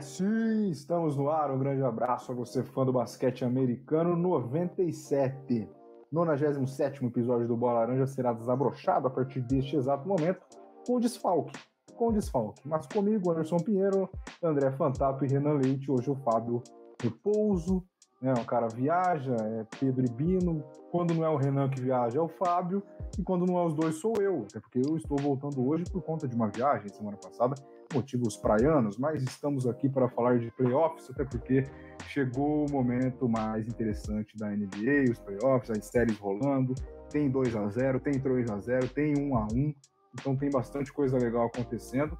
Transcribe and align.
Sim, 0.00 0.68
estamos 0.68 1.16
no 1.16 1.30
ar. 1.30 1.50
Um 1.50 1.58
grande 1.58 1.82
abraço 1.82 2.32
a 2.32 2.34
você, 2.34 2.62
fã 2.62 2.84
do 2.84 2.92
basquete 2.92 3.44
americano 3.44 4.16
97. 4.16 5.68
97 6.12 7.04
episódio 7.04 7.48
do 7.48 7.56
Bola 7.56 7.80
Laranja 7.80 8.06
será 8.06 8.32
desabrochado 8.32 9.08
a 9.08 9.10
partir 9.10 9.40
deste 9.40 9.76
exato 9.76 10.06
momento 10.06 10.40
com 10.86 11.00
desfalque. 11.00 11.58
Com 11.94 12.12
desfalque. 12.12 12.60
Mas 12.64 12.86
comigo, 12.86 13.30
Anderson 13.30 13.56
Pinheiro, 13.58 14.08
André 14.42 14.70
Fantato 14.72 15.24
e 15.24 15.28
Renan 15.28 15.54
Leite. 15.54 15.90
Hoje 15.90 16.10
o 16.10 16.16
Fábio 16.16 16.62
Repouso. 17.02 17.82
Né, 18.22 18.32
o 18.32 18.46
cara 18.46 18.66
viaja, 18.68 19.36
é 19.36 19.66
Pedro 19.78 20.04
e 20.06 20.10
Bino. 20.10 20.64
Quando 20.90 21.12
não 21.12 21.24
é 21.24 21.28
o 21.28 21.36
Renan 21.36 21.68
que 21.68 21.80
viaja, 21.80 22.18
é 22.18 22.22
o 22.22 22.28
Fábio. 22.28 22.82
E 23.18 23.22
quando 23.22 23.44
não 23.44 23.58
é 23.58 23.64
os 23.64 23.74
dois, 23.74 23.96
sou 23.96 24.14
eu. 24.20 24.46
Até 24.48 24.60
porque 24.60 24.78
eu 24.78 24.96
estou 24.96 25.18
voltando 25.18 25.68
hoje 25.68 25.84
por 25.84 26.02
conta 26.02 26.26
de 26.26 26.34
uma 26.34 26.48
viagem 26.48 26.88
semana 26.88 27.16
passada 27.16 27.54
motivos 27.94 28.36
praianos, 28.36 28.98
mas 28.98 29.22
estamos 29.22 29.66
aqui 29.66 29.88
para 29.88 30.08
falar 30.08 30.38
de 30.38 30.50
playoffs, 30.52 31.10
até 31.10 31.24
porque 31.24 31.64
chegou 32.08 32.66
o 32.66 32.70
momento 32.70 33.28
mais 33.28 33.66
interessante 33.68 34.36
da 34.36 34.48
NBA, 34.50 35.10
os 35.10 35.18
playoffs, 35.18 35.70
as 35.70 35.86
séries 35.86 36.18
rolando, 36.18 36.74
tem 37.10 37.30
2 37.30 37.56
a 37.56 37.68
0 37.68 38.00
tem 38.00 38.14
3 38.14 38.50
a 38.50 38.60
0 38.60 38.88
tem 38.88 39.14
1 39.18 39.36
a 39.36 39.46
1 39.52 39.74
então 40.18 40.36
tem 40.36 40.50
bastante 40.50 40.92
coisa 40.92 41.18
legal 41.18 41.46
acontecendo. 41.46 42.18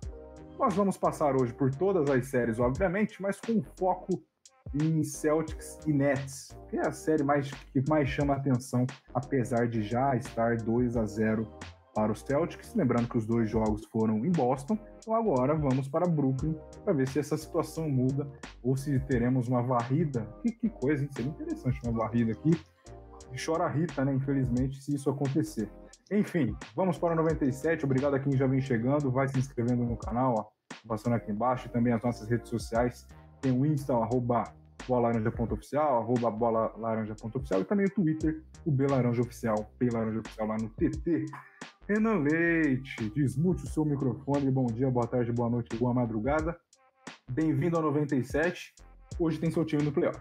Nós 0.58 0.74
vamos 0.74 0.96
passar 0.96 1.34
hoje 1.34 1.52
por 1.52 1.74
todas 1.74 2.08
as 2.10 2.26
séries, 2.26 2.58
obviamente, 2.58 3.20
mas 3.20 3.40
com 3.40 3.62
foco 3.78 4.22
em 4.74 5.02
Celtics 5.02 5.78
e 5.86 5.92
Nets, 5.92 6.56
que 6.68 6.76
é 6.76 6.86
a 6.86 6.92
série 6.92 7.22
mais, 7.22 7.50
que 7.50 7.82
mais 7.88 8.08
chama 8.08 8.34
atenção, 8.34 8.86
apesar 9.14 9.68
de 9.68 9.82
já 9.82 10.16
estar 10.16 10.56
2 10.56 10.96
a 10.96 11.04
0 11.04 11.46
para 11.96 12.12
os 12.12 12.20
Celtics. 12.20 12.74
Lembrando 12.74 13.08
que 13.08 13.16
os 13.16 13.24
dois 13.24 13.48
jogos 13.48 13.86
foram 13.86 14.22
em 14.26 14.30
Boston. 14.30 14.78
Então 14.98 15.14
agora 15.14 15.54
vamos 15.54 15.88
para 15.88 16.06
Brooklyn 16.06 16.54
para 16.84 16.92
ver 16.92 17.08
se 17.08 17.18
essa 17.18 17.38
situação 17.38 17.88
muda 17.88 18.30
ou 18.62 18.76
se 18.76 19.00
teremos 19.00 19.48
uma 19.48 19.62
varrida. 19.62 20.28
Que, 20.42 20.52
que 20.52 20.68
coisa, 20.68 21.02
hein? 21.02 21.08
Seria 21.10 21.30
interessante 21.30 21.80
uma 21.82 21.98
varrida 21.98 22.32
aqui. 22.32 22.50
Chora 23.42 23.64
a 23.64 23.68
Rita, 23.68 24.04
né? 24.04 24.12
Infelizmente, 24.12 24.82
se 24.82 24.94
isso 24.94 25.08
acontecer. 25.08 25.70
Enfim, 26.10 26.54
vamos 26.74 26.98
para 26.98 27.14
o 27.14 27.16
97. 27.16 27.84
Obrigado 27.84 28.14
a 28.14 28.20
quem 28.20 28.36
já 28.36 28.46
vem 28.46 28.60
chegando. 28.60 29.10
Vai 29.10 29.28
se 29.28 29.38
inscrevendo 29.38 29.84
no 29.84 29.96
canal, 29.96 30.34
ó, 30.36 30.76
passando 30.86 31.14
aqui 31.14 31.32
embaixo. 31.32 31.66
E 31.66 31.70
também 31.70 31.94
as 31.94 32.02
nossas 32.02 32.28
redes 32.28 32.50
sociais. 32.50 33.06
Tem 33.40 33.52
o 33.52 33.64
Insta, 33.64 33.94
arroba 33.94 34.44
bolalaranja.oficial, 34.86 35.98
arroba 35.98 36.30
bolalaranja.oficial 36.30 37.60
e 37.60 37.64
também 37.64 37.86
o 37.86 37.90
Twitter, 37.90 38.42
o 38.64 38.70
Belaranjaoficial, 38.70 39.70
Belaranjaoficial 39.78 40.46
lá 40.46 40.56
no 40.56 40.68
TT. 40.70 41.26
Renan 41.88 42.18
Leite, 42.18 43.08
desmute 43.14 43.62
o 43.62 43.68
seu 43.68 43.84
microfone. 43.84 44.50
Bom 44.50 44.66
dia, 44.66 44.90
boa 44.90 45.06
tarde, 45.06 45.30
boa 45.30 45.48
noite, 45.48 45.76
boa 45.76 45.94
madrugada. 45.94 46.58
Bem-vindo 47.30 47.76
ao 47.76 47.82
97. 47.82 48.74
Hoje 49.20 49.38
tem 49.38 49.52
seu 49.52 49.64
time 49.64 49.84
no 49.84 49.92
playoff. 49.92 50.18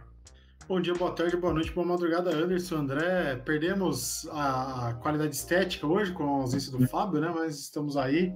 Bom 0.68 0.80
dia, 0.80 0.94
boa 0.94 1.12
tarde, 1.12 1.36
boa 1.36 1.52
noite, 1.52 1.72
boa 1.74 1.88
madrugada, 1.88 2.30
Anderson, 2.30 2.76
André. 2.76 3.38
Perdemos 3.38 4.28
a 4.32 4.94
qualidade 5.02 5.36
estética 5.36 5.88
hoje 5.88 6.12
com 6.14 6.24
a 6.24 6.42
ausência 6.42 6.72
do 6.72 6.88
Fábio, 6.88 7.20
né? 7.20 7.34
Mas 7.34 7.60
estamos 7.62 7.98
aí. 7.98 8.32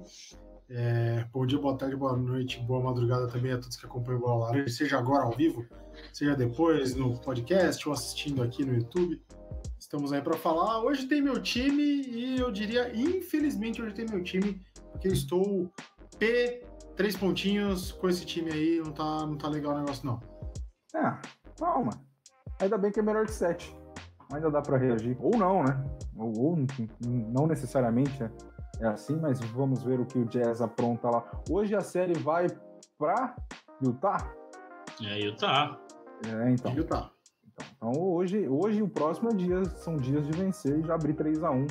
É, 0.68 1.24
bom 1.32 1.46
dia, 1.46 1.58
boa 1.60 1.78
tarde, 1.78 1.94
boa 1.94 2.16
noite, 2.16 2.58
boa 2.62 2.82
madrugada 2.82 3.28
também 3.28 3.52
a 3.52 3.58
todos 3.58 3.76
que 3.76 3.86
acompanham 3.86 4.18
o 4.18 4.22
Bola 4.22 4.46
Laranja, 4.46 4.72
seja 4.72 4.98
agora 4.98 5.22
ao 5.22 5.36
vivo, 5.36 5.64
seja 6.12 6.34
depois 6.34 6.96
no 6.96 7.16
podcast 7.20 7.88
ou 7.88 7.94
assistindo 7.94 8.42
aqui 8.42 8.64
no 8.64 8.74
YouTube. 8.74 9.22
Estamos 9.90 10.12
aí 10.12 10.22
para 10.22 10.36
falar. 10.36 10.84
Hoje 10.84 11.08
tem 11.08 11.20
meu 11.20 11.42
time 11.42 11.82
e 11.82 12.38
eu 12.38 12.52
diria, 12.52 12.94
infelizmente, 12.94 13.82
hoje 13.82 13.92
tem 13.92 14.06
meu 14.08 14.22
time, 14.22 14.62
porque 14.92 15.08
eu 15.08 15.12
estou 15.12 15.68
P, 16.16 16.64
três 16.94 17.16
pontinhos 17.16 17.90
com 17.90 18.08
esse 18.08 18.24
time 18.24 18.52
aí. 18.52 18.78
Não 18.78 18.92
tá, 18.92 19.26
não 19.26 19.36
tá 19.36 19.48
legal 19.48 19.74
o 19.74 19.78
negócio, 19.80 20.06
não. 20.06 20.20
É, 20.94 21.18
calma. 21.58 21.90
Ainda 22.60 22.78
bem 22.78 22.92
que 22.92 23.00
é 23.00 23.02
melhor 23.02 23.26
de 23.26 23.32
sete. 23.32 23.76
Ainda 24.32 24.48
dá 24.48 24.62
para 24.62 24.78
reagir. 24.78 25.16
Ou 25.20 25.36
não, 25.36 25.64
né? 25.64 25.84
Ou, 26.16 26.38
ou 26.38 26.56
não 27.34 27.48
necessariamente 27.48 28.22
é, 28.22 28.30
é 28.82 28.86
assim, 28.86 29.16
mas 29.16 29.40
vamos 29.40 29.82
ver 29.82 29.98
o 29.98 30.06
que 30.06 30.20
o 30.20 30.24
Jazz 30.24 30.60
apronta 30.60 31.10
lá. 31.10 31.28
Hoje 31.50 31.74
a 31.74 31.80
série 31.80 32.14
vai 32.14 32.46
para 32.96 33.34
Utah? 33.82 34.32
É, 35.02 35.18
Utah. 35.18 35.80
É, 36.24 36.48
então. 36.52 36.72
Utah. 36.76 37.10
Então 37.80 37.92
hoje, 37.98 38.46
hoje 38.46 38.82
o 38.82 38.88
próximo 38.88 39.30
é 39.30 39.34
dia, 39.34 39.64
são 39.64 39.96
dias 39.96 40.26
de 40.26 40.32
vencer 40.32 40.78
e 40.78 40.82
já 40.82 40.94
abrir 40.94 41.14
3 41.14 41.42
a 41.42 41.50
1 41.50 41.66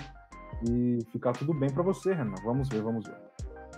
e 0.67 0.99
ficar 1.11 1.33
tudo 1.33 1.53
bem 1.53 1.71
para 1.71 1.83
você, 1.83 2.15
Renan. 2.15 2.33
Vamos 2.43 2.67
ver, 2.67 2.81
vamos 2.81 3.05
ver. 3.05 3.15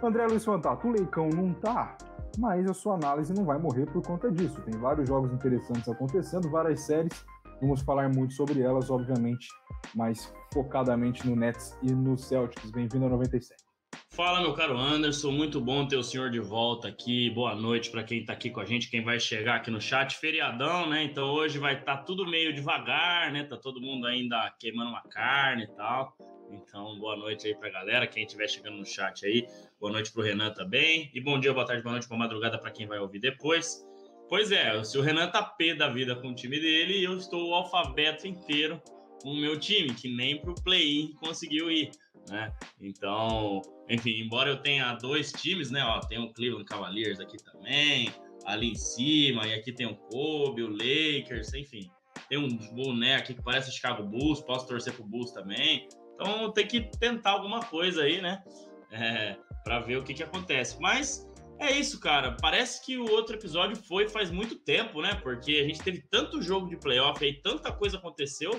André 0.02 0.26
Luiz 0.28 0.46
Fantato, 0.46 0.88
o 0.88 0.92
Leicão 0.92 1.28
não 1.28 1.54
tá, 1.54 1.98
mas 2.38 2.66
a 2.70 2.74
sua 2.74 2.96
análise 2.96 3.34
não 3.34 3.44
vai 3.44 3.60
morrer 3.60 3.86
por 3.86 4.02
conta 4.02 4.32
disso. 4.32 4.62
Tem 4.62 4.80
vários 4.80 5.10
jogos 5.10 5.34
interessantes 5.34 5.90
acontecendo, 5.90 6.50
várias 6.50 6.80
séries. 6.80 7.26
Vamos 7.60 7.82
falar 7.82 8.08
muito 8.08 8.34
sobre 8.34 8.62
elas, 8.62 8.90
obviamente, 8.90 9.50
mais 9.94 10.34
focadamente 10.54 11.30
no 11.30 11.36
Nets 11.36 11.78
e 11.84 11.92
no 11.92 12.18
Celtics. 12.18 12.72
Bem-vindo 12.72 13.04
ao 13.04 13.12
97. 13.12 13.71
Fala, 14.10 14.42
meu 14.42 14.54
caro 14.54 14.78
Anderson, 14.78 15.32
muito 15.32 15.60
bom 15.60 15.88
ter 15.88 15.96
o 15.96 16.04
senhor 16.04 16.30
de 16.30 16.40
volta 16.40 16.88
aqui. 16.88 17.30
Boa 17.30 17.56
noite 17.56 17.90
para 17.90 18.04
quem 18.04 18.20
está 18.20 18.34
aqui 18.34 18.50
com 18.50 18.60
a 18.60 18.66
gente, 18.66 18.90
quem 18.90 19.04
vai 19.04 19.20
chegar 19.20 19.56
aqui 19.56 19.72
no 19.72 19.80
chat. 19.80 20.18
Feriadão, 20.18 20.88
né? 20.90 21.04
Então 21.04 21.32
hoje 21.32 21.58
vai 21.58 21.80
estar 21.80 21.98
tá 21.98 22.04
tudo 22.04 22.26
meio 22.26 22.54
devagar, 22.54 23.32
né? 23.32 23.44
Tá 23.44 23.58
todo 23.58 23.82
mundo 23.82 24.06
ainda 24.06 24.54
queimando 24.60 24.90
uma 24.90 25.02
carne 25.04 25.64
e 25.64 25.68
tal. 25.76 26.16
Então, 26.52 27.00
boa 27.00 27.16
noite 27.16 27.48
aí 27.48 27.56
pra 27.56 27.70
galera, 27.70 28.06
quem 28.06 28.26
estiver 28.26 28.48
chegando 28.48 28.78
no 28.78 28.86
chat 28.86 29.26
aí. 29.26 29.48
Boa 29.80 29.92
noite 29.92 30.12
pro 30.12 30.22
Renan 30.22 30.52
também. 30.52 31.10
E 31.14 31.22
bom 31.22 31.40
dia, 31.40 31.54
boa 31.54 31.66
tarde, 31.66 31.82
boa 31.82 31.94
noite, 31.94 32.10
boa 32.10 32.20
madrugada 32.20 32.60
para 32.60 32.72
quem 32.72 32.86
vai 32.86 33.00
ouvir 33.00 33.20
depois. 33.20 33.82
Pois 34.28 34.52
é, 34.52 34.84
se 34.84 34.98
o 34.98 35.02
Renan 35.02 35.30
tá 35.30 35.42
pé 35.42 35.74
da 35.74 35.90
vida 35.90 36.16
com 36.16 36.30
o 36.30 36.36
time 36.36 36.60
dele, 36.60 37.04
eu 37.04 37.18
estou 37.18 37.50
o 37.50 37.54
alfabeto 37.54 38.28
inteiro 38.28 38.82
com 39.22 39.32
o 39.32 39.38
meu 39.38 39.60
time, 39.60 39.94
que 39.94 40.14
nem 40.14 40.40
pro 40.40 40.56
play-in 40.56 41.14
conseguiu 41.14 41.72
ir 41.72 41.92
né? 42.30 42.54
Então, 42.80 43.62
enfim, 43.90 44.22
embora 44.22 44.50
eu 44.50 44.58
tenha 44.62 44.94
dois 44.96 45.32
times, 45.32 45.72
né? 45.72 45.84
Ó, 45.84 46.00
tem 46.02 46.20
o 46.20 46.34
Cleveland 46.34 46.66
Cavaliers 46.66 47.20
aqui 47.20 47.38
também, 47.38 48.14
ali 48.46 48.72
em 48.72 48.76
cima, 48.76 49.48
e 49.48 49.54
aqui 49.54 49.72
tem 49.72 49.86
o 49.86 49.96
Kobe, 49.96 50.64
o 50.64 50.70
Lakers, 50.70 51.54
enfim. 51.54 51.90
Tem 52.30 52.38
um 52.38 52.48
boné 52.74 53.16
aqui 53.16 53.34
que 53.34 53.42
parece 53.42 53.72
Chicago 53.72 54.04
Bulls, 54.04 54.42
posso 54.42 54.68
torcer 54.68 54.94
pro 54.94 55.04
Bulls 55.04 55.32
também. 55.32 55.88
Então 56.16 56.52
tem 56.52 56.68
que 56.68 56.82
tentar 57.00 57.32
alguma 57.32 57.62
coisa 57.62 58.04
aí, 58.04 58.22
né? 58.22 58.44
É, 58.92 59.38
para 59.64 59.80
ver 59.80 59.98
o 59.98 60.04
que, 60.04 60.14
que 60.14 60.24
acontece. 60.24 60.78
Mas 60.80 61.28
é 61.60 61.72
isso, 61.72 62.00
cara. 62.00 62.36
Parece 62.42 62.84
que 62.86 62.98
o 62.98 63.10
outro 63.12 63.36
episódio 63.36 63.76
foi 63.76 64.10
faz 64.10 64.32
muito 64.32 64.56
tempo, 64.56 65.02
né? 65.02 65.16
Porque 65.16 65.58
a 65.58 65.64
gente 65.64 65.82
teve 65.82 66.02
tanto 66.10 66.42
jogo 66.42 66.68
de 66.68 66.78
playoff 66.78 67.24
aí, 67.24 67.42
tanta 67.42 67.72
coisa 67.72 67.98
aconteceu, 67.98 68.52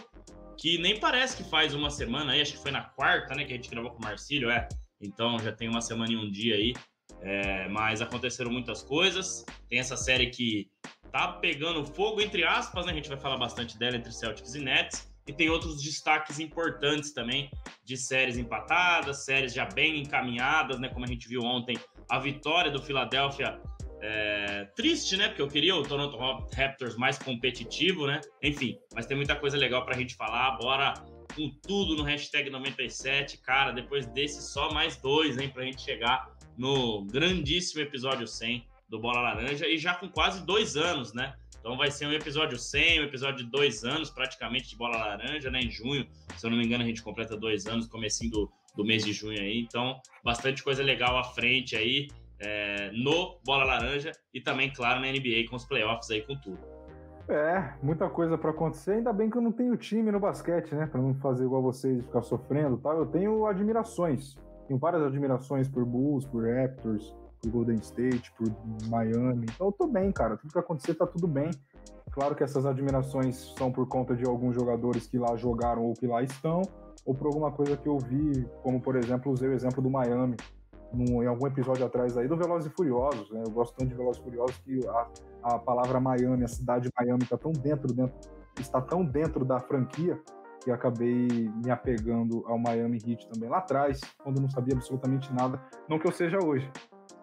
que 0.56 0.78
nem 0.78 0.98
parece 0.98 1.36
que 1.36 1.44
faz 1.48 1.74
uma 1.74 1.90
semana 1.90 2.32
aí, 2.32 2.40
acho 2.40 2.52
que 2.52 2.62
foi 2.62 2.70
na 2.70 2.82
quarta, 2.82 3.34
né, 3.34 3.44
que 3.44 3.52
a 3.52 3.56
gente 3.56 3.70
gravou 3.70 3.90
com 3.90 3.98
o 3.98 4.02
Marcílio, 4.02 4.50
é. 4.50 4.68
Então 5.00 5.38
já 5.38 5.52
tem 5.52 5.68
uma 5.68 5.80
semana 5.80 6.12
e 6.12 6.16
um 6.16 6.30
dia 6.30 6.54
aí. 6.54 6.74
É, 7.20 7.68
mas 7.68 8.02
aconteceram 8.02 8.50
muitas 8.50 8.82
coisas. 8.82 9.44
Tem 9.69 9.78
essa 9.78 9.96
série 9.96 10.31
que 10.31 10.69
tá 11.12 11.28
pegando 11.28 11.84
fogo, 11.84 12.20
entre 12.20 12.44
aspas, 12.44 12.87
né? 12.87 12.93
A 12.93 12.94
gente 12.94 13.08
vai 13.08 13.19
falar 13.19 13.37
bastante 13.37 13.78
dela 13.78 13.96
entre 13.96 14.12
Celtics 14.12 14.54
e 14.54 14.60
Nets. 14.60 15.12
E 15.26 15.32
tem 15.32 15.49
outros 15.49 15.81
destaques 15.81 16.40
importantes 16.40 17.12
também 17.12 17.49
de 17.84 17.96
séries 17.96 18.37
empatadas, 18.37 19.25
séries 19.25 19.54
já 19.54 19.64
bem 19.66 20.00
encaminhadas, 20.00 20.81
né? 20.81 20.88
Como 20.88 21.04
a 21.04 21.08
gente 21.08 21.28
viu 21.28 21.43
ontem, 21.43 21.78
a 22.10 22.19
vitória 22.19 22.72
do 22.72 22.82
Philadelphia 22.82 23.60
é, 24.02 24.64
triste, 24.75 25.16
né? 25.16 25.28
Porque 25.28 25.40
eu 25.40 25.49
queria 25.49 25.76
o 25.76 25.82
Toronto 25.84 26.16
Raptors 26.52 26.96
mais 26.96 27.19
competitivo, 27.19 28.06
né? 28.06 28.20
Enfim, 28.43 28.76
mas 28.93 29.06
tem 29.06 29.16
muita 29.16 29.37
coisa 29.37 29.56
legal 29.56 29.84
pra 29.84 29.96
gente 29.96 30.16
falar. 30.16 30.58
Bora 30.58 30.94
com 31.34 31.49
tudo 31.62 31.96
no 31.96 32.02
hashtag 32.02 32.50
97. 32.50 33.38
Cara, 33.38 33.70
depois 33.70 34.06
desse, 34.06 34.43
só 34.43 34.72
mais 34.72 34.96
dois, 34.96 35.38
hein? 35.38 35.49
Pra 35.49 35.64
gente 35.64 35.81
chegar 35.81 36.28
no 36.58 37.04
grandíssimo 37.06 37.81
episódio 37.81 38.26
100 38.26 38.66
do 38.88 38.99
Bola 38.99 39.20
Laranja 39.20 39.66
e 39.69 39.78
já 39.78 39.94
com 39.94 40.08
quase 40.08 40.44
dois 40.44 40.76
anos, 40.76 41.14
né? 41.14 41.34
Então 41.60 41.76
vai 41.76 41.93
ser 41.93 42.06
um 42.06 42.12
episódio 42.12 42.58
100, 42.58 43.00
um 43.00 43.04
episódio 43.04 43.44
de 43.44 43.50
dois 43.50 43.84
anos 43.84 44.10
praticamente 44.10 44.69
de 44.69 44.76
Bola 44.76 44.96
Laranja, 44.96 45.49
né? 45.49 45.60
Em 45.60 45.70
junho, 45.70 46.06
se 46.37 46.44
eu 46.44 46.50
não 46.50 46.58
me 46.58 46.64
engano, 46.64 46.82
a 46.82 46.87
gente 46.87 47.00
completa 47.00 47.37
dois 47.37 47.66
anos, 47.66 47.87
comecinho 47.87 48.32
do, 48.32 48.52
do 48.76 48.84
mês 48.84 49.04
de 49.04 49.12
junho 49.12 49.40
aí. 49.40 49.60
Então, 49.60 50.00
bastante 50.25 50.60
coisa 50.60 50.82
legal 50.82 51.16
à 51.16 51.22
frente 51.22 51.76
aí 51.76 52.08
é, 52.42 52.90
no 52.92 53.38
Bola 53.44 53.64
Laranja 53.64 54.12
e 54.34 54.40
também, 54.40 54.72
claro, 54.72 55.00
na 55.00 55.06
NBA 55.06 55.48
com 55.48 55.56
os 55.56 55.64
playoffs 55.64 56.10
aí 56.10 56.22
com 56.22 56.36
tudo. 56.36 56.58
É, 57.28 57.74
muita 57.82 58.10
coisa 58.10 58.36
para 58.36 58.50
acontecer. 58.50 58.94
Ainda 58.94 59.12
bem 59.12 59.30
que 59.30 59.36
eu 59.36 59.42
não 59.42 59.52
tenho 59.52 59.76
time 59.76 60.10
no 60.10 60.18
basquete, 60.18 60.74
né? 60.74 60.86
Para 60.86 61.00
não 61.00 61.14
fazer 61.14 61.44
igual 61.44 61.62
vocês 61.62 62.04
ficar 62.04 62.22
sofrendo, 62.22 62.76
tal. 62.78 62.98
Eu 62.98 63.06
tenho 63.06 63.46
admirações. 63.46 64.36
Tenho 64.66 64.78
várias 64.78 65.02
admirações 65.02 65.68
por 65.68 65.84
Bulls, 65.84 66.26
por 66.26 66.44
Raptors, 66.44 67.14
por 67.40 67.50
Golden 67.50 67.76
State, 67.76 68.32
por 68.36 68.48
Miami. 68.88 69.46
Então 69.54 69.68
eu 69.68 69.72
tô 69.72 69.86
bem, 69.86 70.10
cara. 70.10 70.36
Tudo 70.36 70.52
que 70.52 70.58
acontecer 70.58 70.94
tá 70.94 71.06
tudo 71.06 71.28
bem. 71.28 71.50
Claro 72.10 72.34
que 72.34 72.42
essas 72.42 72.66
admirações 72.66 73.54
são 73.56 73.70
por 73.70 73.86
conta 73.88 74.14
de 74.14 74.26
alguns 74.26 74.54
jogadores 74.54 75.06
que 75.06 75.16
lá 75.16 75.36
jogaram 75.36 75.84
ou 75.84 75.94
que 75.94 76.06
lá 76.06 76.22
estão, 76.22 76.60
ou 77.06 77.14
por 77.14 77.28
alguma 77.28 77.50
coisa 77.50 77.76
que 77.76 77.88
eu 77.88 77.98
vi, 77.98 78.46
como 78.62 78.80
por 78.82 78.96
exemplo, 78.96 79.32
usei 79.32 79.48
o 79.48 79.54
exemplo 79.54 79.80
do 79.80 79.88
Miami 79.88 80.36
no, 80.92 81.22
em 81.22 81.26
algum 81.26 81.46
episódio 81.46 81.84
atrás 81.84 82.16
aí 82.16 82.28
do 82.28 82.36
Velozes 82.36 82.70
e 82.70 82.74
Furiosos, 82.74 83.30
né? 83.30 83.42
Eu 83.44 83.50
gosto 83.50 83.74
tanto 83.76 83.90
de 83.90 83.94
Velozes 83.94 84.20
e 84.20 84.24
Furiosos 84.24 84.56
que 84.58 84.80
a, 84.86 85.08
a 85.42 85.58
palavra 85.58 86.00
Miami, 86.00 86.44
a 86.44 86.48
cidade 86.48 86.88
de 86.88 86.92
Miami 86.98 87.22
está 87.22 87.36
tão 87.36 87.52
dentro, 87.52 87.92
dentro, 87.92 88.14
está 88.60 88.80
tão 88.80 89.04
dentro 89.04 89.44
da 89.44 89.60
franquia 89.60 90.20
que 90.62 90.70
acabei 90.70 91.28
me 91.64 91.70
apegando 91.70 92.44
ao 92.46 92.58
Miami 92.58 92.98
Heat 93.04 93.28
também 93.28 93.48
lá 93.48 93.58
atrás, 93.58 94.00
quando 94.22 94.40
não 94.40 94.48
sabia 94.48 94.74
absolutamente 94.74 95.32
nada. 95.32 95.60
Não 95.88 95.98
que 95.98 96.06
eu 96.06 96.12
seja 96.12 96.38
hoje, 96.42 96.70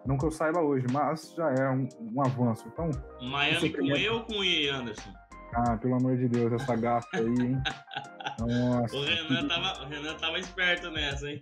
não 0.06 0.18
que 0.18 0.26
eu 0.26 0.32
saiba 0.32 0.62
hoje, 0.62 0.86
mas 0.92 1.34
já 1.36 1.50
é 1.54 1.70
um, 1.70 1.88
um 2.02 2.22
avanço. 2.22 2.68
Então, 2.68 2.90
Miami 3.22 3.72
com 3.72 3.86
E 3.86 4.10
ou 4.10 4.24
com 4.24 4.44
I, 4.44 4.70
Anderson? 4.70 5.14
Ah, 5.54 5.78
pelo 5.78 5.96
amor 5.96 6.16
de 6.18 6.28
Deus, 6.28 6.54
essa 6.54 6.76
gafa 6.76 7.08
aí, 7.14 7.26
hein? 7.26 7.62
Nossa. 8.40 8.96
O 8.96 9.04
Renan, 9.04 9.42
que... 9.42 9.48
tava, 9.48 9.84
o 9.84 9.88
Renan 9.88 10.14
tava 10.16 10.40
esperto 10.40 10.92
nessa, 10.92 11.30
hein? 11.30 11.42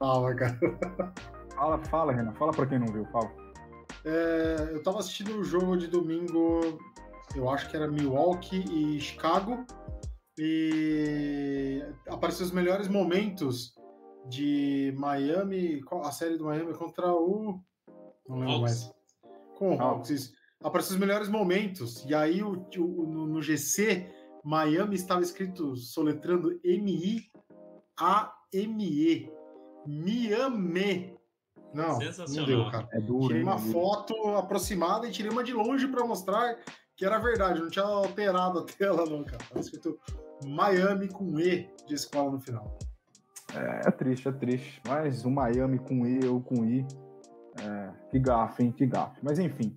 Fala, 0.00 0.34
cara. 0.34 0.58
Fala, 1.54 1.78
fala, 1.84 2.12
Renan. 2.14 2.32
Fala 2.32 2.52
pra 2.52 2.66
quem 2.66 2.78
não 2.78 2.86
viu, 2.86 3.04
fala. 3.06 3.30
É, 4.02 4.70
eu 4.72 4.82
tava 4.82 4.98
assistindo 4.98 5.32
o 5.32 5.40
um 5.40 5.44
jogo 5.44 5.76
de 5.76 5.86
domingo, 5.88 6.78
eu 7.36 7.50
acho 7.50 7.68
que 7.68 7.76
era 7.76 7.86
Milwaukee 7.86 8.64
e 8.64 8.98
Chicago, 8.98 9.66
e 10.38 11.84
apareceu 12.08 12.46
os 12.46 12.52
melhores 12.52 12.88
momentos 12.88 13.74
de 14.26 14.94
Miami, 14.96 15.82
a 16.02 16.10
série 16.10 16.38
do 16.38 16.44
Miami 16.46 16.72
contra 16.72 17.12
o. 17.12 17.62
Não 18.26 18.38
lembro 18.38 18.54
Hawks. 18.54 18.62
mais. 18.62 18.90
Com 19.58 19.76
o 19.76 19.82
Hawks, 19.82 20.08
isso. 20.08 20.32
Apareceu 20.64 20.94
os 20.94 21.00
melhores 21.00 21.28
momentos, 21.28 22.02
e 22.06 22.14
aí 22.14 22.42
o, 22.42 22.52
o 22.78 23.06
no, 23.06 23.26
no 23.26 23.42
GC, 23.42 24.10
Miami 24.42 24.94
estava 24.94 25.20
escrito 25.20 25.76
soletrando 25.76 26.58
M-I-A-M-E. 26.64 27.30
Miami. 29.86 31.18
Não, 31.72 31.98
não 31.98 32.46
deu, 32.46 32.70
cara. 32.70 32.88
É 32.92 33.00
duro, 33.00 33.28
tirei 33.28 33.42
uma 33.42 33.58
foto 33.58 34.14
aproximada 34.36 35.06
e 35.06 35.10
tirei 35.10 35.30
uma 35.30 35.44
de 35.44 35.52
longe 35.52 35.86
para 35.86 36.04
mostrar 36.04 36.56
que 36.96 37.04
era 37.04 37.18
verdade. 37.18 37.60
Não 37.60 37.70
tinha 37.70 37.84
alterado 37.84 38.58
a 38.58 38.64
tela, 38.76 39.06
não, 39.06 39.24
cara. 39.24 39.42
Tava 39.48 39.60
escrito 39.60 39.98
Miami 40.44 41.08
com 41.08 41.38
E 41.38 41.70
de 41.86 41.94
escola 41.94 42.32
no 42.32 42.40
final. 42.40 42.78
É, 43.54 43.88
é 43.88 43.90
triste, 43.90 44.28
é 44.28 44.32
triste. 44.32 44.82
Mas 44.86 45.24
o 45.24 45.30
Miami 45.30 45.78
com 45.78 46.06
E 46.06 46.26
ou 46.26 46.40
com 46.40 46.64
I. 46.64 46.86
É, 47.62 47.90
que 48.10 48.18
gafe, 48.18 48.64
hein? 48.64 48.72
Que 48.72 48.86
gafe. 48.86 49.18
Mas 49.22 49.38
enfim. 49.38 49.76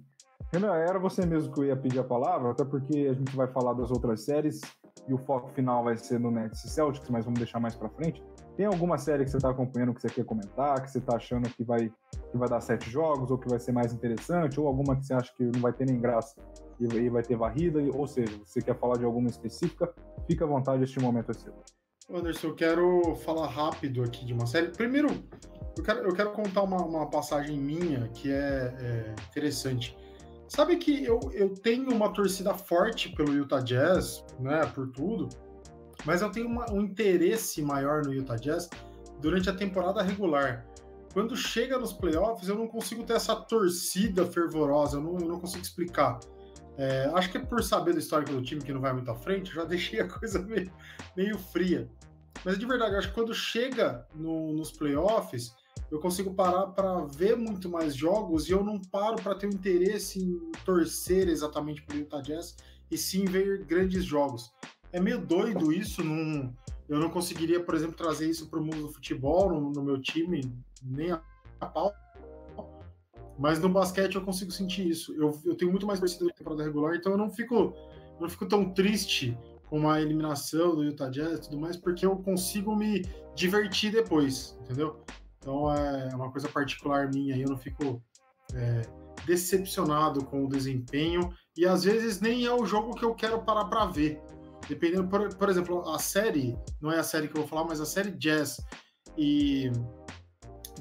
Renan, 0.51 0.75
era 0.75 0.99
você 0.99 1.25
mesmo 1.25 1.51
que 1.51 1.61
eu 1.61 1.65
ia 1.65 1.75
pedir 1.75 1.99
a 1.99 2.03
palavra, 2.03 2.51
até 2.51 2.63
porque 2.63 3.07
a 3.09 3.13
gente 3.13 3.35
vai 3.35 3.47
falar 3.47 3.73
das 3.73 3.89
outras 3.89 4.23
séries 4.23 4.61
e 5.07 5.13
o 5.13 5.17
foco 5.17 5.49
final 5.49 5.83
vai 5.83 5.97
ser 5.97 6.19
no 6.19 6.29
Nets 6.29 6.63
e 6.63 6.69
Celtics, 6.69 7.09
mas 7.09 7.25
vamos 7.25 7.39
deixar 7.39 7.59
mais 7.59 7.75
para 7.75 7.89
frente. 7.89 8.23
Tem 8.55 8.67
alguma 8.67 8.97
série 8.99 9.23
que 9.23 9.31
você 9.31 9.37
está 9.37 9.49
acompanhando 9.49 9.93
que 9.93 10.01
você 10.01 10.09
quer 10.09 10.25
comentar, 10.25 10.81
que 10.81 10.91
você 10.91 10.99
está 10.99 11.15
achando 11.15 11.49
que 11.49 11.63
vai, 11.63 11.91
que 12.31 12.37
vai 12.37 12.47
dar 12.47 12.61
sete 12.61 12.89
jogos, 12.89 13.31
ou 13.31 13.37
que 13.37 13.49
vai 13.49 13.59
ser 13.59 13.71
mais 13.71 13.91
interessante, 13.91 14.59
ou 14.59 14.67
alguma 14.67 14.95
que 14.95 15.05
você 15.05 15.13
acha 15.13 15.33
que 15.35 15.43
não 15.43 15.59
vai 15.59 15.73
ter 15.73 15.85
nem 15.85 15.99
graça 15.99 16.35
e, 16.79 17.09
vai 17.09 17.23
ter 17.23 17.35
varrida, 17.35 17.79
ou 17.95 18.05
seja, 18.05 18.31
você 18.45 18.61
quer 18.61 18.77
falar 18.77 18.97
de 18.97 19.05
alguma 19.05 19.27
específica, 19.27 19.91
fica 20.27 20.45
à 20.45 20.47
vontade, 20.47 20.83
este 20.83 20.99
momento 20.99 21.31
é 21.31 21.33
seu. 21.33 21.53
Anderson, 22.11 22.47
eu 22.47 22.55
quero 22.55 23.15
falar 23.15 23.47
rápido 23.47 24.03
aqui 24.03 24.25
de 24.25 24.33
uma 24.33 24.45
série. 24.45 24.67
Primeiro, 24.67 25.07
eu 25.77 25.83
quero, 25.83 25.99
eu 25.99 26.13
quero 26.13 26.31
contar 26.31 26.63
uma, 26.63 26.83
uma 26.85 27.09
passagem 27.09 27.57
minha 27.57 28.07
que 28.09 28.31
é, 28.31 28.75
é 28.79 29.15
interessante. 29.29 29.97
Sabe 30.47 30.75
que 30.77 31.03
eu, 31.03 31.19
eu 31.33 31.49
tenho 31.55 31.91
uma 31.91 32.13
torcida 32.13 32.53
forte 32.53 33.09
pelo 33.15 33.33
Utah 33.33 33.61
Jazz, 33.61 34.23
né, 34.39 34.61
por 34.75 34.87
tudo, 34.91 35.29
mas 36.05 36.21
eu 36.21 36.29
tenho 36.29 36.47
uma, 36.47 36.71
um 36.71 36.81
interesse 36.81 37.61
maior 37.61 38.03
no 38.03 38.13
Utah 38.13 38.35
Jazz 38.35 38.69
durante 39.19 39.49
a 39.49 39.53
temporada 39.53 40.01
regular. 40.01 40.65
Quando 41.13 41.35
chega 41.35 41.77
nos 41.77 41.93
playoffs, 41.93 42.49
eu 42.49 42.55
não 42.55 42.67
consigo 42.67 43.03
ter 43.03 43.13
essa 43.13 43.35
torcida 43.35 44.25
fervorosa, 44.25 44.97
eu 44.97 45.01
não, 45.01 45.19
eu 45.19 45.27
não 45.27 45.39
consigo 45.39 45.61
explicar. 45.61 46.19
É, 46.75 47.09
acho 47.13 47.29
que 47.29 47.37
é 47.37 47.39
por 47.39 47.63
saber 47.63 47.93
do 47.93 47.99
histórico 47.99 48.31
do 48.31 48.41
time 48.41 48.61
que 48.61 48.73
não 48.73 48.81
vai 48.81 48.91
muito 48.93 49.11
à 49.11 49.15
frente, 49.15 49.49
eu 49.49 49.55
já 49.55 49.63
deixei 49.65 49.99
a 49.99 50.07
coisa 50.07 50.39
meio, 50.39 50.71
meio 51.15 51.37
fria. 51.37 51.87
Mas 52.43 52.57
de 52.57 52.65
verdade, 52.65 52.95
acho 52.95 53.09
que 53.09 53.13
quando 53.13 53.33
chega 53.33 54.05
no, 54.13 54.51
nos 54.53 54.71
playoffs, 54.71 55.55
eu 55.91 55.99
consigo 55.99 56.33
parar 56.33 56.67
para 56.67 57.05
ver 57.05 57.37
muito 57.37 57.69
mais 57.69 57.95
jogos 57.95 58.49
e 58.49 58.51
eu 58.51 58.63
não 58.63 58.79
paro 58.79 59.15
para 59.21 59.35
ter 59.35 59.45
um 59.45 59.51
interesse 59.51 60.19
em 60.19 60.51
torcer 60.65 61.27
exatamente 61.27 61.83
para 61.83 61.95
o 61.95 61.99
Utah 61.99 62.21
Jazz 62.21 62.57
e 62.89 62.97
sim 62.97 63.25
ver 63.25 63.63
grandes 63.63 64.03
jogos 64.03 64.51
é 64.93 64.99
meio 64.99 65.19
doido 65.19 65.73
isso. 65.73 66.03
Num, 66.03 66.53
eu 66.87 66.99
não 66.99 67.09
conseguiria, 67.09 67.61
por 67.61 67.75
exemplo, 67.75 67.95
trazer 67.95 68.29
isso 68.29 68.47
para 68.47 68.59
o 68.59 68.63
mundo 68.63 68.83
do 68.83 68.93
futebol, 68.93 69.49
no, 69.49 69.71
no, 69.71 69.83
meu 69.83 69.99
time, 70.01 70.41
nem 70.81 71.11
a, 71.11 71.21
a 71.59 71.65
pau. 71.65 71.91
Mas 73.37 73.59
no 73.59 73.67
basquete 73.67 74.15
eu 74.15 74.23
consigo 74.23 74.51
sentir 74.51 74.87
isso. 74.87 75.13
Eu, 75.15 75.37
eu 75.43 75.55
tenho 75.55 75.71
muito 75.71 75.87
mais 75.87 75.99
torcida 75.99 76.25
na 76.25 76.31
temporada 76.31 76.63
regular, 76.63 76.95
então 76.95 77.11
eu 77.11 77.17
não 77.17 77.29
fico, 77.29 77.73
não 78.21 78.29
fico 78.29 78.45
tão 78.45 78.69
triste 78.69 79.37
com 79.69 79.89
a 79.89 79.99
eliminação 79.99 80.75
do 80.75 80.83
Utah 80.83 81.09
Jazz 81.09 81.39
e 81.39 81.41
tudo 81.41 81.59
mais, 81.59 81.75
porque 81.75 82.05
eu 82.05 82.15
consigo 82.17 82.75
me 82.75 83.01
divertir 83.35 83.91
depois, 83.91 84.55
entendeu? 84.61 85.03
Então 85.39 85.73
é 85.73 86.15
uma 86.15 86.31
coisa 86.31 86.47
particular 86.47 87.09
minha, 87.09 87.35
eu 87.35 87.49
não 87.49 87.57
fico 87.57 87.99
é, 88.53 88.83
decepcionado 89.25 90.23
com 90.25 90.45
o 90.45 90.47
desempenho 90.47 91.33
e 91.57 91.65
às 91.65 91.83
vezes 91.83 92.21
nem 92.21 92.45
é 92.45 92.53
o 92.53 92.65
jogo 92.65 92.93
que 92.93 93.03
eu 93.03 93.15
quero 93.15 93.41
parar 93.41 93.65
para 93.65 93.85
ver. 93.85 94.21
Dependendo, 94.67 95.07
por, 95.07 95.35
por 95.35 95.49
exemplo, 95.49 95.89
a 95.89 95.99
série, 95.99 96.57
não 96.81 96.91
é 96.91 96.99
a 96.99 97.03
série 97.03 97.27
que 97.27 97.35
eu 97.35 97.41
vou 97.41 97.47
falar, 97.47 97.65
mas 97.65 97.81
a 97.81 97.85
série 97.85 98.11
Jazz 98.11 98.57
e 99.17 99.71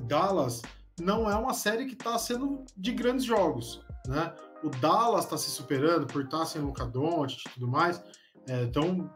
Dallas 0.02 0.62
não 1.00 1.30
é 1.30 1.36
uma 1.36 1.54
série 1.54 1.86
que 1.86 1.94
está 1.94 2.16
sendo 2.18 2.64
de 2.76 2.92
grandes 2.92 3.24
jogos, 3.24 3.84
né? 4.06 4.32
O 4.62 4.70
Dallas 4.70 5.24
está 5.24 5.36
se 5.36 5.50
superando 5.50 6.06
por 6.06 6.22
estar 6.22 6.44
sem 6.44 6.62
Doncic 6.62 7.40
e 7.46 7.54
tudo 7.54 7.66
mais, 7.66 8.02
é, 8.48 8.62
então 8.62 9.10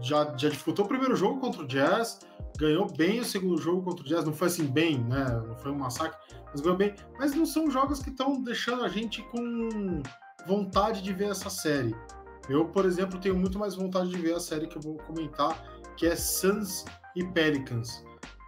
já, 0.00 0.24
já 0.36 0.48
dificultou 0.48 0.84
o 0.84 0.88
primeiro 0.88 1.16
jogo 1.16 1.40
contra 1.40 1.62
o 1.62 1.66
Jazz, 1.66 2.20
ganhou 2.58 2.86
bem 2.92 3.20
o 3.20 3.24
segundo 3.24 3.60
jogo 3.60 3.82
contra 3.82 4.04
o 4.04 4.08
Jazz, 4.08 4.24
não 4.24 4.32
foi 4.32 4.48
assim 4.48 4.66
bem, 4.66 4.98
né? 5.04 5.24
Não 5.46 5.56
foi 5.56 5.72
um 5.72 5.78
massacre, 5.78 6.18
mas 6.50 6.60
ganhou 6.60 6.76
bem. 6.76 6.94
Mas 7.18 7.34
não 7.34 7.46
são 7.46 7.70
jogos 7.70 8.02
que 8.02 8.10
estão 8.10 8.42
deixando 8.42 8.84
a 8.84 8.88
gente 8.88 9.22
com 9.30 10.02
vontade 10.46 11.02
de 11.02 11.12
ver 11.12 11.30
essa 11.30 11.50
série. 11.50 11.94
Eu, 12.48 12.66
por 12.66 12.84
exemplo, 12.84 13.18
tenho 13.18 13.36
muito 13.36 13.58
mais 13.58 13.74
vontade 13.74 14.10
de 14.10 14.16
ver 14.16 14.34
a 14.34 14.40
série 14.40 14.66
que 14.66 14.76
eu 14.76 14.82
vou 14.82 14.96
comentar, 14.98 15.62
que 15.96 16.06
é 16.06 16.14
Suns 16.14 16.84
e 17.16 17.24
Pelicans. 17.24 18.04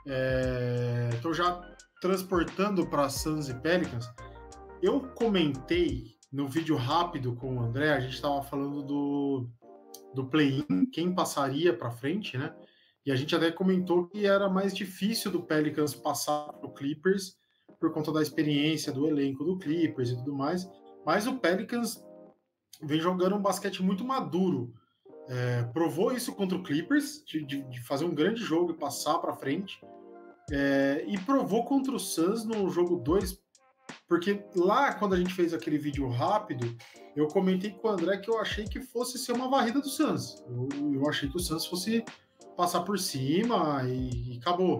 É... 0.07 1.11
Então, 1.19 1.33
já 1.33 1.61
transportando 2.01 2.87
para 2.87 3.09
Suns 3.09 3.49
e 3.49 3.55
Pelicans, 3.55 4.09
eu 4.83 5.01
comentei 5.15 6.17
no 6.31 6.49
vídeo 6.49 6.77
rápido 6.77 7.35
com 7.35 7.57
o 7.57 7.61
André, 7.61 7.93
a 7.93 8.01
gente 8.01 8.15
estava 8.15 8.43
falando 8.43 8.83
do, 8.83 9.49
do 10.15 10.27
play-in, 10.27 10.87
quem 10.93 11.15
passaria 11.15 11.77
para 11.77 11.91
frente, 11.91 12.37
né? 12.37 12.55
E 13.05 13.13
a 13.13 13.17
gente 13.17 13.35
até 13.35 13.51
comentou 13.53 14.09
que 14.09 14.27
era 14.27 14.49
mais 14.49 14.75
difícil 14.75 15.31
do 15.31 15.43
Pelicans 15.43 15.95
passar 15.95 16.53
para 16.53 16.67
o 16.67 16.75
Clippers 16.75 17.37
por 17.79 17.93
conta 17.93 18.13
da 18.13 18.21
experiência 18.21 18.93
do 18.93 19.07
elenco 19.07 19.45
do 19.45 19.59
Clippers 19.59 20.11
e 20.11 20.17
tudo 20.17 20.35
mais. 20.35 20.69
Mas 21.05 21.27
o 21.27 21.39
Pelicans 21.39 22.03
vem 22.83 23.01
jogando 23.01 23.37
um 23.37 23.43
basquete 23.43 23.83
muito 23.83 24.05
maduro. 24.05 24.73
É, 25.29 25.63
provou 25.73 26.13
isso 26.13 26.33
contra 26.35 26.57
o 26.57 26.63
Clippers, 26.63 27.23
de, 27.25 27.45
de, 27.45 27.81
fazer 27.83 28.05
um 28.05 28.15
grande 28.15 28.41
jogo 28.41 28.73
e 28.73 28.77
passar 28.77 29.19
para 29.19 29.35
frente. 29.35 29.81
É, 30.51 31.05
e 31.09 31.19
provou 31.19 31.65
contra 31.65 31.95
o 31.95 31.99
Suns 31.99 32.45
no 32.45 32.71
jogo 32.71 32.97
2, 32.97 33.37
porque 34.09 34.45
lá, 34.55 34.93
quando 34.95 35.15
a 35.15 35.19
gente 35.19 35.35
fez 35.35 35.53
aquele 35.53 35.79
vídeo 35.79 36.09
rápido, 36.09 36.77
eu 37.17 37.27
comentei 37.27 37.71
com 37.71 37.89
o 37.89 37.91
André 37.91 38.19
que 38.19 38.31
eu 38.31 38.39
achei 38.39 38.65
que 38.65 38.81
fosse 38.81 39.19
ser 39.19 39.33
uma 39.33 39.49
varrida 39.49 39.81
do 39.81 39.89
Suns. 39.89 40.45
Eu, 40.49 40.69
eu 40.95 41.09
achei 41.09 41.29
que 41.29 41.37
o 41.37 41.41
Suns 41.41 41.67
fosse 41.67 42.05
passar 42.57 42.83
por 42.83 42.99
cima 42.99 43.83
e, 43.85 44.35
e, 44.35 44.39
acabou. 44.39 44.79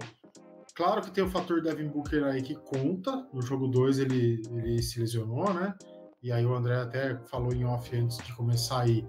Claro 0.73 1.01
que 1.01 1.11
tem 1.11 1.23
o 1.23 1.29
fator 1.29 1.61
Devin 1.61 1.87
Booker 1.87 2.23
aí 2.25 2.41
que 2.41 2.55
conta. 2.55 3.27
No 3.33 3.41
jogo 3.41 3.67
2 3.67 3.99
ele, 3.99 4.41
ele 4.51 4.81
se 4.81 4.99
lesionou, 4.99 5.53
né? 5.53 5.75
E 6.21 6.31
aí 6.31 6.45
o 6.45 6.53
André 6.53 6.75
até 6.75 7.17
falou 7.25 7.53
em 7.53 7.65
off 7.65 7.95
antes 7.95 8.17
de 8.17 8.33
começar 8.33 8.81
aí 8.81 9.05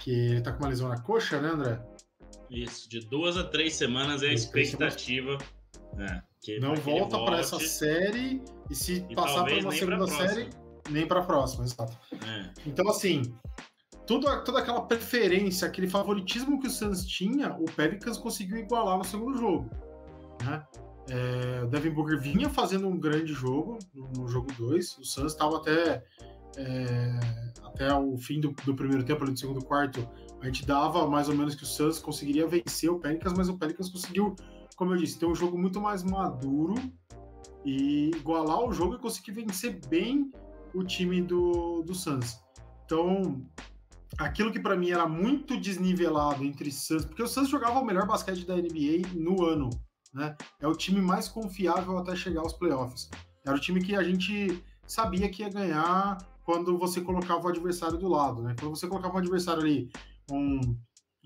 que 0.00 0.10
ele 0.10 0.40
tá 0.40 0.52
com 0.52 0.60
uma 0.62 0.68
lesão 0.68 0.88
na 0.88 1.00
coxa, 1.00 1.40
né, 1.40 1.48
André? 1.48 1.80
Isso, 2.50 2.88
de 2.88 3.00
duas 3.00 3.36
a 3.36 3.44
três 3.44 3.74
semanas 3.74 4.22
é 4.22 4.28
a 4.28 4.32
expectativa. 4.32 5.36
É, 5.98 6.60
não 6.60 6.74
volta 6.76 7.18
para 7.24 7.38
essa 7.38 7.58
série 7.58 8.42
e 8.70 8.74
se 8.74 9.04
e 9.08 9.14
passar 9.14 9.44
para 9.44 9.58
uma 9.58 9.72
segunda 9.72 10.06
série, 10.06 10.50
nem 10.90 11.06
para 11.06 11.20
a 11.20 11.24
próxima, 11.24 11.64
exato. 11.64 11.96
É. 12.12 12.52
Então, 12.66 12.88
assim, 12.88 13.22
tudo, 14.06 14.26
toda 14.44 14.60
aquela 14.60 14.82
preferência, 14.82 15.66
aquele 15.66 15.88
favoritismo 15.88 16.60
que 16.60 16.68
o 16.68 16.70
Suns 16.70 17.04
tinha, 17.04 17.54
o 17.54 17.64
Pelicans 17.64 18.16
conseguiu 18.16 18.58
igualar 18.58 18.96
no 18.96 19.04
segundo 19.04 19.36
jogo. 19.36 19.68
Né? 20.44 20.64
É, 21.08 21.64
o 21.64 21.66
Devin 21.66 21.90
Booker 21.90 22.20
vinha 22.20 22.48
fazendo 22.48 22.86
um 22.86 22.98
grande 22.98 23.32
jogo 23.32 23.78
no, 23.94 24.08
no 24.12 24.28
jogo 24.28 24.52
2, 24.52 24.98
o 24.98 25.04
Suns 25.04 25.32
estava 25.32 25.56
até 25.56 26.04
é, 26.56 27.18
até 27.64 27.94
o 27.94 28.16
fim 28.16 28.40
do, 28.40 28.50
do, 28.64 28.74
primeiro 28.74 29.04
tempo, 29.04 29.22
ali 29.22 29.32
do 29.32 29.38
segundo 29.38 29.64
quarto, 29.64 30.08
a 30.40 30.46
gente 30.46 30.66
dava 30.66 31.06
mais 31.06 31.28
ou 31.28 31.34
menos 31.34 31.54
que 31.54 31.62
o 31.62 31.66
Suns 31.66 31.98
conseguiria 31.98 32.46
vencer 32.46 32.90
o 32.90 32.98
Pelicans, 32.98 33.34
mas 33.36 33.48
o 33.48 33.58
Pelicans 33.58 33.88
conseguiu, 33.90 34.34
como 34.76 34.92
eu 34.92 34.96
disse, 34.96 35.18
ter 35.18 35.26
um 35.26 35.34
jogo 35.34 35.58
muito 35.58 35.80
mais 35.80 36.02
maduro 36.02 36.74
e 37.64 38.10
igualar 38.14 38.60
o 38.60 38.72
jogo 38.72 38.94
e 38.94 38.98
conseguir 38.98 39.32
vencer 39.32 39.80
bem 39.88 40.30
o 40.74 40.84
time 40.84 41.20
do, 41.20 41.82
do 41.82 41.94
Suns. 41.94 42.40
Então, 42.84 43.44
aquilo 44.18 44.52
que 44.52 44.60
para 44.60 44.76
mim 44.76 44.90
era 44.90 45.06
muito 45.06 45.58
desnivelado 45.58 46.44
entre 46.44 46.70
Suns, 46.70 47.04
porque 47.04 47.22
o 47.22 47.28
Suns 47.28 47.48
jogava 47.48 47.80
o 47.80 47.84
melhor 47.84 48.06
basquete 48.06 48.46
da 48.46 48.56
NBA 48.56 49.08
no 49.14 49.44
ano, 49.44 49.70
né? 50.14 50.36
É 50.60 50.66
o 50.66 50.74
time 50.74 51.00
mais 51.00 51.28
confiável 51.28 51.98
até 51.98 52.14
chegar 52.14 52.40
aos 52.40 52.52
playoffs. 52.52 53.10
Era 53.44 53.56
o 53.56 53.60
time 53.60 53.82
que 53.82 53.94
a 53.94 54.02
gente 54.02 54.62
sabia 54.86 55.28
que 55.28 55.42
ia 55.42 55.48
ganhar 55.48 56.18
quando 56.46 56.78
você 56.78 57.00
colocava 57.00 57.44
o 57.44 57.48
adversário 57.48 57.98
do 57.98 58.06
lado, 58.06 58.40
né? 58.40 58.54
Quando 58.58 58.76
você 58.76 58.86
colocava 58.86 59.16
um 59.16 59.18
adversário 59.18 59.62
ali, 59.62 59.90
um, 60.30 60.60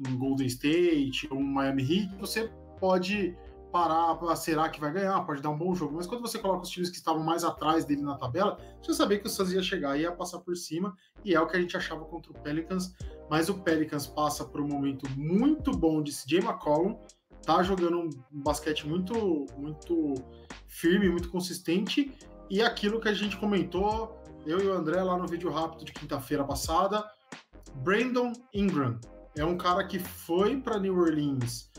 um 0.08 0.16
Golden 0.18 0.46
State, 0.46 1.28
um 1.30 1.42
Miami 1.42 1.82
Heat, 1.82 2.16
você 2.16 2.50
pode 2.80 3.36
parar 3.70 4.14
para 4.14 4.34
será 4.34 4.70
que 4.70 4.80
vai 4.80 4.90
ganhar, 4.90 5.20
pode 5.26 5.42
dar 5.42 5.50
um 5.50 5.58
bom 5.58 5.74
jogo. 5.74 5.94
Mas 5.94 6.06
quando 6.06 6.22
você 6.22 6.38
coloca 6.38 6.62
os 6.62 6.70
times 6.70 6.88
que 6.88 6.96
estavam 6.96 7.22
mais 7.22 7.44
atrás 7.44 7.84
dele 7.84 8.00
na 8.00 8.16
tabela, 8.16 8.58
você 8.82 8.94
sabia 8.94 9.18
que 9.18 9.26
o 9.26 9.30
Suns 9.30 9.52
ia 9.52 9.62
chegar 9.62 9.94
e 9.98 10.02
ia 10.02 10.10
passar 10.10 10.38
por 10.38 10.56
cima, 10.56 10.96
e 11.22 11.34
é 11.34 11.40
o 11.40 11.46
que 11.46 11.54
a 11.54 11.60
gente 11.60 11.76
achava 11.76 12.02
contra 12.06 12.32
o 12.32 12.40
Pelicans. 12.40 12.94
Mas 13.28 13.50
o 13.50 13.54
Pelicans 13.62 14.06
passa 14.06 14.42
por 14.42 14.62
um 14.62 14.66
momento 14.66 15.06
muito 15.16 15.70
bom 15.70 16.02
de 16.02 16.12
CJ 16.12 16.38
McCollum, 16.38 16.98
tá 17.44 17.62
jogando 17.62 18.00
um 18.00 18.10
basquete 18.32 18.88
muito, 18.88 19.44
muito 19.58 20.14
firme, 20.66 21.10
muito 21.10 21.28
consistente, 21.28 22.10
e 22.48 22.62
aquilo 22.62 23.00
que 23.00 23.08
a 23.08 23.14
gente 23.14 23.36
comentou, 23.36 24.19
eu 24.46 24.60
e 24.60 24.66
o 24.66 24.72
André 24.72 25.02
lá 25.02 25.16
no 25.16 25.26
vídeo 25.26 25.50
rápido 25.50 25.84
de 25.84 25.92
quinta-feira 25.92 26.44
passada, 26.44 27.04
Brandon 27.76 28.32
Ingram 28.52 28.98
é 29.36 29.44
um 29.44 29.56
cara 29.56 29.86
que 29.86 29.98
foi 29.98 30.56
para 30.56 30.78
New 30.78 30.98
Orleans 30.98 31.70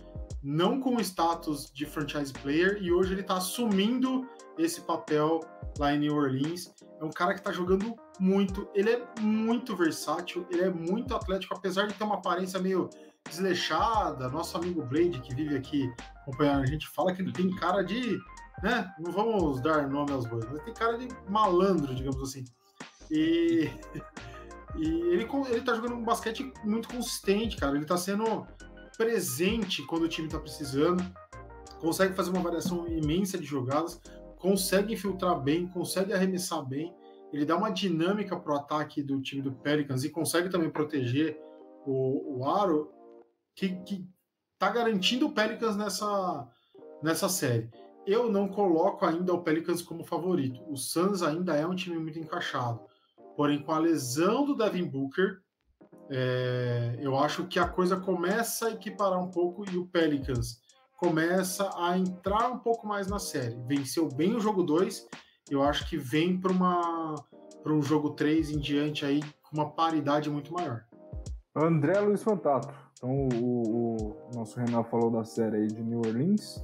não 0.43 0.79
com 0.79 0.95
o 0.95 1.01
status 1.01 1.71
de 1.71 1.85
franchise 1.85 2.33
player, 2.33 2.81
e 2.81 2.91
hoje 2.91 3.13
ele 3.13 3.21
está 3.21 3.37
assumindo 3.37 4.27
esse 4.57 4.81
papel 4.81 5.39
lá 5.77 5.93
em 5.93 5.99
New 5.99 6.15
Orleans. 6.15 6.73
É 6.99 7.03
um 7.03 7.11
cara 7.11 7.33
que 7.33 7.39
está 7.39 7.51
jogando 7.51 7.95
muito, 8.19 8.67
ele 8.73 8.89
é 8.91 9.05
muito 9.19 9.75
versátil, 9.75 10.45
ele 10.49 10.63
é 10.63 10.69
muito 10.69 11.15
atlético, 11.15 11.55
apesar 11.55 11.87
de 11.87 11.93
ter 11.93 12.03
uma 12.03 12.15
aparência 12.15 12.59
meio 12.59 12.89
desleixada. 13.29 14.29
Nosso 14.29 14.57
amigo 14.57 14.83
Blade, 14.83 15.21
que 15.21 15.33
vive 15.33 15.55
aqui 15.55 15.91
acompanhando 16.21 16.63
a 16.63 16.65
gente, 16.65 16.87
fala 16.87 17.13
que 17.13 17.21
ele 17.21 17.31
tem 17.31 17.53
cara 17.55 17.83
de. 17.83 18.19
Né? 18.63 18.93
Não 18.99 19.11
vamos 19.11 19.61
dar 19.61 19.89
nome 19.89 20.11
aos 20.11 20.25
bois, 20.25 20.45
mas 20.51 20.63
tem 20.63 20.73
cara 20.73 20.97
de 20.97 21.07
malandro, 21.29 21.93
digamos 21.95 22.21
assim. 22.21 22.45
E. 23.09 23.69
E 24.73 24.85
ele, 24.85 25.27
ele 25.49 25.61
tá 25.65 25.73
jogando 25.73 25.95
um 25.95 26.03
basquete 26.03 26.49
muito 26.63 26.87
consistente, 26.87 27.57
cara. 27.57 27.75
Ele 27.75 27.83
tá 27.83 27.97
sendo 27.97 28.47
presente 28.97 29.83
quando 29.83 30.03
o 30.03 30.07
time 30.07 30.27
está 30.27 30.39
precisando, 30.39 31.03
consegue 31.79 32.13
fazer 32.13 32.29
uma 32.29 32.41
variação 32.41 32.87
imensa 32.87 33.37
de 33.37 33.45
jogadas, 33.45 33.99
consegue 34.37 34.93
infiltrar 34.93 35.39
bem, 35.41 35.67
consegue 35.67 36.13
arremessar 36.13 36.63
bem, 36.63 36.95
ele 37.33 37.45
dá 37.45 37.55
uma 37.55 37.71
dinâmica 37.71 38.37
para 38.37 38.53
o 38.53 38.57
ataque 38.57 39.01
do 39.01 39.21
time 39.21 39.41
do 39.41 39.51
Pelicans 39.51 40.03
e 40.03 40.09
consegue 40.09 40.49
também 40.49 40.69
proteger 40.69 41.39
o, 41.85 42.39
o 42.39 42.49
aro, 42.49 42.91
que, 43.55 43.69
que 43.83 44.07
tá 44.59 44.69
garantindo 44.69 45.27
o 45.27 45.31
Pelicans 45.31 45.75
nessa, 45.75 46.47
nessa 47.01 47.29
série. 47.29 47.69
Eu 48.05 48.31
não 48.31 48.47
coloco 48.47 49.05
ainda 49.05 49.33
o 49.33 49.43
Pelicans 49.43 49.81
como 49.81 50.03
favorito. 50.03 50.61
O 50.67 50.75
Suns 50.75 51.21
ainda 51.21 51.55
é 51.55 51.65
um 51.65 51.75
time 51.75 51.97
muito 51.97 52.19
encaixado. 52.19 52.81
Porém, 53.35 53.61
com 53.61 53.71
a 53.71 53.79
lesão 53.79 54.45
do 54.45 54.55
Devin 54.55 54.85
Booker, 54.85 55.39
é, 56.09 56.97
eu 56.99 57.17
acho 57.17 57.47
que 57.47 57.59
a 57.59 57.67
coisa 57.67 57.97
começa 57.97 58.67
a 58.67 58.71
equiparar 58.71 59.19
um 59.19 59.31
pouco 59.31 59.63
e 59.69 59.77
o 59.77 59.87
Pelicans 59.87 60.59
começa 60.97 61.69
a 61.77 61.97
entrar 61.97 62.51
um 62.51 62.59
pouco 62.59 62.85
mais 62.85 63.07
na 63.07 63.17
série. 63.17 63.57
Venceu 63.65 64.07
bem 64.07 64.35
o 64.35 64.39
jogo 64.39 64.61
2, 64.61 65.07
eu 65.49 65.63
acho 65.63 65.89
que 65.89 65.97
vem 65.97 66.39
para 66.39 67.73
um 67.73 67.81
jogo 67.81 68.11
3 68.11 68.51
em 68.51 68.59
diante 68.59 69.05
aí 69.05 69.21
com 69.21 69.57
uma 69.57 69.71
paridade 69.71 70.29
muito 70.29 70.53
maior. 70.53 70.85
André 71.55 71.99
Luiz 71.99 72.21
Fantato. 72.21 72.73
Então 72.97 73.27
o, 73.33 73.95
o, 73.95 74.35
nosso 74.35 74.59
Renan 74.59 74.83
falou 74.83 75.09
da 75.09 75.23
série 75.23 75.57
aí 75.57 75.67
de 75.67 75.81
New 75.81 75.99
Orleans, 75.99 76.63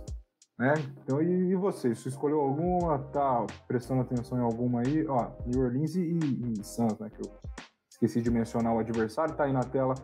né? 0.58 0.74
Então 1.04 1.22
e, 1.22 1.52
e 1.52 1.56
você? 1.56 1.94
Você 1.94 2.10
escolheu 2.10 2.42
alguma? 2.42 3.00
Tá 3.00 3.46
prestando 3.68 4.02
atenção 4.02 4.38
em 4.38 4.42
alguma 4.42 4.82
aí? 4.82 5.06
Ó, 5.08 5.32
New 5.46 5.64
Orleans 5.64 5.96
e, 5.96 6.02
e, 6.02 6.54
e 6.60 6.64
Suns, 6.64 6.98
né? 7.00 7.10
Que 7.10 7.22
eu 7.22 7.32
Esqueci 7.98 8.22
de 8.22 8.30
mencionar 8.30 8.76
o 8.76 8.78
adversário, 8.78 9.34
tá 9.34 9.46
aí 9.46 9.52
na 9.52 9.64
tela 9.64 9.96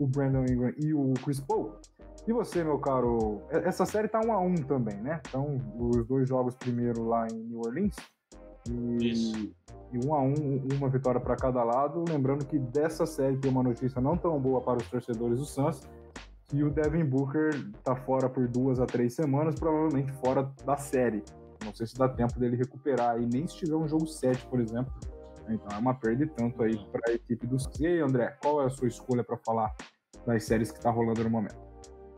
o 0.00 0.06
Brandon 0.06 0.44
Ingram 0.50 0.72
e 0.76 0.92
o 0.92 1.14
Chris 1.24 1.38
Paul. 1.38 1.76
E 2.26 2.32
você, 2.32 2.64
meu 2.64 2.76
caro, 2.80 3.40
essa 3.50 3.86
série 3.86 4.08
tá 4.08 4.20
um 4.20 4.32
a 4.32 4.40
um 4.40 4.56
também, 4.56 4.96
né? 4.96 5.20
Então, 5.28 5.56
os 5.78 6.04
dois 6.08 6.28
jogos 6.28 6.56
primeiro 6.56 7.04
lá 7.04 7.28
em 7.28 7.36
New 7.44 7.60
Orleans. 7.60 7.94
E, 8.68 9.12
Isso. 9.12 9.54
e 9.92 10.04
um 10.04 10.12
a 10.12 10.20
um, 10.20 10.66
uma 10.76 10.88
vitória 10.88 11.20
para 11.20 11.36
cada 11.36 11.62
lado. 11.62 12.04
Lembrando 12.08 12.44
que 12.44 12.58
dessa 12.58 13.06
série 13.06 13.36
tem 13.36 13.48
uma 13.48 13.62
notícia 13.62 14.00
não 14.00 14.16
tão 14.16 14.40
boa 14.40 14.60
para 14.60 14.78
os 14.78 14.90
torcedores 14.90 15.38
do 15.38 15.44
Suns, 15.44 15.88
que 16.48 16.62
o 16.62 16.70
Devin 16.70 17.04
Booker 17.04 17.50
tá 17.82 17.96
fora 17.96 18.28
por 18.28 18.46
duas 18.48 18.78
a 18.80 18.86
três 18.86 19.14
semanas, 19.14 19.58
provavelmente 19.58 20.12
fora 20.12 20.50
da 20.64 20.76
série. 20.76 21.22
Não 21.64 21.74
sei 21.74 21.86
se 21.86 21.96
dá 21.96 22.08
tempo 22.08 22.38
dele 22.38 22.56
recuperar. 22.56 23.20
E 23.20 23.26
nem 23.26 23.46
se 23.46 23.56
tiver 23.56 23.74
um 23.74 23.88
jogo 23.88 24.06
7, 24.06 24.46
por 24.46 24.60
exemplo, 24.60 24.92
então 25.48 25.76
é 25.76 25.80
uma 25.80 25.94
perda 25.94 26.24
e 26.24 26.26
tanto 26.26 26.62
aí 26.62 26.76
para 26.90 27.10
a 27.10 27.14
equipe 27.14 27.46
do 27.46 27.56
E 27.80 27.86
aí, 27.86 28.00
André, 28.00 28.36
qual 28.40 28.62
é 28.62 28.66
a 28.66 28.70
sua 28.70 28.88
escolha 28.88 29.22
para 29.24 29.36
falar 29.38 29.74
das 30.26 30.44
séries 30.44 30.70
que 30.70 30.78
está 30.78 30.90
rolando 30.90 31.22
no 31.22 31.30
momento? 31.30 31.56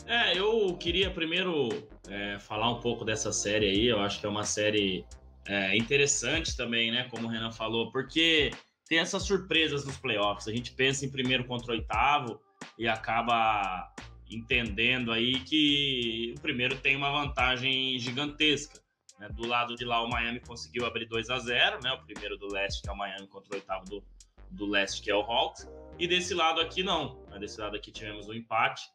É, 0.06 0.38
eu 0.38 0.74
queria 0.78 1.10
primeiro 1.10 1.68
é, 2.08 2.38
falar 2.38 2.70
um 2.70 2.80
pouco 2.80 3.04
dessa 3.04 3.32
série 3.32 3.66
aí. 3.66 3.86
Eu 3.86 4.00
acho 4.00 4.20
que 4.20 4.26
é 4.26 4.28
uma 4.28 4.44
série 4.44 5.04
é, 5.46 5.76
interessante 5.76 6.56
também, 6.56 6.90
né? 6.90 7.06
Como 7.10 7.26
o 7.26 7.30
Renan 7.30 7.52
falou, 7.52 7.92
porque 7.92 8.50
tem 8.88 8.98
essas 8.98 9.22
surpresas 9.24 9.84
nos 9.84 9.98
playoffs. 9.98 10.48
A 10.48 10.52
gente 10.52 10.72
pensa 10.72 11.04
em 11.04 11.10
primeiro 11.10 11.44
contra 11.44 11.72
oitavo 11.72 12.40
e 12.78 12.88
acaba 12.88 13.92
entendendo 14.30 15.12
aí 15.12 15.40
que 15.40 16.34
o 16.36 16.40
primeiro 16.40 16.76
tem 16.78 16.96
uma 16.96 17.10
vantagem 17.10 17.98
gigantesca. 17.98 18.80
Né? 19.18 19.28
Do 19.30 19.46
lado 19.46 19.74
de 19.74 19.84
lá, 19.84 20.02
o 20.02 20.08
Miami 20.08 20.40
conseguiu 20.40 20.86
abrir 20.86 21.06
2 21.06 21.30
a 21.30 21.38
0 21.38 21.82
né? 21.82 21.92
O 21.92 22.04
primeiro 22.04 22.36
do 22.36 22.46
leste, 22.46 22.82
que 22.82 22.88
é 22.88 22.92
o 22.92 22.96
Miami, 22.96 23.26
contra 23.26 23.52
o 23.52 23.56
oitavo 23.56 23.84
do, 23.86 24.04
do 24.50 24.66
leste, 24.66 25.02
que 25.02 25.10
é 25.10 25.14
o 25.14 25.20
Hawks. 25.20 25.68
E 25.98 26.06
desse 26.06 26.34
lado 26.34 26.60
aqui, 26.60 26.82
não. 26.82 27.20
Né? 27.28 27.38
Desse 27.38 27.60
lado 27.60 27.76
aqui 27.76 27.90
tivemos 27.90 28.28
um 28.28 28.34
empate. 28.34 28.88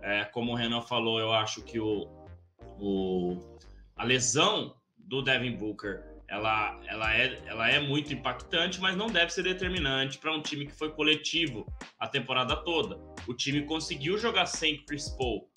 É, 0.00 0.24
como 0.24 0.52
o 0.52 0.54
Renan 0.54 0.82
falou, 0.82 1.18
eu 1.18 1.32
acho 1.32 1.62
que 1.62 1.80
o, 1.80 2.06
o, 2.78 3.58
a 3.96 4.04
lesão 4.04 4.76
do 4.96 5.22
Devin 5.22 5.56
Booker 5.56 6.13
ela, 6.34 6.80
ela, 6.86 7.14
é, 7.14 7.42
ela 7.46 7.70
é 7.70 7.80
muito 7.80 8.12
impactante, 8.12 8.80
mas 8.80 8.96
não 8.96 9.06
deve 9.06 9.32
ser 9.32 9.44
determinante 9.44 10.18
para 10.18 10.34
um 10.34 10.42
time 10.42 10.66
que 10.66 10.72
foi 10.72 10.90
coletivo 10.90 11.64
a 11.98 12.08
temporada 12.08 12.56
toda. 12.56 12.98
O 13.28 13.34
time 13.34 13.62
conseguiu 13.62 14.18
jogar 14.18 14.46
sem 14.46 14.84
Chris 14.84 15.08
Paul, 15.10 15.48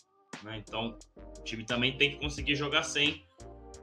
né? 0.44 0.58
então 0.58 0.98
o 1.38 1.44
time 1.44 1.66
também 1.66 1.98
tem 1.98 2.12
que 2.12 2.18
conseguir 2.18 2.56
jogar 2.56 2.84
sem 2.84 3.26